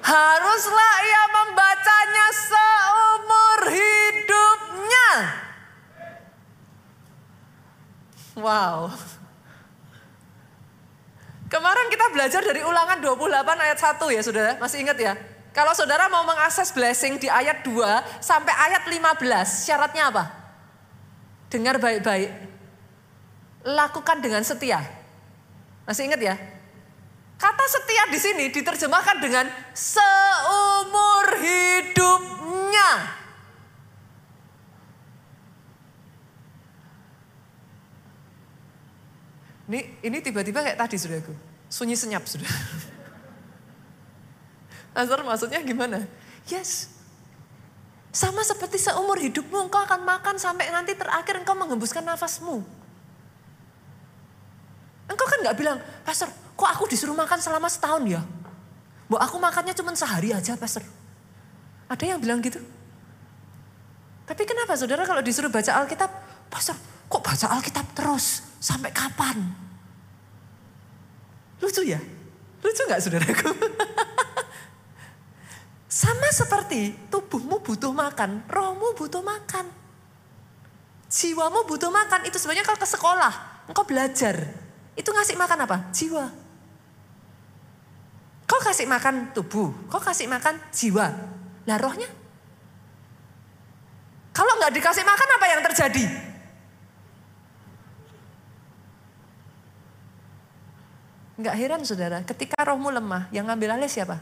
haruslah 0.00 0.94
ia 1.04 1.24
membacanya 1.28 2.26
seumur 2.32 3.60
hidupnya. 3.68 5.10
Wow. 8.40 8.92
Kemarin 11.50 11.86
kita 11.90 12.06
belajar 12.14 12.42
dari 12.46 12.62
ulangan 12.62 13.02
28 13.02 13.26
ayat 13.58 13.78
1 13.78 14.14
ya 14.14 14.22
saudara, 14.22 14.52
masih 14.62 14.86
ingat 14.86 14.98
ya? 15.02 15.12
Kalau 15.50 15.74
saudara 15.74 16.06
mau 16.06 16.22
mengakses 16.22 16.70
blessing 16.70 17.18
di 17.18 17.26
ayat 17.26 17.66
2 17.66 18.22
sampai 18.22 18.54
ayat 18.54 18.86
15, 18.86 19.66
syaratnya 19.66 20.14
apa? 20.14 20.30
Dengar 21.50 21.82
baik-baik. 21.82 22.30
Lakukan 23.66 24.22
dengan 24.22 24.46
setia. 24.46 24.78
Masih 25.90 26.06
ingat 26.06 26.22
ya? 26.22 26.38
Kata 27.40 27.64
setia 27.64 28.04
di 28.12 28.20
sini 28.20 28.44
diterjemahkan 28.52 29.16
dengan 29.16 29.48
seumur 29.72 31.24
hidupnya. 31.40 32.90
Ini 39.72 39.80
ini 40.04 40.18
tiba-tiba 40.20 40.60
kayak 40.60 40.76
tadi 40.76 41.00
saudaraku. 41.00 41.32
Sunyi 41.72 41.96
senyap 41.96 42.28
sudah. 42.28 42.44
Azhar 45.00 45.24
maksudnya 45.24 45.64
gimana? 45.64 46.04
Yes. 46.44 46.92
Sama 48.12 48.44
seperti 48.44 48.76
seumur 48.76 49.16
hidupmu 49.16 49.70
engkau 49.70 49.80
akan 49.80 50.04
makan 50.04 50.36
sampai 50.36 50.68
nanti 50.68 50.92
terakhir 50.92 51.40
engkau 51.40 51.56
menghembuskan 51.56 52.04
nafasmu. 52.04 52.60
Engkau 55.08 55.26
kan 55.30 55.38
nggak 55.46 55.56
bilang, 55.56 55.78
Pastor, 56.02 56.26
kok 56.60 56.68
aku 56.68 56.84
disuruh 56.92 57.16
makan 57.16 57.40
selama 57.40 57.72
setahun 57.72 58.04
ya? 58.04 58.20
Bu, 59.08 59.16
aku 59.16 59.40
makannya 59.40 59.72
cuma 59.72 59.96
sehari 59.96 60.36
aja, 60.36 60.60
Pastor. 60.60 60.84
Ada 61.88 62.04
yang 62.04 62.20
bilang 62.20 62.44
gitu? 62.44 62.60
Tapi 64.28 64.42
kenapa 64.44 64.76
saudara 64.76 65.08
kalau 65.08 65.24
disuruh 65.24 65.48
baca 65.48 65.72
Alkitab, 65.80 66.12
Pastor, 66.52 66.76
kok 67.08 67.22
baca 67.24 67.46
Alkitab 67.56 67.86
terus? 67.96 68.44
Sampai 68.60 68.92
kapan? 68.92 69.40
Lucu 71.64 71.80
ya? 71.80 71.98
Lucu 72.60 72.82
gak 72.84 73.00
saudaraku? 73.00 73.50
Sama 75.90 76.28
seperti 76.30 76.94
tubuhmu 77.08 77.64
butuh 77.64 77.90
makan, 77.90 78.44
rohmu 78.46 78.94
butuh 78.94 79.24
makan. 79.24 79.66
Jiwamu 81.10 81.66
butuh 81.66 81.90
makan, 81.90 82.22
itu 82.30 82.38
sebenarnya 82.38 82.62
kalau 82.62 82.78
ke 82.78 82.86
sekolah, 82.86 83.34
engkau 83.66 83.82
belajar. 83.82 84.38
Itu 84.94 85.10
ngasih 85.10 85.34
makan 85.34 85.66
apa? 85.66 85.90
Jiwa. 85.90 86.49
Kau 88.50 88.58
kasih 88.58 88.90
makan 88.90 89.30
tubuh, 89.30 89.70
kau 89.86 90.02
kasih 90.02 90.26
makan 90.26 90.58
jiwa. 90.74 91.06
Lah 91.70 91.78
rohnya? 91.78 92.10
Kalau 94.34 94.58
nggak 94.58 94.74
dikasih 94.74 95.06
makan 95.06 95.28
apa 95.38 95.46
yang 95.46 95.62
terjadi? 95.70 96.04
Enggak 101.38 101.54
heran 101.62 101.82
saudara, 101.86 102.18
ketika 102.26 102.58
rohmu 102.66 102.90
lemah, 102.90 103.30
yang 103.30 103.46
ngambil 103.46 103.78
alih 103.78 103.86
siapa? 103.86 104.18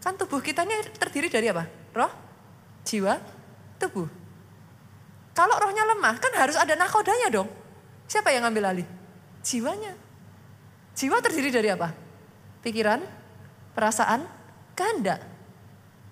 Kan 0.00 0.16
tubuh 0.16 0.40
kita 0.40 0.64
ini 0.64 0.88
terdiri 0.96 1.28
dari 1.28 1.52
apa? 1.52 1.68
Roh, 1.92 2.12
jiwa, 2.88 3.20
tubuh. 3.76 4.08
Kalau 5.36 5.54
rohnya 5.60 5.84
lemah, 5.84 6.16
kan 6.16 6.32
harus 6.40 6.56
ada 6.56 6.72
nakodanya 6.72 7.28
dong. 7.28 7.52
Siapa 8.08 8.32
yang 8.32 8.48
ngambil 8.48 8.64
alih? 8.74 8.88
Jiwanya. 9.44 9.92
Jiwa 10.96 11.20
terdiri 11.20 11.52
dari 11.52 11.68
apa? 11.68 11.92
Pikiran, 12.64 13.17
perasaan, 13.78 14.26
kehendak. 14.74 15.22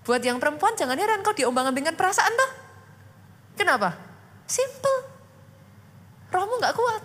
Buat 0.06 0.22
yang 0.22 0.38
perempuan 0.38 0.78
jangan 0.78 0.94
heran 0.94 1.26
kau 1.26 1.34
diombang-ambingkan 1.34 1.98
perasaan 1.98 2.30
toh. 2.30 2.50
Kenapa? 3.58 3.98
Simple. 4.46 4.98
Rohmu 6.30 6.62
nggak 6.62 6.78
kuat. 6.78 7.02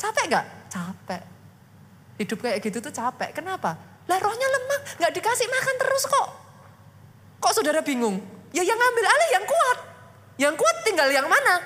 Capek 0.00 0.24
gak? 0.32 0.46
Capek. 0.72 1.22
Hidup 2.16 2.38
kayak 2.40 2.64
gitu 2.64 2.80
tuh 2.80 2.94
capek. 2.96 3.36
Kenapa? 3.36 3.76
Lah 4.08 4.16
rohnya 4.16 4.48
lemah, 4.48 4.80
gak 5.04 5.12
dikasih 5.12 5.44
makan 5.52 5.76
terus 5.76 6.08
kok. 6.08 6.28
Kok 7.44 7.52
saudara 7.60 7.84
bingung? 7.84 8.16
Ya 8.56 8.64
yang 8.64 8.78
ngambil 8.80 9.04
alih 9.04 9.30
yang 9.36 9.44
kuat. 9.44 9.78
Yang 10.40 10.54
kuat 10.56 10.76
tinggal 10.86 11.12
yang 11.12 11.28
mana? 11.28 11.60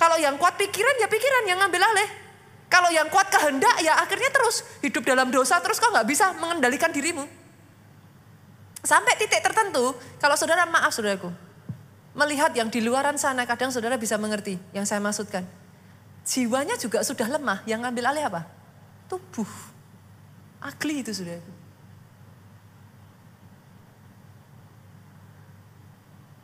Kalau 0.00 0.16
yang 0.16 0.40
kuat 0.40 0.56
pikiran 0.56 0.96
ya 0.96 1.12
pikiran 1.12 1.44
yang 1.44 1.60
ngambil 1.60 1.82
alih. 1.92 2.23
Kalau 2.74 2.90
yang 2.90 3.06
kuat 3.06 3.30
kehendak 3.30 3.78
ya 3.86 3.94
akhirnya 4.02 4.34
terus 4.34 4.66
hidup 4.82 5.06
dalam 5.06 5.30
dosa 5.30 5.62
terus 5.62 5.78
kok 5.78 5.94
gak 5.94 6.10
bisa 6.10 6.34
mengendalikan 6.42 6.90
dirimu. 6.90 7.22
Sampai 8.82 9.14
titik 9.14 9.38
tertentu, 9.38 9.94
kalau 10.18 10.34
saudara 10.34 10.66
maaf 10.66 10.90
saudaraku, 10.90 11.30
melihat 12.18 12.50
yang 12.58 12.66
di 12.66 12.82
luaran 12.82 13.14
sana 13.14 13.46
kadang 13.46 13.70
saudara 13.70 13.94
bisa 13.94 14.18
mengerti 14.18 14.58
yang 14.74 14.82
saya 14.82 14.98
maksudkan. 14.98 15.46
Jiwanya 16.26 16.74
juga 16.74 17.06
sudah 17.06 17.30
lemah, 17.30 17.62
yang 17.62 17.86
ngambil 17.86 18.10
alih 18.10 18.26
apa? 18.26 18.42
tubuh. 19.06 19.48
Ugly 20.64 21.04
itu 21.06 21.12
sudah. 21.12 21.38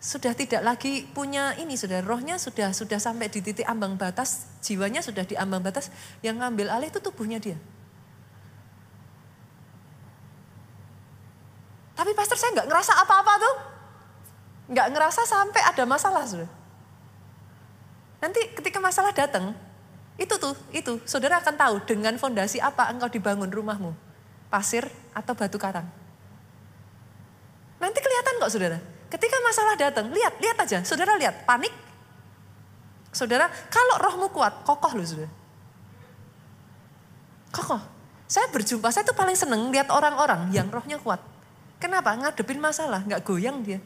Sudah 0.01 0.32
tidak 0.32 0.64
lagi 0.64 1.05
punya 1.12 1.53
ini 1.61 1.76
sudah 1.76 2.01
rohnya 2.01 2.40
sudah 2.40 2.72
sudah 2.72 2.96
sampai 2.96 3.28
di 3.28 3.44
titik 3.44 3.68
ambang 3.68 4.01
batas, 4.01 4.48
jiwanya 4.64 5.05
sudah 5.05 5.28
di 5.28 5.36
ambang 5.36 5.61
batas, 5.61 5.92
yang 6.24 6.40
ngambil 6.40 6.72
alih 6.72 6.88
itu 6.88 7.05
tubuhnya 7.05 7.36
dia. 7.36 7.61
Tapi 11.92 12.16
pastor 12.16 12.40
saya 12.40 12.57
nggak 12.57 12.68
ngerasa 12.72 12.92
apa-apa 12.96 13.32
tuh. 13.36 13.57
Nggak 14.72 14.88
ngerasa 14.88 15.20
sampai 15.28 15.61
ada 15.68 15.84
masalah 15.84 16.24
sudah. 16.24 16.48
Nanti 18.24 18.40
ketika 18.57 18.80
masalah 18.80 19.12
datang, 19.12 19.53
itu 20.16 20.32
tuh, 20.40 20.57
itu 20.72 20.96
saudara 21.05 21.44
akan 21.44 21.61
tahu 21.61 21.74
dengan 21.84 22.16
fondasi 22.16 22.57
apa 22.57 22.88
engkau 22.88 23.12
dibangun 23.12 23.53
rumahmu. 23.53 23.92
Pasir 24.48 24.88
atau 25.12 25.36
batu 25.36 25.61
karang. 25.61 25.84
Nanti 27.84 28.01
kelihatan 28.01 28.40
kok 28.40 28.48
saudara. 28.48 28.80
Ketika 29.11 29.36
masalah 29.42 29.74
datang, 29.74 30.06
lihat, 30.14 30.38
lihat 30.38 30.56
aja. 30.62 30.78
Saudara 30.86 31.18
lihat, 31.18 31.42
panik. 31.42 31.74
Saudara, 33.11 33.50
kalau 33.66 33.98
rohmu 33.98 34.30
kuat, 34.30 34.62
kokoh 34.62 34.94
loh 34.94 35.02
saudara. 35.02 35.32
Kokoh. 37.50 37.82
Saya 38.30 38.46
berjumpa, 38.54 38.94
saya 38.94 39.02
tuh 39.02 39.18
paling 39.18 39.34
seneng 39.34 39.74
lihat 39.74 39.90
orang-orang 39.90 40.54
yang 40.54 40.70
rohnya 40.70 41.02
kuat. 41.02 41.18
Kenapa? 41.82 42.14
Ngadepin 42.14 42.62
masalah, 42.62 43.02
nggak 43.02 43.26
goyang 43.26 43.66
dia. 43.66 43.82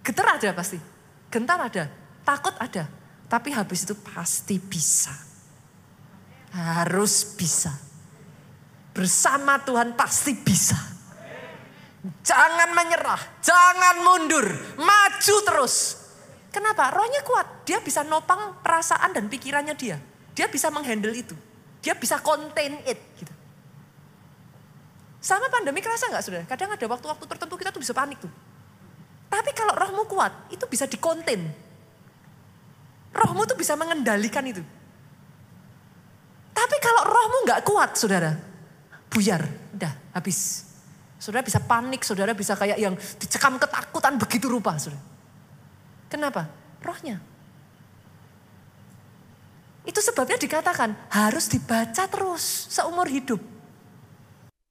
Getar 0.00 0.40
ada 0.40 0.56
pasti, 0.56 0.80
gentar 1.28 1.60
ada, 1.60 1.84
takut 2.24 2.56
ada. 2.56 2.88
Tapi 3.28 3.52
habis 3.52 3.84
itu 3.84 3.92
pasti 4.00 4.56
bisa. 4.56 5.12
Harus 6.54 7.36
bisa. 7.36 7.72
Bersama 8.96 9.60
Tuhan 9.60 9.92
pasti 9.92 10.32
bisa. 10.32 10.93
Jangan 12.04 12.68
menyerah, 12.76 13.40
jangan 13.40 13.96
mundur, 14.04 14.44
maju 14.76 15.36
terus. 15.48 16.04
Kenapa? 16.52 16.92
Rohnya 16.92 17.24
kuat, 17.24 17.64
dia 17.64 17.80
bisa 17.80 18.04
nopang 18.04 18.60
perasaan 18.60 19.16
dan 19.16 19.26
pikirannya 19.32 19.72
dia. 19.72 19.96
Dia 20.36 20.46
bisa 20.52 20.68
menghandle 20.68 21.16
itu. 21.16 21.32
Dia 21.80 21.96
bisa 21.96 22.20
contain 22.20 22.76
it. 22.84 23.00
Gitu. 23.16 23.32
Sama 25.24 25.48
pandemi 25.48 25.80
kerasa 25.80 26.12
nggak 26.12 26.24
sudah? 26.24 26.42
Kadang 26.44 26.76
ada 26.76 26.84
waktu-waktu 26.84 27.24
tertentu 27.24 27.56
kita 27.56 27.72
tuh 27.72 27.80
bisa 27.80 27.96
panik 27.96 28.20
tuh. 28.20 28.28
Tapi 29.32 29.50
kalau 29.56 29.72
rohmu 29.72 30.04
kuat, 30.04 30.52
itu 30.52 30.62
bisa 30.68 30.84
dikonten. 30.84 31.48
Rohmu 33.16 33.48
tuh 33.48 33.56
bisa 33.56 33.72
mengendalikan 33.80 34.44
itu. 34.44 34.60
Tapi 36.52 36.76
kalau 36.84 37.02
rohmu 37.08 37.38
nggak 37.48 37.64
kuat, 37.64 37.96
saudara, 37.96 38.36
buyar, 39.08 39.42
udah 39.74 39.92
habis. 40.12 40.73
Saudara 41.24 41.40
bisa 41.40 41.56
panik, 41.56 42.04
saudara 42.04 42.36
bisa 42.36 42.52
kayak 42.52 42.76
yang 42.76 42.92
dicekam 43.16 43.56
ketakutan 43.56 44.20
begitu 44.20 44.44
rupa, 44.44 44.76
saudara. 44.76 45.00
Kenapa? 46.12 46.52
Rohnya. 46.84 47.16
Itu 49.88 50.04
sebabnya 50.04 50.36
dikatakan 50.36 50.92
harus 51.08 51.48
dibaca 51.48 52.04
terus 52.04 52.68
seumur 52.68 53.08
hidup. 53.08 53.40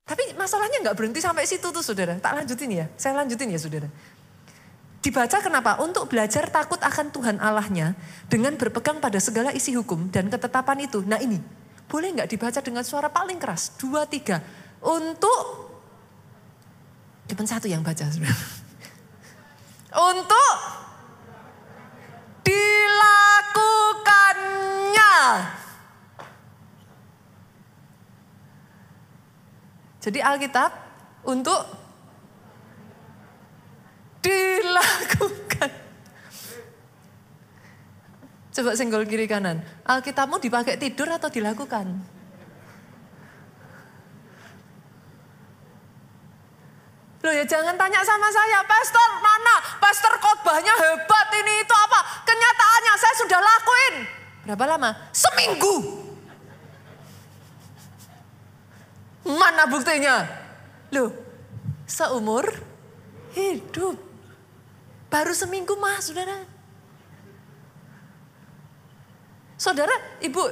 Tapi 0.06 0.38
masalahnya 0.38 0.86
nggak 0.86 0.94
berhenti 0.94 1.26
sampai 1.26 1.50
situ 1.50 1.74
tuh 1.74 1.82
saudara. 1.82 2.22
Tak 2.22 2.38
lanjutin 2.38 2.70
ya, 2.70 2.86
saya 3.02 3.18
lanjutin 3.18 3.50
ya 3.50 3.58
saudara. 3.58 3.90
Dibaca 5.02 5.38
kenapa? 5.42 5.82
Untuk 5.82 6.06
belajar 6.06 6.54
takut 6.54 6.78
akan 6.78 7.10
Tuhan 7.10 7.42
Allahnya 7.42 7.98
dengan 8.30 8.54
berpegang 8.62 9.02
pada 9.02 9.18
segala 9.18 9.50
isi 9.58 9.74
hukum 9.74 10.14
dan 10.14 10.30
ketetapan 10.30 10.86
itu. 10.86 11.02
Nah 11.02 11.18
ini, 11.18 11.42
boleh 11.90 12.14
nggak 12.14 12.30
dibaca 12.30 12.62
dengan 12.62 12.86
suara 12.86 13.10
paling 13.10 13.42
keras? 13.42 13.74
Dua, 13.76 14.06
tiga. 14.06 14.38
Untuk, 14.80 15.73
cuma 17.34 17.50
satu 17.50 17.66
yang 17.66 17.82
baca. 17.82 18.06
Untuk 19.94 20.54
dilakukannya. 22.46 25.14
Jadi 30.04 30.20
Alkitab 30.20 30.72
untuk 31.26 31.64
dilakukan. 34.22 35.72
Coba 38.54 38.78
senggol 38.78 39.10
kiri 39.10 39.26
kanan. 39.26 39.66
Alkitabmu 39.88 40.38
dipakai 40.38 40.78
tidur 40.78 41.10
atau 41.10 41.32
dilakukan? 41.32 42.04
Loh 47.24 47.32
ya 47.32 47.48
jangan 47.48 47.80
tanya 47.80 48.04
sama 48.04 48.28
saya, 48.28 48.60
pastor 48.68 49.10
mana? 49.24 49.56
Pastor 49.80 50.12
khotbahnya 50.20 50.76
hebat 50.76 51.28
ini 51.40 51.64
itu 51.64 51.72
apa? 51.72 52.00
Kenyataannya 52.28 52.94
saya 53.00 53.14
sudah 53.24 53.40
lakuin. 53.40 53.96
Berapa 54.44 54.66
lama? 54.76 54.90
Seminggu. 55.16 55.76
Mana 59.24 59.64
buktinya? 59.72 60.28
Loh, 60.92 61.16
seumur 61.88 62.44
hidup. 63.40 63.96
Baru 65.08 65.32
seminggu 65.32 65.80
mah, 65.80 66.04
saudara. 66.04 66.44
Saudara, 69.56 69.96
ibu, 70.20 70.44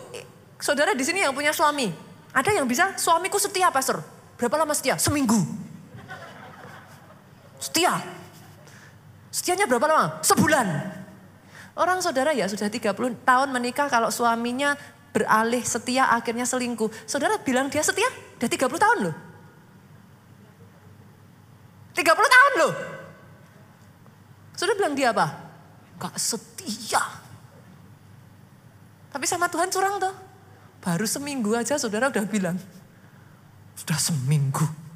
saudara 0.55 0.95
di 0.95 1.03
sini 1.03 1.19
yang 1.19 1.35
punya 1.35 1.51
suami. 1.51 1.91
Ada 2.31 2.55
yang 2.55 2.63
bisa, 2.63 2.95
suamiku 2.95 3.35
setia 3.35 3.67
pastor. 3.75 3.99
Berapa 4.39 4.55
lama 4.55 4.71
setia? 4.71 4.95
Seminggu. 4.95 5.60
Setia. 7.61 8.01
Setianya 9.29 9.69
berapa 9.69 9.85
lama? 9.85 10.19
Sebulan. 10.25 10.67
Orang 11.77 12.01
saudara 12.03 12.33
ya 12.35 12.49
sudah 12.49 12.67
30 12.67 12.91
tahun 13.23 13.49
menikah 13.53 13.87
kalau 13.87 14.11
suaminya 14.11 14.75
beralih 15.15 15.63
setia 15.63 16.09
akhirnya 16.09 16.43
selingkuh. 16.43 16.89
Saudara 17.07 17.39
bilang 17.39 17.69
dia 17.69 17.85
setia? 17.85 18.09
Udah 18.41 18.49
30 18.49 18.65
tahun 18.75 18.97
loh. 19.07 19.15
30 21.95 22.03
tahun 22.03 22.53
loh. 22.59 22.73
Saudara 24.57 24.75
bilang 24.75 24.95
dia 24.97 25.13
apa? 25.15 25.27
Gak 26.01 26.17
setia. 26.17 27.03
Tapi 29.11 29.25
sama 29.29 29.47
Tuhan 29.47 29.69
curang 29.69 30.01
tuh. 30.01 30.15
Baru 30.81 31.05
seminggu 31.05 31.53
aja 31.53 31.77
saudara 31.77 32.09
udah 32.09 32.25
bilang. 32.25 32.57
Sudah 33.77 33.99
seminggu. 34.01 34.90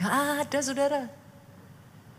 Gak 0.00 0.14
ada 0.48 0.58
saudara. 0.64 1.00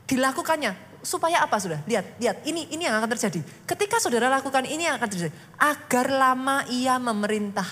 Dilakukannya 0.06 0.78
supaya 1.02 1.42
apa 1.42 1.58
sudah? 1.58 1.82
Lihat, 1.90 2.22
lihat, 2.22 2.38
ini 2.46 2.70
ini 2.70 2.86
yang 2.86 3.02
akan 3.02 3.10
terjadi. 3.18 3.42
Ketika 3.66 3.98
saudara 3.98 4.30
lakukan 4.30 4.70
ini 4.70 4.86
yang 4.86 5.02
akan 5.02 5.10
terjadi. 5.10 5.34
Agar 5.58 6.14
lama 6.14 6.62
ia 6.70 7.02
memerintah. 7.02 7.66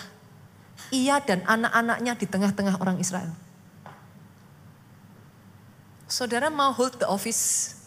Ia 0.89 1.21
dan 1.21 1.45
anak-anaknya 1.45 2.17
di 2.17 2.25
tengah-tengah 2.25 2.81
orang 2.81 2.97
Israel. 2.97 3.29
Saudara 6.09 6.49
mau 6.49 6.73
hold 6.73 6.97
the 6.97 7.05
office 7.05 7.77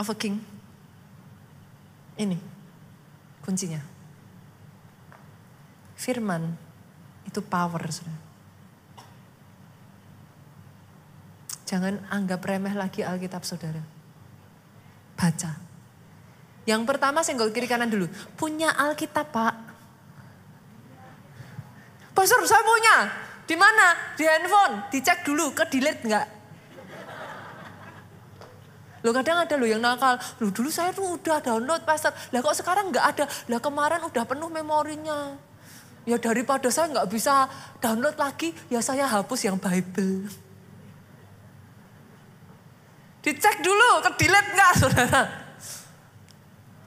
of 0.00 0.08
a 0.08 0.16
king? 0.16 0.40
Ini 2.16 2.40
kuncinya. 3.44 3.84
Firman 6.00 6.56
itu 7.28 7.44
power, 7.44 7.84
saudara. 7.92 8.33
Jangan 11.74 12.06
anggap 12.06 12.38
remeh 12.46 12.70
lagi 12.70 13.02
Alkitab 13.02 13.42
saudara 13.42 13.82
baca. 15.18 15.58
Yang 16.70 16.82
pertama 16.86 17.26
senggol 17.26 17.50
kiri 17.50 17.66
kanan 17.66 17.90
dulu. 17.90 18.06
Punya 18.38 18.70
Alkitab 18.78 19.26
pak. 19.34 19.54
Pastor 22.14 22.46
saya 22.46 22.62
punya. 22.62 22.96
Di 23.42 23.58
mana? 23.58 24.14
Di 24.14 24.22
handphone. 24.22 24.86
Dicek 24.86 25.26
dulu 25.26 25.50
ke 25.50 25.66
delete 25.66 26.06
enggak. 26.06 26.26
Lo 29.02 29.10
kadang 29.10 29.42
ada 29.42 29.54
lo 29.58 29.66
yang 29.66 29.82
nakal. 29.82 30.14
Lo 30.38 30.54
dulu 30.54 30.70
saya 30.70 30.94
tuh 30.94 31.18
udah 31.18 31.42
download 31.42 31.82
pastor. 31.82 32.14
Lah 32.30 32.38
kok 32.38 32.54
sekarang 32.54 32.94
enggak 32.94 33.18
ada. 33.18 33.24
Lah 33.50 33.58
kemarin 33.58 34.00
udah 34.06 34.24
penuh 34.24 34.46
memorinya. 34.46 35.34
Ya 36.06 36.22
daripada 36.22 36.70
saya 36.70 36.92
nggak 36.92 37.08
bisa 37.08 37.48
download 37.80 38.16
lagi, 38.20 38.52
ya 38.68 38.84
saya 38.84 39.08
hapus 39.08 39.48
yang 39.48 39.56
Bible. 39.56 40.43
Dicek 43.24 43.64
dulu, 43.64 44.04
ke 44.04 44.10
delete 44.20 44.52
enggak 44.52 44.72
saudara? 44.76 45.22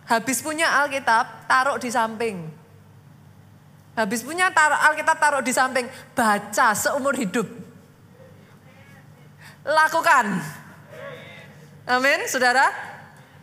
Habis 0.06 0.46
punya 0.46 0.70
Alkitab, 0.86 1.50
taruh 1.50 1.82
di 1.82 1.90
samping. 1.90 2.46
Habis 3.98 4.22
punya 4.22 4.54
taruh 4.54 4.78
Alkitab, 4.78 5.18
taruh 5.18 5.42
di 5.42 5.50
samping. 5.50 5.90
Baca 6.14 6.78
seumur 6.78 7.18
hidup. 7.18 7.50
Lakukan. 9.66 10.38
Amin, 11.90 12.30
saudara. 12.30 12.70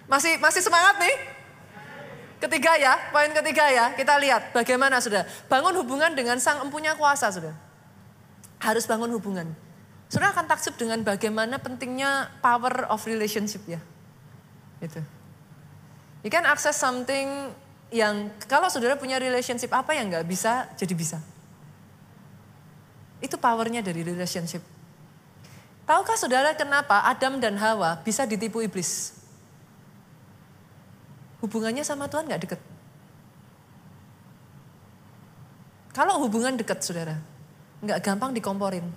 Masih 0.06 0.38
masih 0.38 0.62
semangat 0.62 0.94
nih? 1.02 1.16
Ketiga 2.46 2.76
ya, 2.76 2.94
poin 3.08 3.32
ketiga 3.32 3.64
ya, 3.72 3.90
kita 3.96 4.20
lihat 4.20 4.54
bagaimana 4.54 5.02
sudah. 5.02 5.26
Bangun 5.50 5.74
hubungan 5.80 6.14
dengan 6.14 6.38
sang 6.38 6.62
empunya 6.62 6.94
kuasa 6.94 7.32
sudah. 7.32 7.56
Harus 8.62 8.86
bangun 8.86 9.10
hubungan. 9.16 9.50
Sudah 10.08 10.30
akan 10.30 10.46
taksub 10.46 10.78
dengan 10.78 11.02
bagaimana 11.02 11.58
pentingnya 11.58 12.30
power 12.44 12.86
of 12.92 13.02
relationship 13.08 13.64
ya. 13.66 13.80
Itu. 14.78 15.00
You 16.24 16.30
can 16.32 16.46
access 16.48 16.78
something 16.80 17.52
yang 17.92 18.32
kalau 18.48 18.72
saudara 18.72 18.96
punya 18.96 19.20
relationship 19.20 19.70
apa 19.72 19.92
yang 19.96 20.08
nggak 20.08 20.26
bisa 20.28 20.68
jadi 20.76 20.94
bisa. 20.96 21.18
Itu 23.20 23.36
powernya 23.40 23.80
dari 23.80 24.04
relationship. 24.04 24.60
Tahukah 25.84 26.16
saudara 26.16 26.56
kenapa 26.56 27.04
Adam 27.04 27.36
dan 27.40 27.60
Hawa 27.60 28.00
bisa 28.00 28.24
ditipu 28.24 28.64
iblis? 28.64 29.14
hubungannya 31.44 31.84
sama 31.84 32.08
Tuhan 32.08 32.24
gak 32.24 32.42
deket. 32.48 32.60
Kalau 35.92 36.24
hubungan 36.24 36.56
deket 36.56 36.80
saudara, 36.80 37.20
gak 37.84 38.00
gampang 38.00 38.32
dikomporin. 38.32 38.88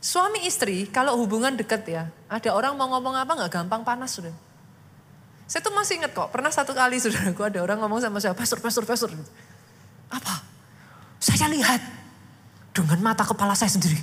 Suami 0.00 0.48
istri 0.48 0.88
kalau 0.88 1.12
hubungan 1.20 1.52
deket 1.52 1.84
ya, 1.84 2.08
ada 2.24 2.50
orang 2.56 2.72
mau 2.72 2.88
ngomong 2.88 3.20
apa 3.20 3.36
gak 3.44 3.52
gampang 3.52 3.84
panas 3.84 4.16
sudah. 4.16 4.32
Saya 5.44 5.60
tuh 5.60 5.76
masih 5.76 6.00
inget 6.00 6.16
kok, 6.16 6.32
pernah 6.32 6.48
satu 6.48 6.72
kali 6.72 6.96
saudara, 7.02 7.36
gue 7.36 7.46
ada 7.52 7.60
orang 7.60 7.78
ngomong 7.84 8.00
sama 8.00 8.16
saya, 8.16 8.32
pastor, 8.32 8.64
pastor, 8.64 8.88
pastor. 8.88 9.12
Apa? 10.08 10.40
Saya 11.20 11.52
lihat 11.52 11.84
dengan 12.72 12.96
mata 13.04 13.28
kepala 13.28 13.52
saya 13.52 13.68
sendiri. 13.68 14.00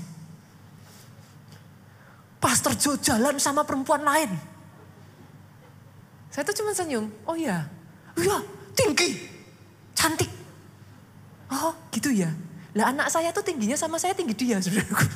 Pastor 2.38 2.78
Jo 2.78 2.94
jalan 3.02 3.42
sama 3.42 3.66
perempuan 3.66 4.06
lain. 4.06 4.30
Saya 6.30 6.46
tuh 6.46 6.62
cuma 6.62 6.78
senyum. 6.78 7.10
Oh 7.26 7.34
iya, 7.34 7.66
iya 8.22 8.38
tinggi, 8.78 9.18
cantik. 9.98 10.30
Oh 11.50 11.74
gitu 11.90 12.14
ya. 12.14 12.30
Lah 12.78 12.94
anak 12.94 13.10
saya 13.10 13.34
tuh 13.34 13.42
tingginya 13.42 13.74
sama 13.74 13.98
saya 13.98 14.14
tinggi 14.14 14.38
dia, 14.38 14.62
saudaraku. 14.62 15.10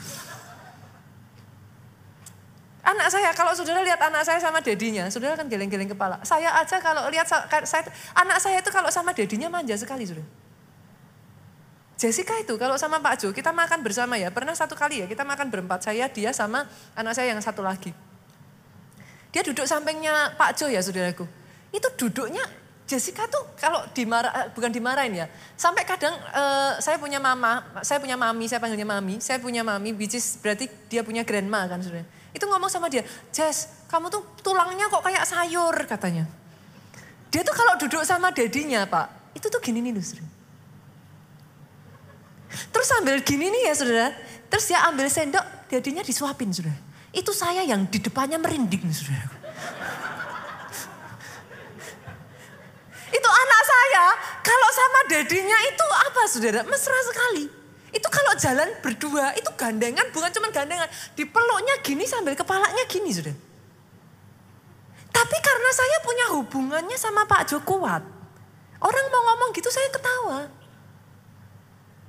Anak 2.81 3.13
saya, 3.13 3.29
kalau 3.37 3.53
saudara 3.53 3.85
lihat 3.85 4.01
anak 4.01 4.25
saya 4.25 4.41
sama 4.41 4.57
dedinya, 4.57 5.05
saudara 5.13 5.37
kan 5.37 5.45
geleng-geleng 5.45 5.93
kepala. 5.93 6.17
Saya 6.25 6.49
aja 6.57 6.81
kalau 6.81 7.05
lihat 7.13 7.29
saya, 7.29 7.85
anak 8.17 8.41
saya 8.41 8.57
itu 8.57 8.73
kalau 8.73 8.89
sama 8.89 9.13
dedinya 9.13 9.53
manja 9.53 9.77
sekali, 9.77 10.09
saudara. 10.09 10.25
Jessica 12.01 12.33
itu 12.41 12.57
kalau 12.57 12.73
sama 12.81 12.97
Pak 12.97 13.21
Jo, 13.21 13.29
kita 13.29 13.53
makan 13.53 13.85
bersama 13.85 14.17
ya. 14.17 14.33
Pernah 14.33 14.57
satu 14.57 14.73
kali 14.73 15.05
ya, 15.05 15.05
kita 15.05 15.21
makan 15.21 15.53
berempat. 15.53 15.85
Saya, 15.85 16.09
dia 16.09 16.33
sama 16.33 16.65
anak 16.97 17.13
saya 17.13 17.29
yang 17.29 17.37
satu 17.37 17.61
lagi. 17.61 17.93
Dia 19.29 19.45
duduk 19.45 19.69
sampingnya 19.69 20.33
Pak 20.33 20.57
Jo 20.57 20.65
ya 20.65 20.81
saudaraku. 20.81 21.29
Itu 21.69 21.87
duduknya 21.93 22.41
Jessica 22.89 23.23
tuh 23.29 23.55
kalau 23.55 23.85
dimarah, 23.95 24.33
eh, 24.43 24.47
bukan 24.51 24.67
dimarahin 24.67 25.23
ya. 25.23 25.25
Sampai 25.55 25.87
kadang 25.87 26.11
uh, 26.11 26.75
saya 26.83 26.99
punya 26.99 27.23
mama, 27.23 27.63
saya 27.85 28.03
punya 28.03 28.19
mami, 28.19 28.51
saya 28.51 28.59
panggilnya 28.59 28.83
mami. 28.83 29.15
Saya 29.23 29.37
punya 29.39 29.63
mami, 29.63 29.95
which 29.95 30.17
is 30.17 30.35
berarti 30.41 30.67
dia 30.91 30.99
punya 31.05 31.23
grandma 31.23 31.63
kan 31.71 31.79
saudara. 31.79 32.03
Itu 32.31 32.47
ngomong 32.47 32.71
sama 32.71 32.87
dia, 32.87 33.03
Jess 33.35 33.83
kamu 33.91 34.07
tuh 34.07 34.23
tulangnya 34.39 34.87
kok 34.87 35.03
kayak 35.03 35.27
sayur 35.27 35.75
katanya. 35.83 36.23
Dia 37.27 37.43
tuh 37.43 37.55
kalau 37.55 37.75
duduk 37.75 38.03
sama 38.07 38.31
dedinya 38.31 38.87
pak, 38.87 39.35
itu 39.35 39.47
tuh 39.51 39.59
gini 39.59 39.83
nih 39.83 39.99
saudara. 39.99 40.31
Terus 42.71 42.87
sambil 42.87 43.15
gini 43.23 43.51
nih 43.51 43.71
ya 43.71 43.73
saudara, 43.75 44.07
terus 44.47 44.67
dia 44.67 44.79
ambil 44.87 45.07
sendok, 45.11 45.43
dedinya 45.67 46.03
disuapin 46.03 46.51
saudara. 46.55 46.75
Itu 47.11 47.35
saya 47.35 47.67
yang 47.67 47.87
di 47.87 47.99
depannya 47.99 48.39
merinding, 48.39 48.87
saudara. 48.91 49.27
itu 53.11 53.27
anak 53.27 53.61
saya, 53.67 54.05
kalau 54.39 54.69
sama 54.71 54.99
dedinya 55.11 55.57
itu 55.67 55.85
apa 55.91 56.21
saudara? 56.31 56.61
Mesra 56.63 56.99
sekali. 57.11 57.60
Itu 57.91 58.07
kalau 58.07 58.33
jalan 58.39 58.71
berdua, 58.79 59.35
itu 59.35 59.51
gandengan, 59.59 60.07
bukan 60.15 60.31
cuma 60.31 60.47
gandengan. 60.47 60.87
Dipeluknya 61.15 61.75
gini 61.83 62.07
sambil 62.07 62.33
kepalanya 62.39 62.87
gini 62.87 63.11
saudara. 63.11 63.35
Tapi 65.11 65.37
karena 65.43 65.69
saya 65.75 65.97
punya 65.99 66.25
hubungannya 66.39 66.95
sama 66.95 67.27
Pak 67.27 67.51
Jo 67.51 67.59
kuat. 67.67 67.99
Orang 68.81 69.05
mau 69.11 69.21
ngomong 69.31 69.51
gitu 69.51 69.67
saya 69.67 69.91
ketawa. 69.91 70.47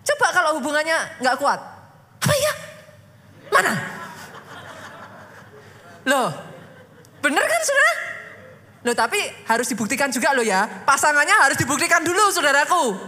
Coba 0.07 0.27
kalau 0.31 0.63
hubungannya 0.63 1.19
nggak 1.19 1.37
kuat. 1.37 1.61
Apa 2.23 2.35
ya? 2.39 2.53
Mana? 3.51 3.73
Loh, 6.07 6.31
bener 7.19 7.43
kan 7.43 7.61
saudara? 7.67 7.95
Loh 8.83 8.95
tapi 8.95 9.19
harus 9.51 9.67
dibuktikan 9.67 10.11
juga 10.15 10.31
loh 10.35 10.47
ya. 10.47 10.67
Pasangannya 10.87 11.35
harus 11.43 11.59
dibuktikan 11.59 12.07
dulu 12.07 12.31
saudaraku. 12.31 12.99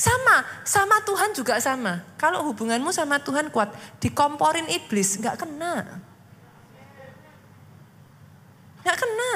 Sama, 0.00 0.64
sama 0.64 0.96
Tuhan 1.04 1.36
juga 1.36 1.60
sama. 1.60 2.00
Kalau 2.16 2.40
hubunganmu 2.48 2.88
sama 2.88 3.20
Tuhan 3.20 3.52
kuat, 3.52 3.68
dikomporin 4.00 4.64
iblis, 4.72 5.20
nggak 5.20 5.36
kena. 5.44 6.00
Nggak 8.80 8.96
kena. 8.96 9.34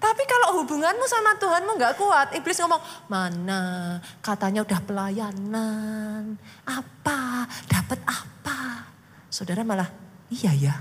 Tapi 0.00 0.22
kalau 0.24 0.64
hubunganmu 0.64 1.04
sama 1.04 1.36
Tuhanmu 1.36 1.76
nggak 1.76 1.96
kuat, 2.00 2.32
iblis 2.32 2.56
ngomong, 2.64 2.80
mana 3.04 4.00
katanya 4.24 4.64
udah 4.64 4.80
pelayanan, 4.80 6.40
apa, 6.64 7.44
dapat 7.68 8.00
apa. 8.08 8.88
Saudara 9.28 9.60
malah, 9.60 9.92
Iya 10.32 10.52
ya, 10.56 10.74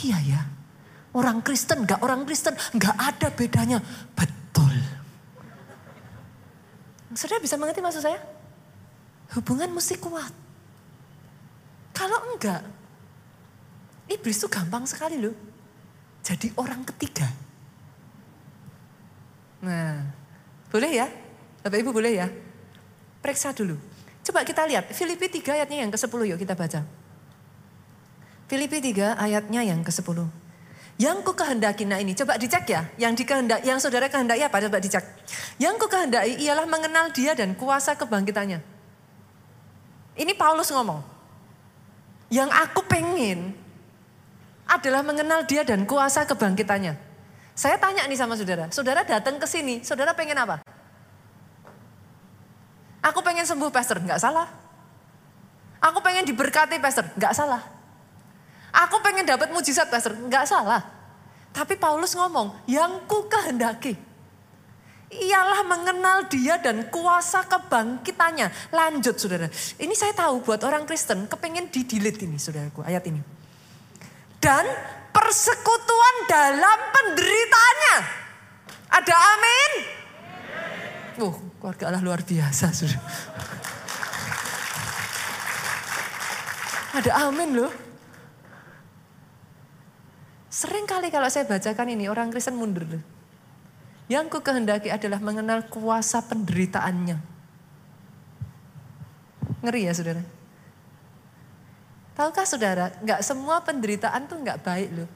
iya 0.00 0.18
ya. 0.24 0.40
Orang 1.14 1.44
Kristen 1.44 1.84
gak 1.86 2.00
orang 2.00 2.24
Kristen 2.26 2.56
gak 2.74 2.96
ada 2.96 3.28
bedanya. 3.30 3.78
Betul. 4.16 4.93
Saudara 7.14 7.38
bisa 7.38 7.54
mengerti 7.54 7.78
maksud 7.78 8.02
saya? 8.02 8.18
Hubungan 9.38 9.70
mesti 9.70 9.96
kuat. 10.02 10.34
Kalau 11.94 12.18
enggak, 12.34 12.66
iblis 14.10 14.38
itu 14.42 14.50
gampang 14.50 14.82
sekali 14.84 15.22
loh. 15.22 15.34
Jadi 16.26 16.50
orang 16.58 16.82
ketiga. 16.82 17.30
Nah, 19.62 20.02
boleh 20.68 20.90
ya? 20.90 21.06
Bapak 21.62 21.78
Ibu 21.80 21.90
boleh 21.94 22.12
ya? 22.18 22.26
Periksa 23.22 23.54
dulu. 23.56 23.78
Coba 24.24 24.44
kita 24.44 24.66
lihat, 24.68 24.90
Filipi 24.92 25.30
3 25.30 25.62
ayatnya 25.62 25.86
yang 25.86 25.92
ke-10 25.94 26.20
yuk 26.34 26.38
kita 26.40 26.52
baca. 26.52 26.84
Filipi 28.50 28.80
3 28.92 29.16
ayatnya 29.16 29.64
yang 29.64 29.80
ke-10. 29.80 30.43
Yang 30.94 31.26
ku 31.26 31.32
kehendaki, 31.34 31.82
nah 31.90 31.98
ini 31.98 32.14
coba 32.14 32.38
dicek 32.38 32.70
ya. 32.70 32.86
Yang 32.94 33.26
dikehendak, 33.26 33.66
yang 33.66 33.82
saudara 33.82 34.06
kehendaki 34.06 34.46
apa? 34.46 34.62
Coba 34.62 34.78
dicek. 34.78 35.02
Yang 35.58 35.74
ku 35.82 35.86
kehendaki 35.90 36.38
ialah 36.38 36.70
mengenal 36.70 37.10
dia 37.10 37.34
dan 37.34 37.58
kuasa 37.58 37.98
kebangkitannya. 37.98 38.62
Ini 40.14 40.32
Paulus 40.38 40.70
ngomong. 40.70 41.02
Yang 42.30 42.50
aku 42.54 42.86
pengen 42.86 43.58
adalah 44.70 45.02
mengenal 45.02 45.42
dia 45.50 45.66
dan 45.66 45.82
kuasa 45.82 46.22
kebangkitannya. 46.30 46.94
Saya 47.54 47.78
tanya 47.78 48.06
nih 48.06 48.18
sama 48.18 48.38
saudara, 48.38 48.70
saudara 48.70 49.02
datang 49.06 49.38
ke 49.38 49.46
sini, 49.46 49.82
saudara 49.82 50.14
pengen 50.14 50.38
apa? 50.38 50.62
Aku 53.02 53.20
pengen 53.22 53.46
sembuh 53.46 53.70
pastor, 53.70 53.98
nggak 54.02 54.18
salah. 54.18 54.48
Aku 55.82 56.00
pengen 56.00 56.24
diberkati 56.24 56.78
pastor, 56.80 57.04
nggak 57.18 57.34
salah. 57.34 57.73
Aku 58.74 58.98
pengen 58.98 59.22
dapat 59.22 59.54
mujizat 59.54 59.86
pastor, 59.86 60.18
nggak 60.18 60.50
salah. 60.50 60.82
Tapi 61.54 61.78
Paulus 61.78 62.18
ngomong, 62.18 62.66
yang 62.66 63.06
ku 63.06 63.30
kehendaki 63.30 63.94
ialah 65.14 65.62
mengenal 65.62 66.26
dia 66.26 66.58
dan 66.58 66.90
kuasa 66.90 67.46
kebangkitannya. 67.46 68.74
Lanjut 68.74 69.14
saudara. 69.14 69.46
Ini 69.78 69.94
saya 69.94 70.10
tahu 70.10 70.42
buat 70.42 70.66
orang 70.66 70.82
Kristen 70.88 71.30
kepengen 71.30 71.70
didilit 71.70 72.18
ini 72.18 72.34
saudaraku 72.34 72.82
ayat 72.82 73.06
ini. 73.06 73.22
Dan 74.42 74.66
persekutuan 75.14 76.16
dalam 76.26 76.78
penderitaannya. 76.90 77.96
Ada 78.90 79.14
amin? 79.14 79.72
Uh, 81.14 81.34
keluarga 81.62 81.84
Allah 81.94 82.02
luar 82.02 82.20
biasa 82.26 82.74
saudara. 82.74 82.98
Ada 86.94 87.10
amin 87.30 87.50
loh. 87.58 87.72
Sering 90.54 90.86
kali 90.86 91.10
kalau 91.10 91.26
saya 91.26 91.50
bacakan 91.50 91.98
ini 91.98 92.06
orang 92.06 92.30
Kristen 92.30 92.54
mundur. 92.54 92.86
Yang 94.06 94.30
ku 94.30 94.38
kehendaki 94.38 94.86
adalah 94.86 95.18
mengenal 95.18 95.66
kuasa 95.66 96.22
penderitaannya. 96.22 97.18
Ngeri 99.66 99.90
ya 99.90 99.92
saudara? 99.98 100.22
Tahukah 102.14 102.46
saudara, 102.46 102.94
nggak 103.02 103.26
semua 103.26 103.66
penderitaan 103.66 104.30
tuh 104.30 104.38
nggak 104.38 104.62
baik 104.62 104.94
loh. 104.94 105.10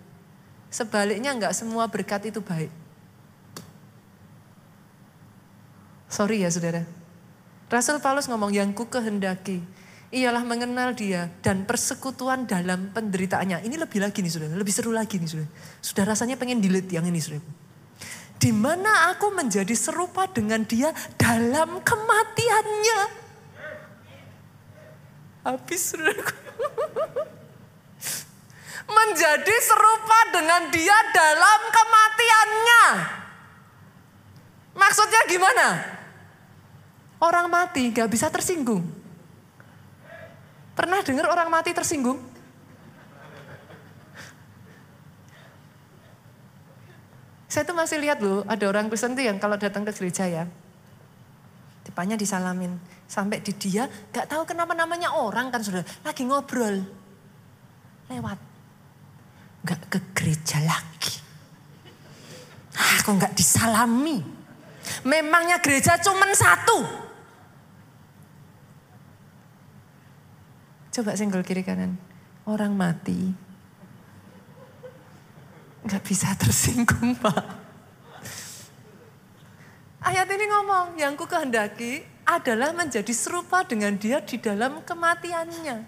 Sebaliknya 0.75 1.31
nggak 1.31 1.55
semua 1.55 1.87
berkat 1.87 2.35
itu 2.35 2.43
baik. 2.43 2.75
Sorry 6.11 6.43
ya 6.43 6.51
saudara. 6.51 6.83
Rasul 7.71 8.03
Paulus 8.03 8.27
ngomong 8.27 8.51
yang 8.51 8.75
ku 8.75 8.91
kehendaki 8.91 9.63
ialah 10.09 10.41
mengenal 10.41 10.97
dia 10.97 11.29
dan 11.45 11.69
persekutuan 11.69 12.49
dalam 12.49 12.89
penderitaannya. 12.97 13.61
Ini 13.61 13.77
lebih 13.77 14.01
lagi 14.01 14.25
nih 14.25 14.33
sudah, 14.33 14.49
lebih 14.57 14.73
seru 14.73 14.89
lagi 14.89 15.21
nih 15.21 15.29
sudah. 15.29 15.49
Sudah 15.85 16.05
rasanya 16.09 16.41
pengen 16.41 16.65
delete 16.65 16.97
yang 16.97 17.05
ini 17.05 17.21
sudah. 17.21 17.41
Di 18.39 18.55
mana 18.55 19.13
aku 19.13 19.35
menjadi 19.35 19.75
serupa 19.77 20.25
dengan 20.31 20.65
dia 20.65 20.95
dalam 21.21 21.85
kematiannya. 21.85 23.01
Habis 25.45 25.93
menjadi 28.89 29.57
serupa 29.61 30.19
dengan 30.33 30.73
dia 30.73 30.97
dalam 31.13 31.61
kematiannya. 31.69 32.85
Maksudnya 34.73 35.23
gimana? 35.29 35.67
Orang 37.19 37.51
mati 37.51 37.91
gak 37.93 38.09
bisa 38.09 38.33
tersinggung. 38.33 38.98
Pernah 40.79 41.03
dengar 41.03 41.27
orang 41.27 41.51
mati 41.51 41.75
tersinggung? 41.75 42.23
Saya 47.51 47.67
tuh 47.67 47.75
masih 47.75 47.99
lihat 47.99 48.23
loh, 48.23 48.47
ada 48.47 48.63
orang 48.71 48.87
Kristen 48.87 49.19
tuh 49.19 49.27
yang 49.27 49.43
kalau 49.43 49.59
datang 49.59 49.83
ke 49.83 49.91
gereja 49.91 50.31
ya, 50.31 50.45
depannya 51.83 52.15
disalamin. 52.15 52.79
Sampai 53.11 53.43
di 53.43 53.51
dia 53.59 53.91
gak 54.15 54.31
tahu 54.31 54.47
kenapa 54.47 54.77
namanya 54.79 55.19
orang 55.19 55.51
kan 55.51 55.65
sudah 55.65 55.83
lagi 56.07 56.23
ngobrol. 56.23 56.87
Lewat. 58.07 58.39
Gak 59.67 59.81
ke 59.91 59.99
gereja 60.15 60.63
lagi. 60.63 61.19
Aku 63.03 63.19
gak 63.19 63.35
disalami. 63.35 64.23
Memangnya 65.03 65.59
gereja 65.59 65.99
cuma 65.99 66.31
satu. 66.37 67.08
Coba 70.99 71.15
senggol 71.15 71.47
kiri 71.47 71.63
kanan. 71.63 71.95
Orang 72.43 72.75
mati. 72.75 73.31
Gak 75.87 76.03
bisa 76.03 76.35
tersinggung 76.35 77.15
Pak. 77.23 77.39
Ayat 80.03 80.27
ini 80.27 80.43
ngomong, 80.51 80.99
yang 80.99 81.15
ku 81.15 81.31
kehendaki 81.31 82.03
adalah 82.27 82.75
menjadi 82.75 83.15
serupa 83.15 83.63
dengan 83.63 83.95
dia 83.95 84.19
di 84.19 84.43
dalam 84.43 84.83
kematiannya. 84.83 85.87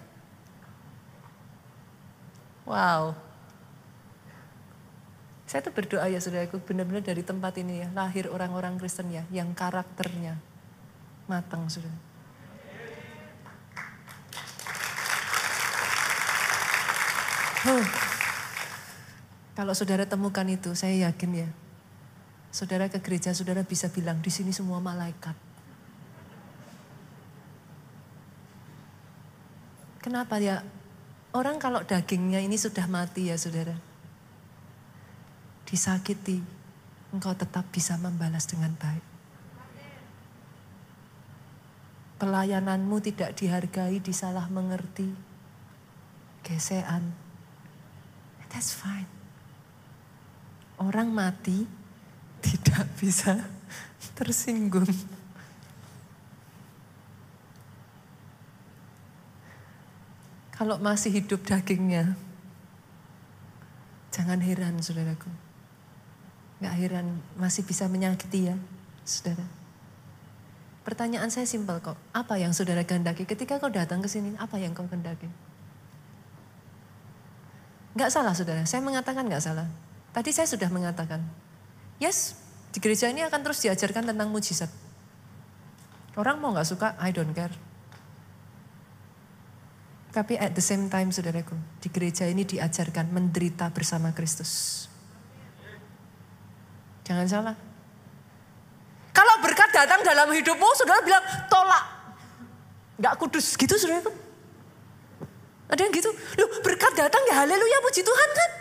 Wow. 2.63 3.11
Saya 5.43 5.59
tuh 5.59 5.75
berdoa 5.75 6.07
ya 6.07 6.23
saudaraku, 6.23 6.63
benar-benar 6.63 7.03
dari 7.03 7.19
tempat 7.19 7.59
ini 7.59 7.83
ya, 7.83 7.91
lahir 7.91 8.31
orang-orang 8.31 8.79
Kristen 8.79 9.11
ya, 9.11 9.27
yang 9.27 9.51
karakternya 9.51 10.39
matang 11.27 11.67
sudah. 11.67 12.10
Huh. 17.61 17.85
Kalau 19.53 19.77
saudara 19.77 20.09
temukan 20.09 20.47
itu, 20.49 20.73
saya 20.73 20.97
yakin 21.05 21.45
ya. 21.45 21.49
Saudara 22.49 22.89
ke 22.89 22.97
gereja, 22.97 23.29
saudara 23.37 23.61
bisa 23.61 23.93
bilang, 23.93 24.17
di 24.17 24.33
sini 24.33 24.49
semua 24.49 24.81
malaikat. 24.81 25.37
Kenapa 30.01 30.41
ya? 30.41 30.65
Orang 31.37 31.61
kalau 31.61 31.85
dagingnya 31.85 32.41
ini 32.41 32.57
sudah 32.57 32.89
mati 32.89 33.29
ya 33.29 33.37
saudara. 33.37 33.77
Disakiti, 35.69 36.41
engkau 37.13 37.37
tetap 37.37 37.69
bisa 37.69 37.95
membalas 38.01 38.49
dengan 38.49 38.73
baik. 38.73 39.05
Pelayananmu 42.17 42.97
tidak 43.05 43.37
dihargai, 43.37 44.01
disalah 44.01 44.49
mengerti, 44.49 45.13
gesean, 46.41 47.13
That's 48.51 48.75
fine. 48.75 49.07
Orang 50.75 51.15
mati 51.15 51.63
tidak 52.43 52.85
bisa 52.99 53.39
tersinggung. 54.19 54.91
Kalau 60.61 60.77
masih 60.77 61.09
hidup 61.09 61.41
dagingnya, 61.41 62.13
jangan 64.13 64.37
heran 64.45 64.77
saudaraku. 64.77 65.31
Gak 66.61 66.77
heran 66.77 67.17
masih 67.33 67.65
bisa 67.65 67.89
menyakiti 67.89 68.53
ya 68.53 68.55
saudara. 69.01 69.41
Pertanyaan 70.85 71.33
saya 71.33 71.49
simpel 71.49 71.81
kok. 71.81 71.97
Apa 72.13 72.37
yang 72.37 72.53
saudara 72.53 72.85
kehendaki 72.85 73.25
ketika 73.25 73.57
kau 73.57 73.73
datang 73.73 74.05
ke 74.05 74.09
sini? 74.09 74.37
Apa 74.37 74.61
yang 74.61 74.77
kau 74.77 74.85
kehendaki? 74.85 75.25
Enggak 77.91 78.09
salah 78.11 78.31
saudara, 78.31 78.63
saya 78.63 78.79
mengatakan 78.79 79.27
enggak 79.27 79.43
salah. 79.43 79.67
Tadi 80.11 80.31
saya 80.31 80.47
sudah 80.47 80.67
mengatakan, 80.71 81.23
yes, 81.99 82.39
di 82.71 82.79
gereja 82.79 83.11
ini 83.11 83.23
akan 83.23 83.39
terus 83.43 83.59
diajarkan 83.63 84.11
tentang 84.11 84.31
mujizat. 84.31 84.71
Orang 86.15 86.39
mau 86.39 86.51
nggak 86.55 86.67
suka, 86.67 86.95
I 86.99 87.11
don't 87.11 87.31
care. 87.31 87.51
Tapi 90.11 90.35
at 90.35 90.51
the 90.51 90.63
same 90.63 90.91
time 90.91 91.07
saudaraku, 91.11 91.55
di 91.79 91.87
gereja 91.87 92.27
ini 92.27 92.43
diajarkan 92.43 93.11
menderita 93.15 93.71
bersama 93.71 94.11
Kristus. 94.11 94.83
Jangan 97.07 97.27
salah. 97.27 97.55
Kalau 99.11 99.35
berkat 99.43 99.71
datang 99.71 100.03
dalam 100.03 100.27
hidupmu, 100.31 100.67
saudara 100.75 100.99
bilang 101.03 101.23
tolak. 101.47 101.85
Nggak 102.99 103.15
kudus, 103.19 103.55
gitu 103.55 103.75
saudaraku. 103.79 104.11
Ada 105.71 105.87
yang 105.87 105.93
gitu, 105.95 106.11
lu 106.35 106.45
berkat 106.59 106.91
datang 106.99 107.23
ya 107.31 107.47
haleluya 107.47 107.79
puji 107.79 108.03
Tuhan 108.03 108.29
kan. 108.35 108.51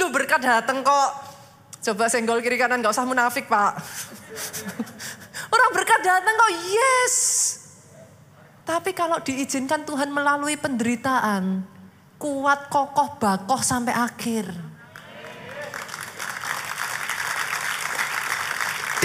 Lu 0.00 0.08
berkat 0.08 0.40
datang 0.40 0.80
kok. 0.80 1.10
Coba 1.84 2.08
senggol 2.08 2.40
kiri 2.40 2.56
kanan 2.56 2.80
gak 2.80 2.96
usah 2.96 3.04
munafik 3.04 3.44
pak. 3.44 3.76
Orang 5.54 5.70
berkat 5.76 6.00
datang 6.00 6.32
kok 6.32 6.52
yes. 6.72 7.14
Tapi 8.66 8.90
kalau 8.96 9.20
diizinkan 9.22 9.86
Tuhan 9.86 10.10
melalui 10.10 10.58
penderitaan, 10.58 11.62
kuat, 12.18 12.66
kokoh, 12.72 13.20
bakoh 13.20 13.62
sampai 13.62 13.94
akhir. 13.94 14.50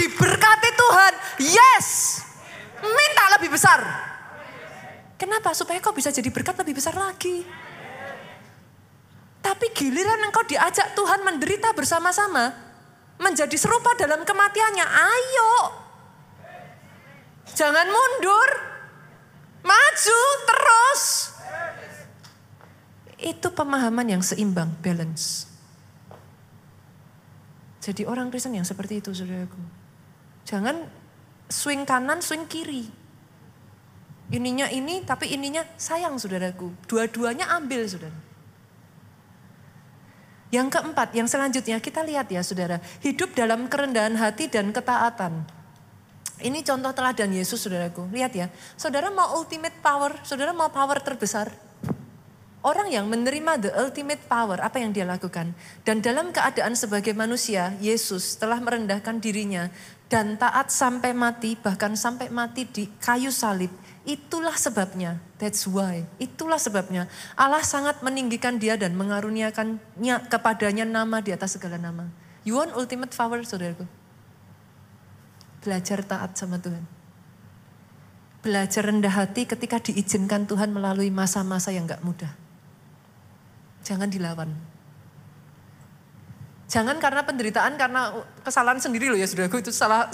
Diberkati 0.00 0.70
Tuhan, 0.74 1.12
yes. 1.46 1.88
Minta 2.82 3.24
lebih 3.38 3.54
besar. 3.54 4.11
Kenapa? 5.22 5.54
Supaya 5.54 5.78
kau 5.78 5.94
bisa 5.94 6.10
jadi 6.10 6.26
berkat 6.34 6.58
lebih 6.58 6.82
besar 6.82 6.98
lagi. 6.98 7.46
Tapi 9.38 9.70
giliran 9.70 10.18
engkau 10.26 10.42
diajak 10.42 10.98
Tuhan 10.98 11.22
menderita 11.22 11.70
bersama-sama, 11.78 12.50
menjadi 13.22 13.54
serupa 13.54 13.94
dalam 13.94 14.26
kematiannya, 14.26 14.82
ayo. 14.82 15.54
Jangan 17.54 17.86
mundur, 17.86 18.50
maju 19.62 20.22
terus. 20.42 21.02
Itu 23.22 23.54
pemahaman 23.54 24.18
yang 24.18 24.22
seimbang, 24.26 24.74
balance. 24.82 25.46
Jadi 27.78 28.02
orang 28.10 28.30
Kristen 28.34 28.58
yang 28.58 28.66
seperti 28.66 28.98
itu, 28.98 29.14
saudaraku. 29.14 29.58
Jangan 30.46 30.82
swing 31.46 31.86
kanan, 31.86 32.18
swing 32.18 32.50
kiri. 32.50 33.01
Ininya 34.32 34.64
ini, 34.72 35.04
tapi 35.04 35.28
ininya 35.36 35.60
sayang 35.76 36.16
saudaraku. 36.16 36.72
Dua-duanya 36.88 37.52
ambil 37.52 37.84
saudara. 37.84 38.16
Yang 40.52 40.68
keempat, 40.72 41.08
yang 41.12 41.28
selanjutnya 41.28 41.76
kita 41.80 42.00
lihat 42.00 42.32
ya 42.32 42.40
saudara. 42.40 42.80
Hidup 43.04 43.36
dalam 43.36 43.68
kerendahan 43.68 44.16
hati 44.16 44.48
dan 44.48 44.72
ketaatan. 44.72 45.44
Ini 46.40 46.64
contoh 46.64 46.92
teladan 46.96 47.32
Yesus 47.32 47.60
saudaraku. 47.60 48.08
Lihat 48.08 48.32
ya, 48.32 48.48
saudara 48.76 49.12
mau 49.12 49.36
ultimate 49.36 49.76
power, 49.84 50.16
saudara 50.24 50.56
mau 50.56 50.72
power 50.72 51.00
terbesar. 51.00 51.52
Orang 52.62 52.88
yang 52.88 53.10
menerima 53.10 53.58
the 53.58 53.70
ultimate 53.74 54.22
power, 54.30 54.60
apa 54.62 54.78
yang 54.78 54.94
dia 54.94 55.02
lakukan? 55.02 55.50
Dan 55.82 55.98
dalam 55.98 56.30
keadaan 56.30 56.78
sebagai 56.78 57.10
manusia, 57.10 57.74
Yesus 57.82 58.38
telah 58.38 58.62
merendahkan 58.62 59.18
dirinya 59.18 59.66
dan 60.06 60.38
taat 60.38 60.70
sampai 60.70 61.10
mati, 61.10 61.58
bahkan 61.58 61.98
sampai 61.98 62.30
mati 62.30 62.68
di 62.68 62.86
kayu 63.02 63.34
salib 63.34 63.72
Itulah 64.02 64.58
sebabnya, 64.58 65.22
that's 65.38 65.62
why. 65.70 66.02
Itulah 66.18 66.58
sebabnya 66.58 67.06
Allah 67.38 67.62
sangat 67.62 68.02
meninggikan 68.02 68.58
dia 68.58 68.74
dan 68.74 68.98
mengaruniakannya 68.98 70.26
kepadanya 70.26 70.82
nama 70.82 71.22
di 71.22 71.30
atas 71.30 71.54
segala 71.54 71.78
nama. 71.78 72.10
You 72.42 72.58
want 72.58 72.74
ultimate 72.74 73.14
power, 73.14 73.46
saudaraku? 73.46 73.86
Belajar 75.62 76.02
taat 76.02 76.34
sama 76.34 76.58
Tuhan. 76.58 76.82
Belajar 78.42 78.90
rendah 78.90 79.14
hati 79.14 79.46
ketika 79.46 79.78
diizinkan 79.78 80.50
Tuhan 80.50 80.74
melalui 80.74 81.14
masa-masa 81.14 81.70
yang 81.70 81.86
gak 81.86 82.02
mudah. 82.02 82.34
Jangan 83.86 84.10
dilawan. 84.10 84.50
Jangan 86.72 86.96
karena 86.96 87.20
penderitaan 87.20 87.76
karena 87.76 88.24
kesalahan 88.40 88.80
sendiri 88.80 89.12
loh 89.12 89.20
ya 89.20 89.28
saudaraku 89.28 89.60
itu 89.60 89.68
salah, 89.68 90.08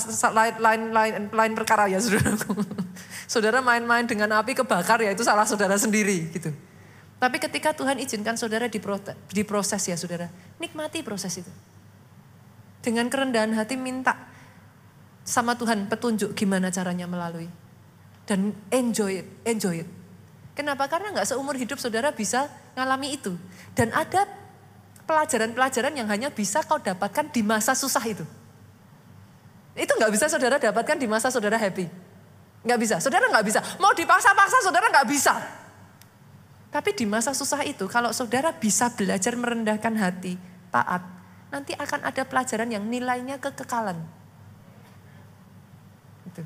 lain, 0.58 0.90
lain 0.90 1.30
lain 1.30 1.52
perkara 1.54 1.86
ya 1.86 2.02
saudaraku. 2.02 2.58
Saudara 3.30 3.62
main-main 3.62 4.08
dengan 4.08 4.40
api 4.40 4.56
kebakar 4.56 5.04
ya 5.04 5.12
itu 5.14 5.20
salah 5.20 5.44
saudara 5.44 5.76
sendiri 5.76 6.32
gitu. 6.32 6.50
Tapi 7.20 7.36
ketika 7.38 7.76
Tuhan 7.76 8.00
izinkan 8.00 8.34
saudara 8.40 8.66
diproses 8.66 9.82
ya 9.84 9.94
saudara, 9.94 10.32
nikmati 10.56 11.04
proses 11.04 11.36
itu. 11.36 11.52
Dengan 12.82 13.06
kerendahan 13.12 13.52
hati 13.52 13.76
minta 13.76 14.16
sama 15.28 15.54
Tuhan 15.60 15.92
petunjuk 15.92 16.32
gimana 16.32 16.72
caranya 16.72 17.04
melalui. 17.04 17.52
Dan 18.24 18.56
enjoy 18.72 19.22
it, 19.22 19.28
enjoy 19.44 19.84
it. 19.84 19.88
Kenapa? 20.56 20.88
Karena 20.88 21.14
nggak 21.14 21.28
seumur 21.28 21.54
hidup 21.54 21.76
saudara 21.78 22.10
bisa 22.16 22.48
ngalami 22.74 23.14
itu. 23.14 23.36
Dan 23.76 23.92
ada 23.92 24.24
pelajaran-pelajaran 25.08 25.96
yang 25.96 26.04
hanya 26.12 26.28
bisa 26.28 26.60
kau 26.60 26.76
dapatkan 26.76 27.32
di 27.32 27.40
masa 27.40 27.72
susah 27.72 28.04
itu. 28.04 28.28
Itu 29.72 29.96
nggak 29.96 30.12
bisa 30.12 30.28
saudara 30.28 30.60
dapatkan 30.60 31.00
di 31.00 31.08
masa 31.08 31.32
saudara 31.32 31.56
happy. 31.56 31.88
Nggak 32.68 32.78
bisa, 32.84 32.96
saudara 33.00 33.24
nggak 33.32 33.46
bisa. 33.48 33.64
Mau 33.80 33.96
dipaksa-paksa 33.96 34.60
saudara 34.60 34.92
nggak 34.92 35.08
bisa. 35.08 35.32
Tapi 36.68 36.92
di 36.92 37.08
masa 37.08 37.32
susah 37.32 37.64
itu 37.64 37.88
kalau 37.88 38.12
saudara 38.12 38.52
bisa 38.52 38.92
belajar 38.92 39.32
merendahkan 39.32 39.94
hati, 39.96 40.36
taat, 40.68 41.00
nanti 41.48 41.72
akan 41.72 42.04
ada 42.04 42.28
pelajaran 42.28 42.68
yang 42.68 42.84
nilainya 42.84 43.40
kekekalan. 43.40 43.96
Itu. 46.28 46.44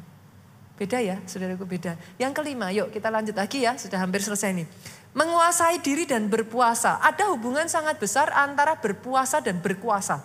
Beda 0.79 1.03
ya, 1.03 1.19
saudaraku 1.27 1.67
beda. 1.67 1.99
Yang 2.23 2.33
kelima, 2.39 2.71
yuk 2.71 2.95
kita 2.95 3.11
lanjut 3.11 3.35
lagi 3.35 3.67
ya, 3.67 3.75
sudah 3.75 3.99
hampir 3.99 4.23
selesai 4.23 4.55
nih. 4.63 4.69
Menguasai 5.13 5.85
diri 5.85 6.09
dan 6.09 6.33
berpuasa. 6.33 6.97
Ada 7.05 7.29
hubungan 7.29 7.69
sangat 7.69 8.01
besar 8.01 8.33
antara 8.33 8.81
berpuasa 8.81 9.45
dan 9.45 9.61
berkuasa. 9.61 10.25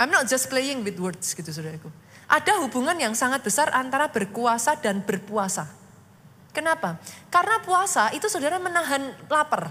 I'm 0.00 0.10
not 0.10 0.26
just 0.26 0.50
playing 0.50 0.82
with 0.82 0.98
words 0.98 1.36
gitu 1.36 1.52
saudaraku. 1.52 1.92
Ada 2.26 2.58
hubungan 2.62 2.96
yang 2.98 3.14
sangat 3.14 3.46
besar 3.46 3.70
antara 3.70 4.10
berkuasa 4.10 4.78
dan 4.78 5.02
berpuasa. 5.04 5.68
Kenapa? 6.50 6.98
Karena 7.30 7.62
puasa 7.62 8.10
itu 8.10 8.26
saudara 8.26 8.58
menahan 8.58 9.14
lapar. 9.30 9.70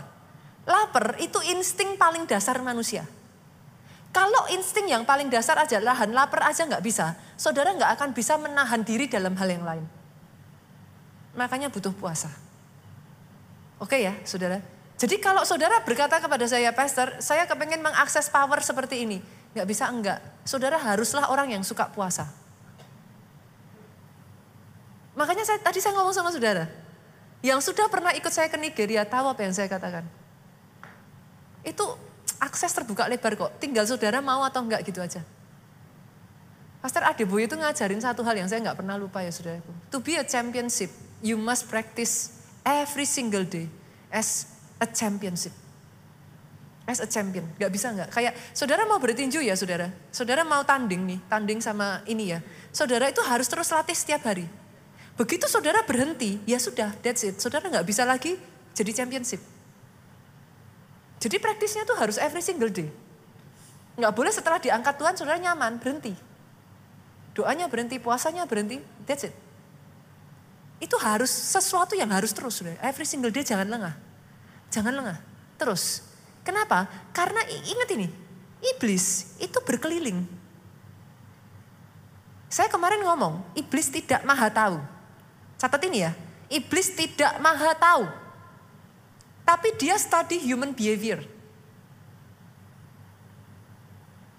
Lapar 0.64 1.20
itu 1.20 1.40
insting 1.52 2.00
paling 2.00 2.24
dasar 2.30 2.62
manusia. 2.64 3.04
Kalau 4.10 4.50
insting 4.50 4.90
yang 4.90 5.06
paling 5.06 5.28
dasar 5.30 5.60
aja 5.60 5.78
lahan 5.78 6.16
lapar 6.16 6.48
aja 6.48 6.66
nggak 6.66 6.82
bisa, 6.82 7.14
saudara 7.36 7.76
nggak 7.76 7.92
akan 8.00 8.10
bisa 8.16 8.40
menahan 8.42 8.82
diri 8.82 9.06
dalam 9.06 9.36
hal 9.38 9.50
yang 9.50 9.66
lain. 9.68 9.86
Makanya 11.38 11.70
butuh 11.70 11.94
puasa. 11.94 12.49
Oke 13.80 14.04
ya, 14.04 14.14
saudara. 14.28 14.60
Jadi 15.00 15.16
kalau 15.24 15.48
saudara 15.48 15.80
berkata 15.88 16.20
kepada 16.20 16.44
saya, 16.44 16.76
Pastor, 16.76 17.24
saya 17.24 17.48
kepengen 17.48 17.80
mengakses 17.80 18.28
power 18.28 18.60
seperti 18.60 19.08
ini. 19.08 19.24
Nggak 19.56 19.68
bisa 19.68 19.88
enggak. 19.88 20.20
Saudara 20.44 20.76
haruslah 20.76 21.32
orang 21.32 21.56
yang 21.56 21.64
suka 21.64 21.88
puasa. 21.88 22.28
Makanya 25.16 25.48
saya, 25.48 25.60
tadi 25.64 25.80
saya 25.80 25.96
ngomong 25.96 26.12
sama 26.12 26.36
saudara. 26.36 26.68
Yang 27.40 27.72
sudah 27.72 27.88
pernah 27.88 28.12
ikut 28.12 28.32
saya 28.32 28.52
ke 28.52 28.60
Nigeria 28.60 29.08
tahu 29.08 29.32
apa 29.32 29.48
yang 29.48 29.56
saya 29.56 29.72
katakan. 29.72 30.04
Itu 31.64 31.96
akses 32.40 32.76
terbuka 32.76 33.08
lebar 33.08 33.40
kok. 33.40 33.52
Tinggal 33.64 33.88
saudara 33.88 34.20
mau 34.20 34.44
atau 34.44 34.60
enggak 34.64 34.84
gitu 34.84 35.00
aja. 35.00 35.24
Pastor 36.80 37.04
Adeboye 37.04 37.48
itu 37.48 37.60
ngajarin 37.60 38.00
satu 38.00 38.24
hal 38.24 38.40
yang 38.40 38.48
saya 38.48 38.64
nggak 38.64 38.80
pernah 38.80 38.96
lupa 38.96 39.20
ya 39.20 39.32
saudaraku. 39.32 39.72
To 39.92 40.00
be 40.00 40.16
a 40.16 40.24
championship, 40.24 40.92
you 41.20 41.36
must 41.36 41.68
practice 41.68 42.39
every 42.70 43.10
single 43.10 43.46
day 43.46 43.66
as 44.14 44.50
a 44.78 44.86
championship. 44.86 45.54
As 46.90 46.98
a 46.98 47.06
champion, 47.06 47.46
Gak 47.62 47.70
bisa 47.70 47.94
nggak? 47.94 48.10
Kayak 48.10 48.34
saudara 48.50 48.82
mau 48.90 48.98
bertinju 48.98 49.46
ya 49.46 49.54
saudara. 49.54 49.94
Saudara 50.10 50.42
mau 50.42 50.66
tanding 50.66 51.06
nih, 51.06 51.20
tanding 51.30 51.62
sama 51.62 52.02
ini 52.10 52.34
ya. 52.34 52.42
Saudara 52.74 53.06
itu 53.14 53.22
harus 53.22 53.46
terus 53.46 53.70
latih 53.70 53.94
setiap 53.94 54.26
hari. 54.26 54.50
Begitu 55.14 55.46
saudara 55.46 55.86
berhenti, 55.86 56.42
ya 56.50 56.58
sudah, 56.58 56.90
that's 57.06 57.22
it. 57.22 57.38
Saudara 57.38 57.70
nggak 57.70 57.86
bisa 57.86 58.10
lagi 58.10 58.42
jadi 58.74 58.90
championship. 59.06 59.38
Jadi 61.22 61.38
praktisnya 61.38 61.86
tuh 61.86 61.94
harus 61.94 62.18
every 62.18 62.42
single 62.42 62.74
day. 62.74 62.90
Nggak 64.00 64.14
boleh 64.16 64.34
setelah 64.34 64.58
diangkat 64.58 64.96
Tuhan 64.98 65.14
saudara 65.14 65.38
nyaman, 65.38 65.78
berhenti. 65.78 66.18
Doanya 67.38 67.70
berhenti, 67.70 68.02
puasanya 68.02 68.50
berhenti, 68.50 68.82
that's 69.06 69.30
it. 69.30 69.36
Itu 70.80 70.96
harus 70.96 71.28
sesuatu 71.30 71.94
yang 71.94 72.08
harus 72.10 72.32
terus. 72.32 72.64
Every 72.80 73.04
single 73.04 73.32
day 73.32 73.44
jangan 73.44 73.68
lengah. 73.68 73.96
Jangan 74.72 74.96
lengah, 74.96 75.18
terus. 75.60 76.08
Kenapa? 76.48 76.88
Karena 77.12 77.44
ingat 77.46 77.90
ini, 77.94 78.08
iblis 78.64 79.36
itu 79.44 79.60
berkeliling. 79.60 80.24
Saya 82.50 82.72
kemarin 82.72 83.06
ngomong, 83.06 83.44
iblis 83.54 83.92
tidak 83.92 84.24
maha 84.26 84.50
tahu. 84.50 84.82
Catat 85.60 85.84
ini 85.86 86.08
ya, 86.08 86.16
iblis 86.48 86.96
tidak 86.96 87.38
maha 87.44 87.76
tahu. 87.78 88.08
Tapi 89.44 89.74
dia 89.78 90.00
study 90.00 90.40
human 90.42 90.74
behavior. 90.74 91.22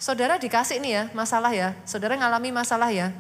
Saudara 0.01 0.41
dikasih 0.41 0.81
ini 0.81 0.97
ya, 0.97 1.13
masalah 1.13 1.53
ya. 1.53 1.77
Saudara 1.85 2.17
ngalami 2.17 2.49
masalah 2.49 2.89
ya. 2.89 3.13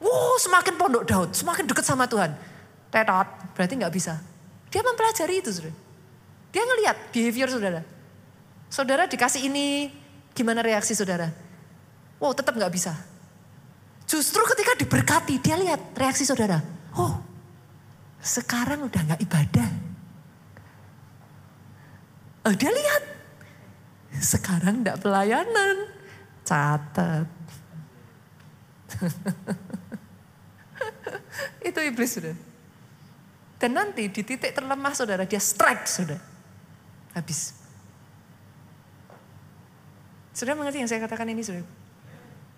Wow, 0.00 0.40
semakin 0.40 0.74
pondok 0.80 1.04
Daud, 1.04 1.30
semakin 1.36 1.68
dekat 1.68 1.84
sama 1.84 2.08
Tuhan. 2.08 2.32
Tetot, 2.94 3.26
berarti 3.58 3.74
nggak 3.74 3.90
bisa. 3.90 4.22
Dia 4.70 4.86
mempelajari 4.86 5.42
itu, 5.42 5.50
saudara. 5.50 5.74
Dia 6.54 6.62
ngelihat 6.62 7.10
behavior 7.10 7.50
saudara. 7.50 7.82
Saudara 8.70 9.10
dikasih 9.10 9.50
ini, 9.50 9.90
gimana 10.30 10.62
reaksi 10.62 10.94
saudara? 10.94 11.26
Wow, 12.22 12.38
tetap 12.38 12.54
nggak 12.54 12.70
bisa. 12.70 12.94
Justru 14.06 14.46
ketika 14.46 14.78
diberkati, 14.78 15.42
dia 15.42 15.58
lihat 15.58 15.90
reaksi 15.98 16.22
saudara. 16.22 16.62
Oh, 16.94 17.18
sekarang 18.22 18.86
udah 18.86 19.02
nggak 19.10 19.26
ibadah. 19.26 19.66
Oh, 22.46 22.54
dia 22.54 22.70
lihat. 22.70 23.02
Sekarang 24.22 24.86
nggak 24.86 25.02
pelayanan. 25.02 25.90
Catat. 26.46 27.26
Itu 31.66 31.82
iblis 31.82 32.14
sudah. 32.14 32.53
Dan 33.58 33.78
nanti 33.78 34.10
di 34.10 34.22
titik 34.26 34.50
terlemah 34.50 34.92
saudara, 34.92 35.24
dia 35.24 35.38
strike 35.38 35.86
sudah. 35.86 36.18
Habis. 37.14 37.54
Sudah 40.34 40.58
mengerti 40.58 40.82
yang 40.82 40.90
saya 40.90 40.98
katakan 40.98 41.30
ini 41.30 41.46
sudah? 41.46 41.62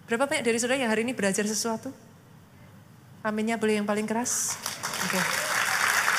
Berapa 0.09 0.25
banyak 0.25 0.43
dari 0.47 0.57
saudara 0.57 0.81
yang 0.81 0.91
hari 0.91 1.05
ini 1.05 1.13
belajar 1.13 1.45
sesuatu? 1.45 1.93
Aminnya 3.21 3.61
boleh 3.61 3.83
yang 3.83 3.87
paling 3.87 4.09
keras. 4.09 4.57
Oke. 5.05 5.19
Okay. 5.19 5.25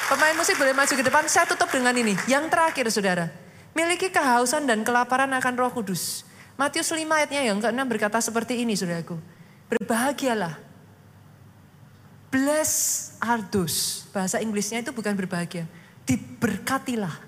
Pemain 0.08 0.36
musik 0.40 0.56
boleh 0.56 0.72
maju 0.72 0.94
ke 0.94 1.04
depan. 1.04 1.24
Saya 1.28 1.48
tutup 1.48 1.68
dengan 1.72 1.96
ini. 1.96 2.16
Yang 2.28 2.52
terakhir 2.52 2.86
saudara. 2.92 3.26
Miliki 3.76 4.12
kehausan 4.12 4.68
dan 4.68 4.84
kelaparan 4.84 5.32
akan 5.36 5.54
roh 5.56 5.72
kudus. 5.72 6.28
Matius 6.58 6.90
5 6.90 7.06
ayatnya 7.06 7.42
yang 7.46 7.62
ke-6 7.62 7.80
berkata 7.86 8.18
seperti 8.20 8.60
ini 8.64 8.74
saudaraku. 8.74 9.20
Berbahagialah. 9.70 10.67
Bless 12.28 12.72
are 13.24 13.40
those. 13.48 14.08
Bahasa 14.12 14.44
Inggrisnya 14.44 14.84
itu 14.84 14.92
bukan 14.92 15.16
berbahagia. 15.16 15.64
Diberkatilah. 16.04 17.24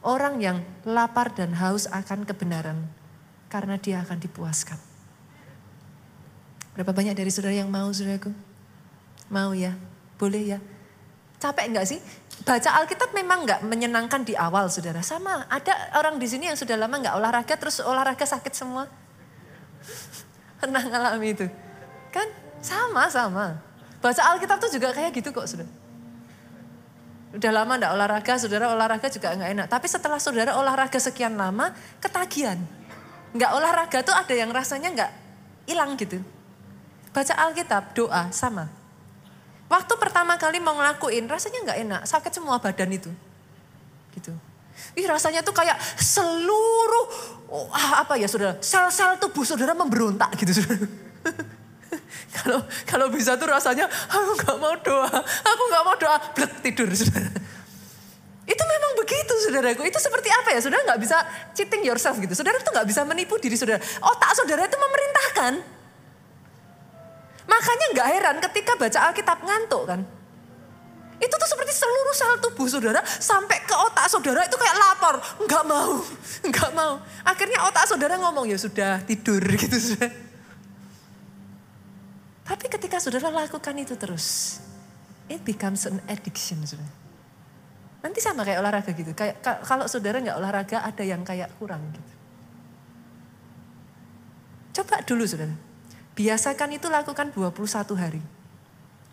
Orang 0.00 0.40
yang 0.40 0.62
lapar 0.86 1.34
dan 1.34 1.52
haus 1.56 1.84
akan 1.90 2.24
kebenaran. 2.24 2.88
Karena 3.52 3.76
dia 3.76 4.00
akan 4.00 4.16
dipuaskan. 4.16 4.78
Berapa 6.76 6.92
banyak 6.92 7.16
dari 7.16 7.32
saudara 7.32 7.56
yang 7.56 7.72
mau 7.72 7.88
saudaraku? 7.88 8.32
Mau 9.32 9.56
ya? 9.56 9.76
Boleh 10.16 10.56
ya? 10.56 10.58
Capek 11.36 11.72
enggak 11.72 11.88
sih? 11.88 12.00
Baca 12.44 12.80
Alkitab 12.80 13.16
memang 13.16 13.44
enggak 13.44 13.60
menyenangkan 13.64 14.24
di 14.24 14.36
awal 14.36 14.68
saudara. 14.68 15.00
Sama, 15.00 15.48
ada 15.48 15.72
orang 15.96 16.20
di 16.20 16.28
sini 16.28 16.48
yang 16.48 16.56
sudah 16.56 16.76
lama 16.76 16.96
enggak 17.00 17.16
olahraga 17.16 17.54
terus 17.56 17.80
olahraga 17.80 18.24
sakit 18.24 18.52
semua. 18.52 18.88
Pernah 20.60 20.84
ngalami 20.84 21.28
itu. 21.32 21.46
Kan 22.12 22.28
sama, 22.60 23.08
sama. 23.08 23.65
Baca 24.00 24.22
Alkitab 24.34 24.58
tuh 24.60 24.70
juga 24.70 24.92
kayak 24.92 25.12
gitu 25.16 25.32
kok 25.32 25.48
saudara. 25.48 25.70
Udah 27.36 27.52
lama 27.52 27.72
enggak 27.76 27.92
olahraga, 27.92 28.32
saudara 28.40 28.64
olahraga 28.72 29.08
juga 29.12 29.34
enggak 29.36 29.50
enak. 29.52 29.66
Tapi 29.68 29.86
setelah 29.90 30.16
saudara 30.16 30.56
olahraga 30.56 30.96
sekian 30.96 31.36
lama, 31.36 31.74
ketagihan. 32.00 32.56
Enggak 33.36 33.50
olahraga 33.52 33.98
tuh 34.00 34.14
ada 34.16 34.34
yang 34.36 34.48
rasanya 34.54 34.88
enggak 34.92 35.12
hilang 35.68 35.98
gitu. 36.00 36.22
Baca 37.12 37.34
Alkitab, 37.48 37.96
doa, 37.96 38.28
sama. 38.32 38.68
Waktu 39.66 39.92
pertama 39.98 40.38
kali 40.38 40.62
mau 40.62 40.78
ngelakuin 40.78 41.26
rasanya 41.26 41.58
nggak 41.66 41.78
enak, 41.82 42.02
sakit 42.06 42.30
semua 42.30 42.62
badan 42.62 42.92
itu. 42.94 43.10
Gitu. 44.14 44.30
Ih 44.94 45.08
rasanya 45.08 45.42
tuh 45.42 45.56
kayak 45.56 45.74
seluruh 45.98 47.06
oh, 47.50 47.66
apa 47.72 48.14
ya 48.20 48.30
saudara, 48.30 48.60
sel-sel 48.62 49.18
tubuh 49.18 49.42
saudara 49.42 49.74
memberontak 49.74 50.36
gitu 50.38 50.62
saudara. 50.62 50.86
Kalau 52.36 52.60
kalau 52.84 53.06
bisa 53.08 53.38
tuh 53.40 53.48
rasanya 53.48 53.88
aku 53.88 54.32
nggak 54.36 54.58
mau 54.60 54.74
doa, 54.84 55.08
aku 55.24 55.62
nggak 55.72 55.82
mau 55.88 55.96
doa, 55.96 56.16
blek 56.36 56.52
tidur 56.60 56.90
saudara. 56.92 57.32
Itu 58.52 58.62
memang 58.62 58.92
begitu 59.02 59.32
saudaraku. 59.42 59.82
Itu 59.88 59.98
seperti 59.98 60.30
apa 60.30 60.54
ya? 60.54 60.60
Saudara 60.62 60.86
nggak 60.86 61.00
bisa 61.02 61.18
cheating 61.56 61.82
yourself 61.82 62.14
gitu. 62.22 62.30
Saudara 62.36 62.62
tuh 62.62 62.70
nggak 62.70 62.86
bisa 62.86 63.02
menipu 63.02 63.34
diri 63.42 63.58
saudara. 63.58 63.82
Otak 63.82 64.30
saudara 64.38 64.70
itu 64.70 64.78
memerintahkan. 64.78 65.52
Makanya 67.46 67.86
nggak 67.94 68.08
heran 68.14 68.36
ketika 68.50 68.72
baca 68.78 68.98
Alkitab 69.10 69.38
ngantuk 69.42 69.82
kan. 69.90 70.00
Itu 71.16 71.32
tuh 71.32 71.48
seperti 71.48 71.72
seluruh 71.72 72.14
sel 72.14 72.36
tubuh 72.44 72.68
saudara 72.68 73.00
sampai 73.02 73.64
ke 73.64 73.72
otak 73.72 74.06
saudara 74.12 74.44
itu 74.44 74.54
kayak 74.54 74.76
lapor. 74.76 75.16
Enggak 75.40 75.64
mau, 75.64 76.04
enggak 76.46 76.70
mau. 76.76 76.92
Akhirnya 77.24 77.64
otak 77.66 77.88
saudara 77.88 78.14
ngomong 78.20 78.46
ya 78.46 78.58
sudah 78.60 79.00
tidur 79.08 79.40
gitu 79.42 79.74
sudah. 79.74 80.25
Tapi 82.46 82.70
ketika 82.70 83.02
saudara 83.02 83.26
lakukan 83.34 83.74
itu 83.74 83.98
terus, 83.98 84.58
it 85.26 85.42
becomes 85.42 85.82
an 85.90 85.98
addiction 86.06 86.62
saudara. 86.62 86.86
Nanti 88.06 88.22
sama 88.22 88.46
kayak 88.46 88.62
olahraga 88.62 88.90
gitu. 88.94 89.10
Kayak 89.18 89.42
kalau 89.42 89.90
saudara 89.90 90.22
nggak 90.22 90.38
olahraga 90.38 90.78
ada 90.86 91.02
yang 91.02 91.26
kayak 91.26 91.50
kurang 91.58 91.82
gitu. 91.90 92.12
Coba 94.78 95.02
dulu 95.02 95.26
saudara. 95.26 95.50
Biasakan 96.14 96.78
itu 96.78 96.86
lakukan 96.86 97.34
21 97.34 97.66
hari. 97.98 98.22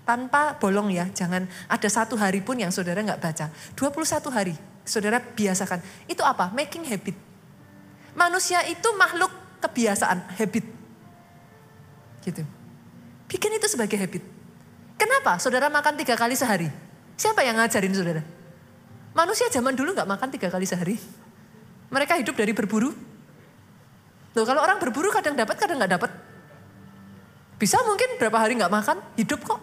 Tanpa 0.05 0.59
bolong 0.61 0.93
ya, 0.93 1.09
jangan 1.09 1.49
ada 1.65 1.89
satu 1.89 2.19
hari 2.19 2.45
pun 2.45 2.59
yang 2.61 2.69
saudara 2.69 3.01
nggak 3.01 3.17
baca. 3.17 3.49
21 3.73 4.29
hari, 4.29 4.55
saudara 4.85 5.17
biasakan. 5.17 5.81
Itu 6.05 6.21
apa? 6.21 6.53
Making 6.53 6.85
habit. 6.85 7.17
Manusia 8.13 8.61
itu 8.69 8.85
makhluk 8.93 9.33
kebiasaan, 9.57 10.21
habit. 10.37 10.69
Gitu. 12.21 12.45
Bikin 13.33 13.57
itu 13.57 13.65
sebagai 13.65 13.97
habit. 13.97 14.21
Kenapa? 15.01 15.41
Saudara 15.41 15.73
makan 15.73 15.97
tiga 15.97 16.13
kali 16.13 16.37
sehari. 16.37 16.69
Siapa 17.17 17.41
yang 17.41 17.57
ngajarin 17.57 17.93
saudara? 17.97 18.21
Manusia 19.17 19.49
zaman 19.49 19.73
dulu 19.73 19.97
nggak 19.97 20.05
makan 20.05 20.29
tiga 20.29 20.53
kali 20.53 20.69
sehari. 20.69 21.01
Mereka 21.89 22.17
hidup 22.21 22.37
dari 22.37 22.53
berburu, 22.53 22.93
Loh 24.33 24.45
kalau 24.49 24.65
orang 24.65 24.81
berburu 24.81 25.13
kadang 25.13 25.37
dapat 25.37 25.55
kadang 25.61 25.77
nggak 25.77 25.93
dapat. 25.93 26.11
Bisa 27.61 27.77
mungkin 27.85 28.17
berapa 28.17 28.33
hari 28.33 28.57
nggak 28.57 28.73
makan, 28.73 28.97
hidup 29.13 29.45
kok. 29.45 29.61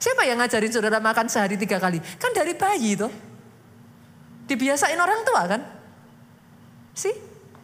Siapa 0.00 0.24
yang 0.24 0.40
ngajarin 0.40 0.72
saudara 0.72 0.98
makan 0.98 1.28
sehari 1.28 1.60
tiga 1.60 1.76
kali? 1.76 2.00
Kan 2.16 2.32
dari 2.32 2.56
bayi 2.56 2.96
itu. 2.96 3.08
Dibiasain 4.48 4.96
orang 4.96 5.20
tua 5.24 5.42
kan? 5.44 5.60
Sih? 6.96 7.12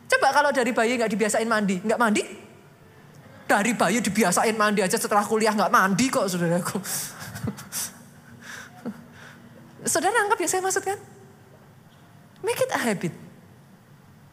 Coba 0.08 0.32
kalau 0.36 0.50
dari 0.52 0.72
bayi 0.72 1.00
nggak 1.00 1.10
dibiasain 1.10 1.48
mandi, 1.48 1.80
nggak 1.80 2.00
mandi? 2.00 2.22
Dari 3.50 3.74
bayi 3.74 3.98
dibiasain 3.98 4.54
mandi 4.54 4.78
aja 4.78 4.94
setelah 4.94 5.26
kuliah 5.26 5.50
nggak 5.50 5.74
mandi 5.74 6.06
kok 6.06 6.22
saudaraku. 6.30 6.78
Saudara 9.90 10.22
anggap 10.22 10.38
ya 10.38 10.46
saya 10.46 10.62
maksud 10.62 10.86
kan? 10.86 10.94
Make 12.46 12.62
it 12.62 12.70
a 12.70 12.78
habit. 12.78 13.10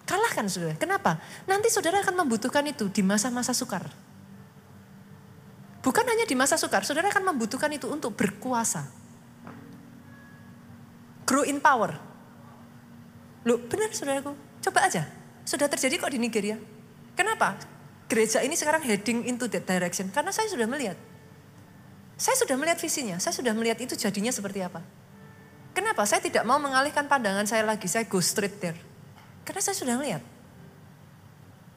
Kalahkan 0.06 0.46
saudara. 0.46 0.78
Kenapa? 0.78 1.18
Nanti 1.50 1.74
saudara 1.74 2.06
akan 2.06 2.14
membutuhkan 2.14 2.62
itu 2.70 2.94
di 2.94 3.02
masa-masa 3.02 3.58
sukar. 3.58 3.90
Bukan 5.82 6.06
hanya 6.06 6.30
di 6.30 6.38
masa 6.38 6.54
sukar, 6.62 6.86
saudara 6.86 7.10
akan 7.10 7.34
membutuhkan 7.34 7.74
itu 7.74 7.90
untuk 7.90 8.14
berkuasa. 8.14 8.86
Grow 11.26 11.42
in 11.42 11.58
power. 11.58 11.98
Loh 13.50 13.66
benar 13.66 13.90
saudaraku, 13.98 14.38
coba 14.62 14.80
aja. 14.86 15.10
Sudah 15.42 15.66
terjadi 15.66 15.98
kok 15.98 16.14
di 16.14 16.22
Nigeria. 16.22 16.62
Kenapa? 17.18 17.77
Gereja 18.08 18.40
ini 18.40 18.56
sekarang 18.56 18.84
heading 18.88 19.28
into 19.28 19.52
that 19.52 19.68
direction. 19.68 20.08
Karena 20.16 20.32
saya 20.32 20.48
sudah 20.48 20.64
melihat. 20.64 20.96
Saya 22.18 22.34
sudah 22.40 22.58
melihat 22.58 22.82
visinya, 22.82 23.22
saya 23.22 23.30
sudah 23.36 23.54
melihat 23.54 23.78
itu 23.78 23.94
jadinya 23.94 24.34
seperti 24.34 24.66
apa. 24.66 24.82
Kenapa? 25.78 26.02
Saya 26.10 26.18
tidak 26.18 26.42
mau 26.50 26.58
mengalihkan 26.58 27.06
pandangan 27.06 27.46
saya 27.46 27.62
lagi, 27.62 27.86
saya 27.86 28.10
go 28.10 28.18
straight 28.18 28.58
there. 28.58 28.80
Karena 29.46 29.62
saya 29.62 29.78
sudah 29.78 30.02
lihat. 30.02 30.26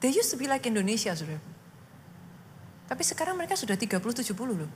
They 0.01 0.09
used 0.09 0.33
to 0.33 0.41
be 0.41 0.49
like 0.49 0.65
Indonesia, 0.65 1.13
sudah. 1.13 1.37
Tapi 2.89 3.03
sekarang 3.05 3.37
mereka 3.37 3.53
sudah 3.61 3.77
30-70 3.77 4.33
loh. 4.33 4.73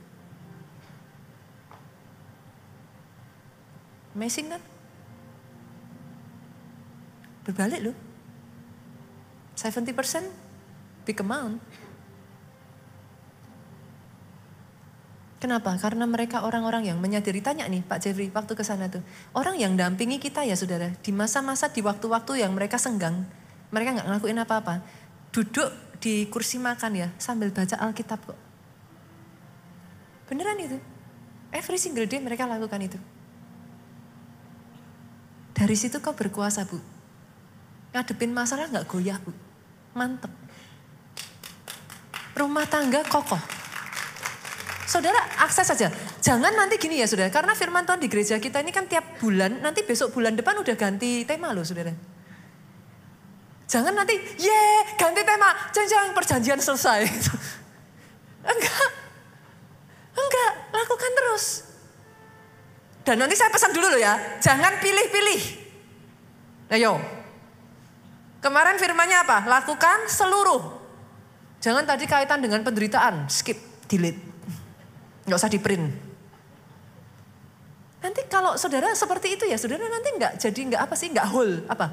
Amazing 4.13 4.53
kan? 4.53 4.61
Berbalik 7.49 7.89
loh. 7.89 7.95
70% 9.57 10.44
big 11.05 11.21
amount. 11.21 11.61
Kenapa? 15.45 15.77
Karena 15.77 16.09
mereka 16.09 16.41
orang-orang 16.41 16.89
yang 16.89 16.97
menyadari. 16.97 17.37
Tanya 17.37 17.69
nih 17.69 17.85
Pak 17.85 18.01
Jeffrey 18.01 18.33
waktu 18.33 18.57
ke 18.57 18.65
sana 18.65 18.89
tuh. 18.89 19.05
Orang 19.37 19.61
yang 19.61 19.77
dampingi 19.77 20.17
kita 20.17 20.41
ya 20.41 20.57
saudara. 20.57 20.89
Di 21.05 21.13
masa-masa 21.13 21.69
di 21.69 21.85
waktu-waktu 21.85 22.41
yang 22.41 22.57
mereka 22.57 22.81
senggang. 22.81 23.29
Mereka 23.69 23.93
nggak 23.93 24.07
ngelakuin 24.09 24.41
apa-apa. 24.41 24.81
Duduk 25.29 25.69
di 26.01 26.25
kursi 26.33 26.57
makan 26.57 26.97
ya 26.97 27.07
sambil 27.21 27.53
baca 27.53 27.77
Alkitab 27.77 28.25
kok. 28.25 28.39
Beneran 30.25 30.57
itu. 30.57 30.81
Every 31.53 31.77
single 31.77 32.09
day 32.09 32.17
mereka 32.17 32.49
lakukan 32.49 32.81
itu. 32.81 32.97
Dari 35.53 35.75
situ 35.77 36.01
kau 36.01 36.17
berkuasa 36.17 36.65
bu. 36.65 36.81
Ngadepin 37.93 38.33
masalah 38.33 38.65
nggak 38.73 38.89
goyah 38.89 39.21
bu. 39.21 39.29
Mantep. 39.93 40.44
Rumah 42.35 42.65
tangga 42.67 43.01
kokoh 43.07 43.55
saudara 44.85 45.17
akses 45.41 45.67
saja. 45.67 45.89
Jangan 46.21 46.53
nanti 46.53 46.77
gini 46.77 47.01
ya 47.01 47.09
saudara, 47.09 47.33
karena 47.33 47.57
firman 47.57 47.83
Tuhan 47.83 47.99
di 47.99 48.07
gereja 48.07 48.37
kita 48.37 48.61
ini 48.61 48.71
kan 48.71 48.85
tiap 48.87 49.19
bulan, 49.19 49.59
nanti 49.59 49.81
besok 49.83 50.13
bulan 50.15 50.37
depan 50.37 50.55
udah 50.61 50.75
ganti 50.77 51.25
tema 51.27 51.51
loh 51.51 51.65
saudara. 51.65 51.91
Jangan 53.65 53.91
nanti, 53.97 54.15
ye 54.39 54.63
ganti 54.95 55.21
tema, 55.25 55.49
jangan 55.73 56.13
perjanjian 56.13 56.61
selesai. 56.61 57.01
enggak, 58.53 58.89
enggak, 60.13 60.51
lakukan 60.69 61.11
terus. 61.17 61.45
Dan 63.05 63.21
nanti 63.21 63.35
saya 63.37 63.49
pesan 63.49 63.73
dulu 63.73 63.89
loh 63.89 64.01
ya, 64.01 64.17
jangan 64.39 64.79
pilih-pilih. 64.79 65.41
Ayo, 66.73 66.97
kemarin 68.41 68.77
firmannya 68.77 69.17
apa? 69.27 69.45
Lakukan 69.49 70.09
seluruh. 70.09 70.84
Jangan 71.65 71.81
tadi 71.81 72.05
kaitan 72.05 72.45
dengan 72.45 72.61
penderitaan, 72.61 73.25
skip, 73.25 73.57
delete 73.89 74.35
nggak 75.25 75.37
usah 75.41 75.49
di 75.49 75.57
print. 75.57 75.85
Nanti 78.05 78.21
kalau 78.29 78.53
saudara 78.53 78.93
seperti 78.93 79.33
itu 79.33 79.49
ya 79.49 79.57
saudara 79.57 79.81
nanti 79.89 80.13
nggak 80.13 80.37
jadi 80.37 80.59
nggak 80.69 80.81
apa 80.85 80.93
sih 80.93 81.09
nggak 81.09 81.27
whole 81.33 81.65
apa 81.65 81.89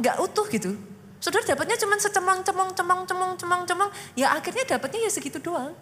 nggak 0.00 0.16
utuh 0.24 0.48
gitu. 0.48 0.72
Saudara 1.20 1.44
dapatnya 1.44 1.76
cuma 1.76 2.00
secemong 2.00 2.40
cemong 2.40 2.70
cemong 2.72 3.00
cemong 3.04 3.32
cemong 3.36 3.62
cemong 3.68 3.90
ya 4.16 4.32
akhirnya 4.32 4.64
dapatnya 4.64 5.04
ya 5.04 5.10
segitu 5.12 5.36
doang. 5.36 5.76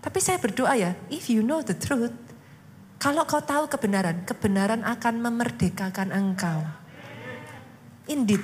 Tapi 0.00 0.16
saya 0.16 0.40
berdoa 0.40 0.72
ya, 0.80 0.96
if 1.12 1.28
you 1.28 1.44
know 1.44 1.60
the 1.60 1.76
truth, 1.76 2.14
kalau 2.96 3.20
kau 3.28 3.44
tahu 3.44 3.68
kebenaran, 3.68 4.24
kebenaran 4.24 4.80
akan 4.80 5.20
memerdekakan 5.20 6.08
engkau. 6.08 6.64
Indeed, 8.08 8.40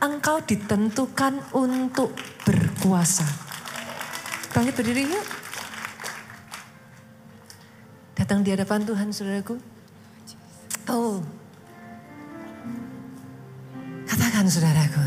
engkau 0.00 0.40
ditentukan 0.40 1.44
untuk 1.52 2.16
berkuasa. 2.48 3.28
Bangkit 4.50 4.74
berdiri 4.74 5.06
yuk. 5.06 5.22
Datang 8.16 8.42
di 8.42 8.50
hadapan 8.52 8.86
Tuhan 8.88 9.12
saudaraku. 9.12 9.58
Oh. 10.90 11.22
Katakan 14.08 14.50
saudaraku. 14.50 15.00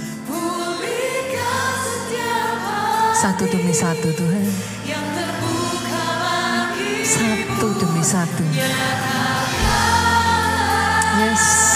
Satu 3.16 3.48
demi 3.50 3.74
satu 3.74 4.14
Tuhan. 4.14 4.46
Satu 7.16 7.68
demi 7.80 8.04
satu. 8.04 8.44
Yes 11.16 11.76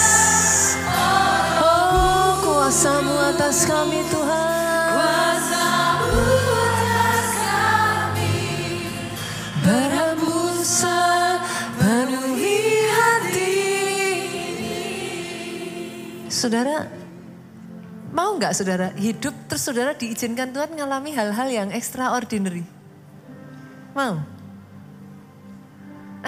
kuasamu 2.69 3.17
atas 3.33 3.65
kami 3.65 3.97
Tuhan. 4.13 4.93
Kuasamu 4.93 6.21
atas 6.69 7.29
kami. 7.41 8.37
Berhembusan 9.65 11.41
penuhi 11.81 12.61
hati. 12.93 13.57
Saudara, 16.29 16.85
mau 18.13 18.37
nggak 18.37 18.53
saudara 18.53 18.93
hidup 18.93 19.33
terus 19.49 19.65
saudara 19.65 19.97
diizinkan 19.97 20.53
Tuhan 20.53 20.69
mengalami 20.69 21.09
hal-hal 21.17 21.49
yang 21.49 21.73
extraordinary? 21.73 22.69
Mau? 23.97 24.21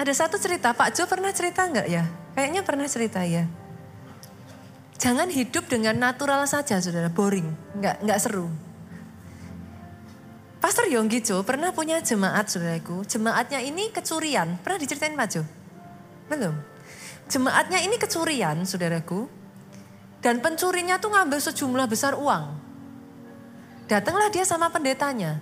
Ada 0.02 0.26
satu 0.26 0.34
cerita, 0.34 0.74
Pak 0.74 0.98
Jo 0.98 1.06
pernah 1.06 1.30
cerita 1.30 1.62
nggak 1.62 1.86
ya? 1.86 2.02
Kayaknya 2.34 2.66
pernah 2.66 2.90
cerita 2.90 3.22
ya. 3.22 3.46
Jangan 4.98 5.30
hidup 5.30 5.70
dengan 5.70 5.94
natural 5.94 6.42
saja 6.50 6.82
saudara, 6.82 7.06
boring, 7.06 7.46
nggak, 7.78 8.02
nggak 8.02 8.18
seru. 8.18 8.50
Pastor 10.58 10.90
Yonggi 10.90 11.22
Jo 11.22 11.46
pernah 11.46 11.70
punya 11.70 12.02
jemaat 12.02 12.50
saudaraku. 12.50 13.06
Jemaatnya 13.06 13.62
ini 13.62 13.94
kecurian. 13.94 14.58
Pernah 14.58 14.82
diceritain 14.82 15.14
Pak 15.14 15.28
Jo? 15.30 15.46
Belum. 16.26 16.58
Jemaatnya 17.30 17.78
ini 17.86 17.94
kecurian 17.94 18.58
saudaraku. 18.66 19.30
Dan 20.18 20.42
pencurinya 20.42 20.98
tuh 20.98 21.14
ngambil 21.14 21.38
sejumlah 21.38 21.86
besar 21.86 22.18
uang. 22.18 22.58
Datanglah 23.86 24.34
dia 24.34 24.42
sama 24.42 24.66
pendetanya. 24.66 25.38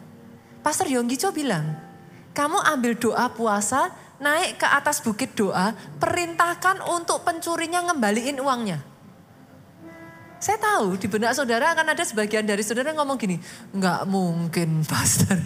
Pastor 0.61 0.85
Yonggico 0.93 1.33
bilang, 1.33 1.81
kamu 2.37 2.61
ambil 2.61 2.93
doa 2.97 3.29
puasa, 3.33 3.93
naik 4.21 4.61
ke 4.61 4.67
atas 4.69 5.01
bukit 5.01 5.33
doa, 5.33 5.73
perintahkan 5.97 6.85
untuk 6.93 7.25
pencurinya 7.25 7.91
ngembaliin 7.91 8.39
uangnya. 8.39 8.79
Saya 10.41 10.57
tahu 10.57 10.97
di 10.97 11.05
benak 11.09 11.37
saudara 11.37 11.73
akan 11.77 11.93
ada 11.93 12.05
sebagian 12.05 12.49
dari 12.49 12.65
saudara 12.65 12.93
yang 12.93 13.05
ngomong 13.05 13.21
gini, 13.21 13.37
nggak 13.77 14.09
mungkin 14.09 14.85
pastor. 14.89 15.37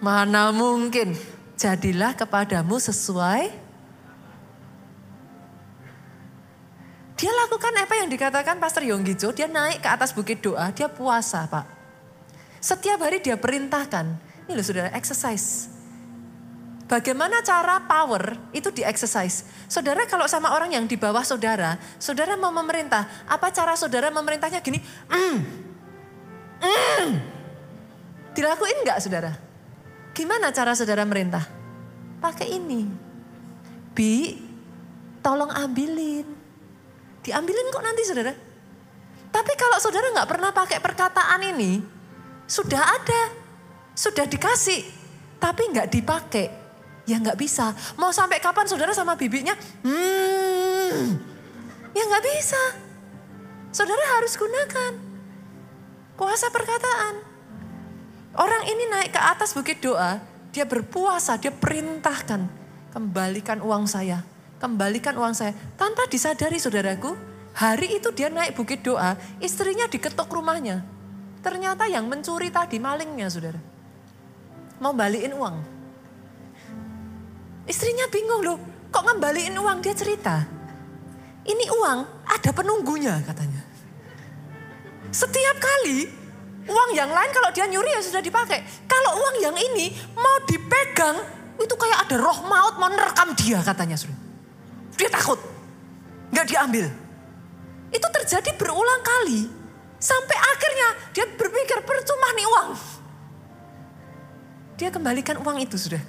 Mana 0.00 0.52
mungkin, 0.52 1.12
jadilah 1.60 2.16
kepadamu 2.16 2.80
sesuai 2.80 3.70
Dia 7.20 7.28
lakukan 7.36 7.76
apa 7.76 8.00
yang 8.00 8.08
dikatakan 8.08 8.56
Pastor 8.56 8.80
Yonggijo, 8.80 9.36
dia 9.36 9.44
naik 9.44 9.84
ke 9.84 9.88
atas 9.92 10.16
bukit 10.16 10.40
doa, 10.40 10.72
dia 10.72 10.88
puasa 10.88 11.44
Pak. 11.44 11.68
Setiap 12.64 12.96
hari 13.04 13.20
dia 13.20 13.36
perintahkan, 13.36 14.16
ini 14.48 14.56
loh 14.56 14.64
saudara, 14.64 14.88
exercise. 14.96 15.68
Bagaimana 16.90 17.38
cara 17.46 17.78
power 17.86 18.50
itu 18.50 18.74
di 18.74 18.82
exercise. 18.82 19.46
Saudara 19.70 20.10
kalau 20.10 20.26
sama 20.26 20.50
orang 20.50 20.74
yang 20.74 20.90
di 20.90 20.98
bawah 20.98 21.22
saudara, 21.22 21.78
saudara 22.02 22.34
mau 22.34 22.50
memerintah, 22.50 23.06
apa 23.30 23.54
cara 23.54 23.78
saudara 23.78 24.10
memerintahnya 24.10 24.58
gini? 24.58 24.82
Mm, 25.06 25.36
mm. 26.58 27.08
Dilakuin 28.34 28.82
nggak 28.82 28.98
saudara? 28.98 29.38
Gimana 30.10 30.50
cara 30.50 30.74
saudara 30.74 31.06
merintah? 31.06 31.46
Pakai 32.18 32.58
ini. 32.58 32.90
Bi, 33.94 34.34
tolong 35.22 35.54
ambilin. 35.54 36.26
Diambilin 37.22 37.70
kok 37.70 37.86
nanti 37.86 38.02
saudara. 38.02 38.34
Tapi 39.30 39.52
kalau 39.54 39.78
saudara 39.78 40.10
nggak 40.10 40.26
pernah 40.26 40.50
pakai 40.50 40.82
perkataan 40.82 41.54
ini, 41.54 41.78
sudah 42.50 42.82
ada, 42.82 43.30
sudah 43.94 44.26
dikasih, 44.26 44.82
tapi 45.38 45.70
nggak 45.70 45.86
dipakai, 45.86 46.59
ya 47.10 47.18
nggak 47.18 47.34
bisa. 47.34 47.74
Mau 47.98 48.14
sampai 48.14 48.38
kapan 48.38 48.70
saudara 48.70 48.94
sama 48.94 49.18
bibinya? 49.18 49.58
Hmm, 49.82 51.18
ya 51.90 52.02
nggak 52.06 52.24
bisa. 52.30 52.62
Saudara 53.74 54.02
harus 54.18 54.38
gunakan 54.38 54.92
kuasa 56.14 56.46
perkataan. 56.54 57.26
Orang 58.38 58.62
ini 58.70 58.86
naik 58.86 59.10
ke 59.10 59.20
atas 59.20 59.58
bukit 59.58 59.82
doa, 59.82 60.22
dia 60.54 60.62
berpuasa, 60.62 61.34
dia 61.34 61.50
perintahkan, 61.50 62.46
kembalikan 62.94 63.58
uang 63.58 63.90
saya, 63.90 64.22
kembalikan 64.62 65.18
uang 65.18 65.34
saya. 65.34 65.50
Tanpa 65.74 66.06
disadari 66.06 66.62
saudaraku, 66.62 67.18
hari 67.58 67.98
itu 67.98 68.14
dia 68.14 68.30
naik 68.30 68.54
bukit 68.54 68.86
doa, 68.86 69.18
istrinya 69.42 69.90
diketuk 69.90 70.30
rumahnya. 70.30 70.86
Ternyata 71.42 71.90
yang 71.90 72.06
mencuri 72.06 72.54
tadi 72.54 72.78
malingnya 72.78 73.26
saudara. 73.26 73.58
Mau 74.78 74.94
balikin 74.94 75.34
uang. 75.34 75.79
Istrinya 77.68 78.06
bingung 78.08 78.42
loh, 78.44 78.58
kok 78.88 79.04
ngembaliin 79.04 79.56
uang 79.56 79.78
dia 79.84 79.92
cerita. 79.96 80.44
Ini 81.44 81.64
uang 81.72 81.98
ada 82.28 82.50
penunggunya 82.52 83.18
katanya. 83.24 83.62
Setiap 85.10 85.56
kali 85.58 86.06
uang 86.70 86.90
yang 86.94 87.10
lain 87.10 87.30
kalau 87.34 87.50
dia 87.50 87.66
nyuri 87.66 87.90
ya 87.96 88.02
sudah 88.04 88.22
dipakai. 88.22 88.62
Kalau 88.86 89.18
uang 89.18 89.36
yang 89.42 89.56
ini 89.56 89.90
mau 90.14 90.36
dipegang 90.46 91.16
itu 91.60 91.74
kayak 91.76 92.08
ada 92.08 92.16
roh 92.20 92.38
maut 92.46 92.74
mau 92.78 92.88
nerekam 92.88 93.34
dia 93.34 93.58
katanya. 93.64 93.96
Dia 94.94 95.08
takut. 95.10 95.40
Nggak 96.30 96.46
diambil. 96.46 96.86
Itu 97.90 98.06
terjadi 98.20 98.54
berulang 98.54 99.02
kali. 99.02 99.50
Sampai 100.00 100.36
akhirnya 100.38 100.88
dia 101.12 101.26
berpikir 101.28 101.82
percuma 101.84 102.28
nih 102.32 102.46
uang. 102.46 102.68
Dia 104.80 104.88
kembalikan 104.88 105.36
uang 105.42 105.60
itu 105.60 105.76
sudah. 105.76 106.00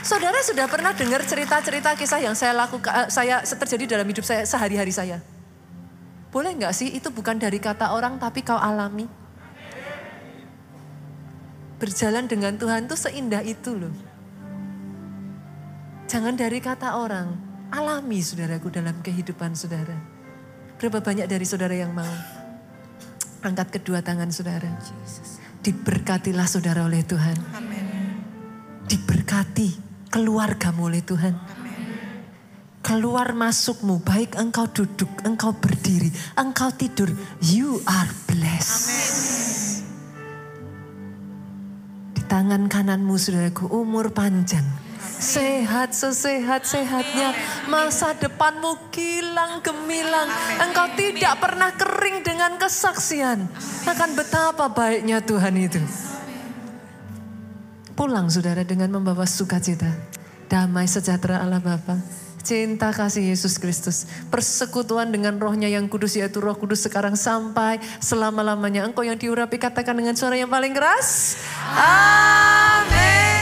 Saudara 0.00 0.40
sudah 0.40 0.64
pernah 0.64 0.96
dengar 0.96 1.20
cerita-cerita 1.28 1.92
kisah 1.92 2.24
yang 2.24 2.32
saya 2.32 2.56
lakukan, 2.56 3.04
eh, 3.04 3.08
saya 3.12 3.44
terjadi 3.44 4.00
dalam 4.00 4.08
hidup 4.08 4.24
saya 4.24 4.48
sehari-hari 4.48 4.88
saya. 4.88 5.20
Boleh 6.32 6.56
nggak 6.56 6.72
sih 6.72 6.88
itu 6.96 7.12
bukan 7.12 7.36
dari 7.36 7.60
kata 7.60 7.92
orang 7.92 8.16
tapi 8.16 8.40
kau 8.40 8.56
alami? 8.56 9.04
Berjalan 11.76 12.28
dengan 12.28 12.56
Tuhan 12.56 12.88
tuh 12.88 12.96
seindah 12.96 13.44
itu 13.44 13.76
loh. 13.76 13.92
Jangan 16.08 16.32
dari 16.36 16.64
kata 16.64 16.96
orang, 16.96 17.36
alami 17.68 18.24
saudaraku 18.24 18.72
dalam 18.72 19.04
kehidupan 19.04 19.52
saudara. 19.52 19.96
Berapa 20.80 21.04
banyak 21.04 21.28
dari 21.28 21.44
saudara 21.44 21.76
yang 21.76 21.92
mau? 21.92 22.08
Angkat 23.44 23.80
kedua 23.80 24.00
tangan 24.00 24.32
saudara. 24.32 24.80
Diberkatilah 25.60 26.48
saudara 26.48 26.88
oleh 26.88 27.04
Tuhan. 27.04 27.36
Diberkati 28.88 29.89
keluargamu 30.10 30.90
oleh 30.90 31.00
Tuhan. 31.00 31.38
Keluar 32.80 33.32
masukmu, 33.36 34.02
baik 34.02 34.34
engkau 34.34 34.66
duduk, 34.66 35.08
engkau 35.22 35.54
berdiri, 35.54 36.10
engkau 36.34 36.74
tidur, 36.74 37.12
you 37.38 37.78
are 37.86 38.10
blessed. 38.26 38.90
Di 42.18 42.22
tangan 42.26 42.66
kananmu 42.66 43.14
saudaraku 43.14 43.70
umur 43.70 44.10
panjang 44.10 44.66
Sehat 45.20 45.92
sesehat-sehatnya. 45.92 47.36
Masa 47.68 48.16
depanmu 48.16 48.88
kilang 48.88 49.60
gemilang. 49.60 50.28
Engkau 50.64 50.96
tidak 50.96 51.36
pernah 51.44 51.76
kering 51.76 52.24
dengan 52.24 52.56
kesaksian. 52.56 53.44
Akan 53.84 54.16
betapa 54.16 54.72
baiknya 54.72 55.20
Tuhan 55.20 55.60
itu. 55.60 55.80
Pulang 58.00 58.32
saudara 58.32 58.64
dengan 58.64 58.88
membawa 58.96 59.28
sukacita. 59.28 59.92
Damai 60.48 60.88
sejahtera 60.88 61.44
Allah 61.44 61.60
Bapa. 61.60 62.00
Cinta 62.40 62.96
kasih 62.96 63.28
Yesus 63.28 63.60
Kristus. 63.60 64.08
Persekutuan 64.32 65.12
dengan 65.12 65.36
rohnya 65.36 65.68
yang 65.68 65.84
kudus 65.84 66.16
yaitu 66.16 66.40
roh 66.40 66.56
kudus 66.56 66.80
sekarang 66.80 67.12
sampai 67.12 67.76
selama-lamanya. 68.00 68.88
Engkau 68.88 69.04
yang 69.04 69.20
diurapi 69.20 69.60
katakan 69.60 69.92
dengan 69.92 70.16
suara 70.16 70.32
yang 70.40 70.48
paling 70.48 70.72
keras. 70.72 71.36
Amin. 71.76 73.39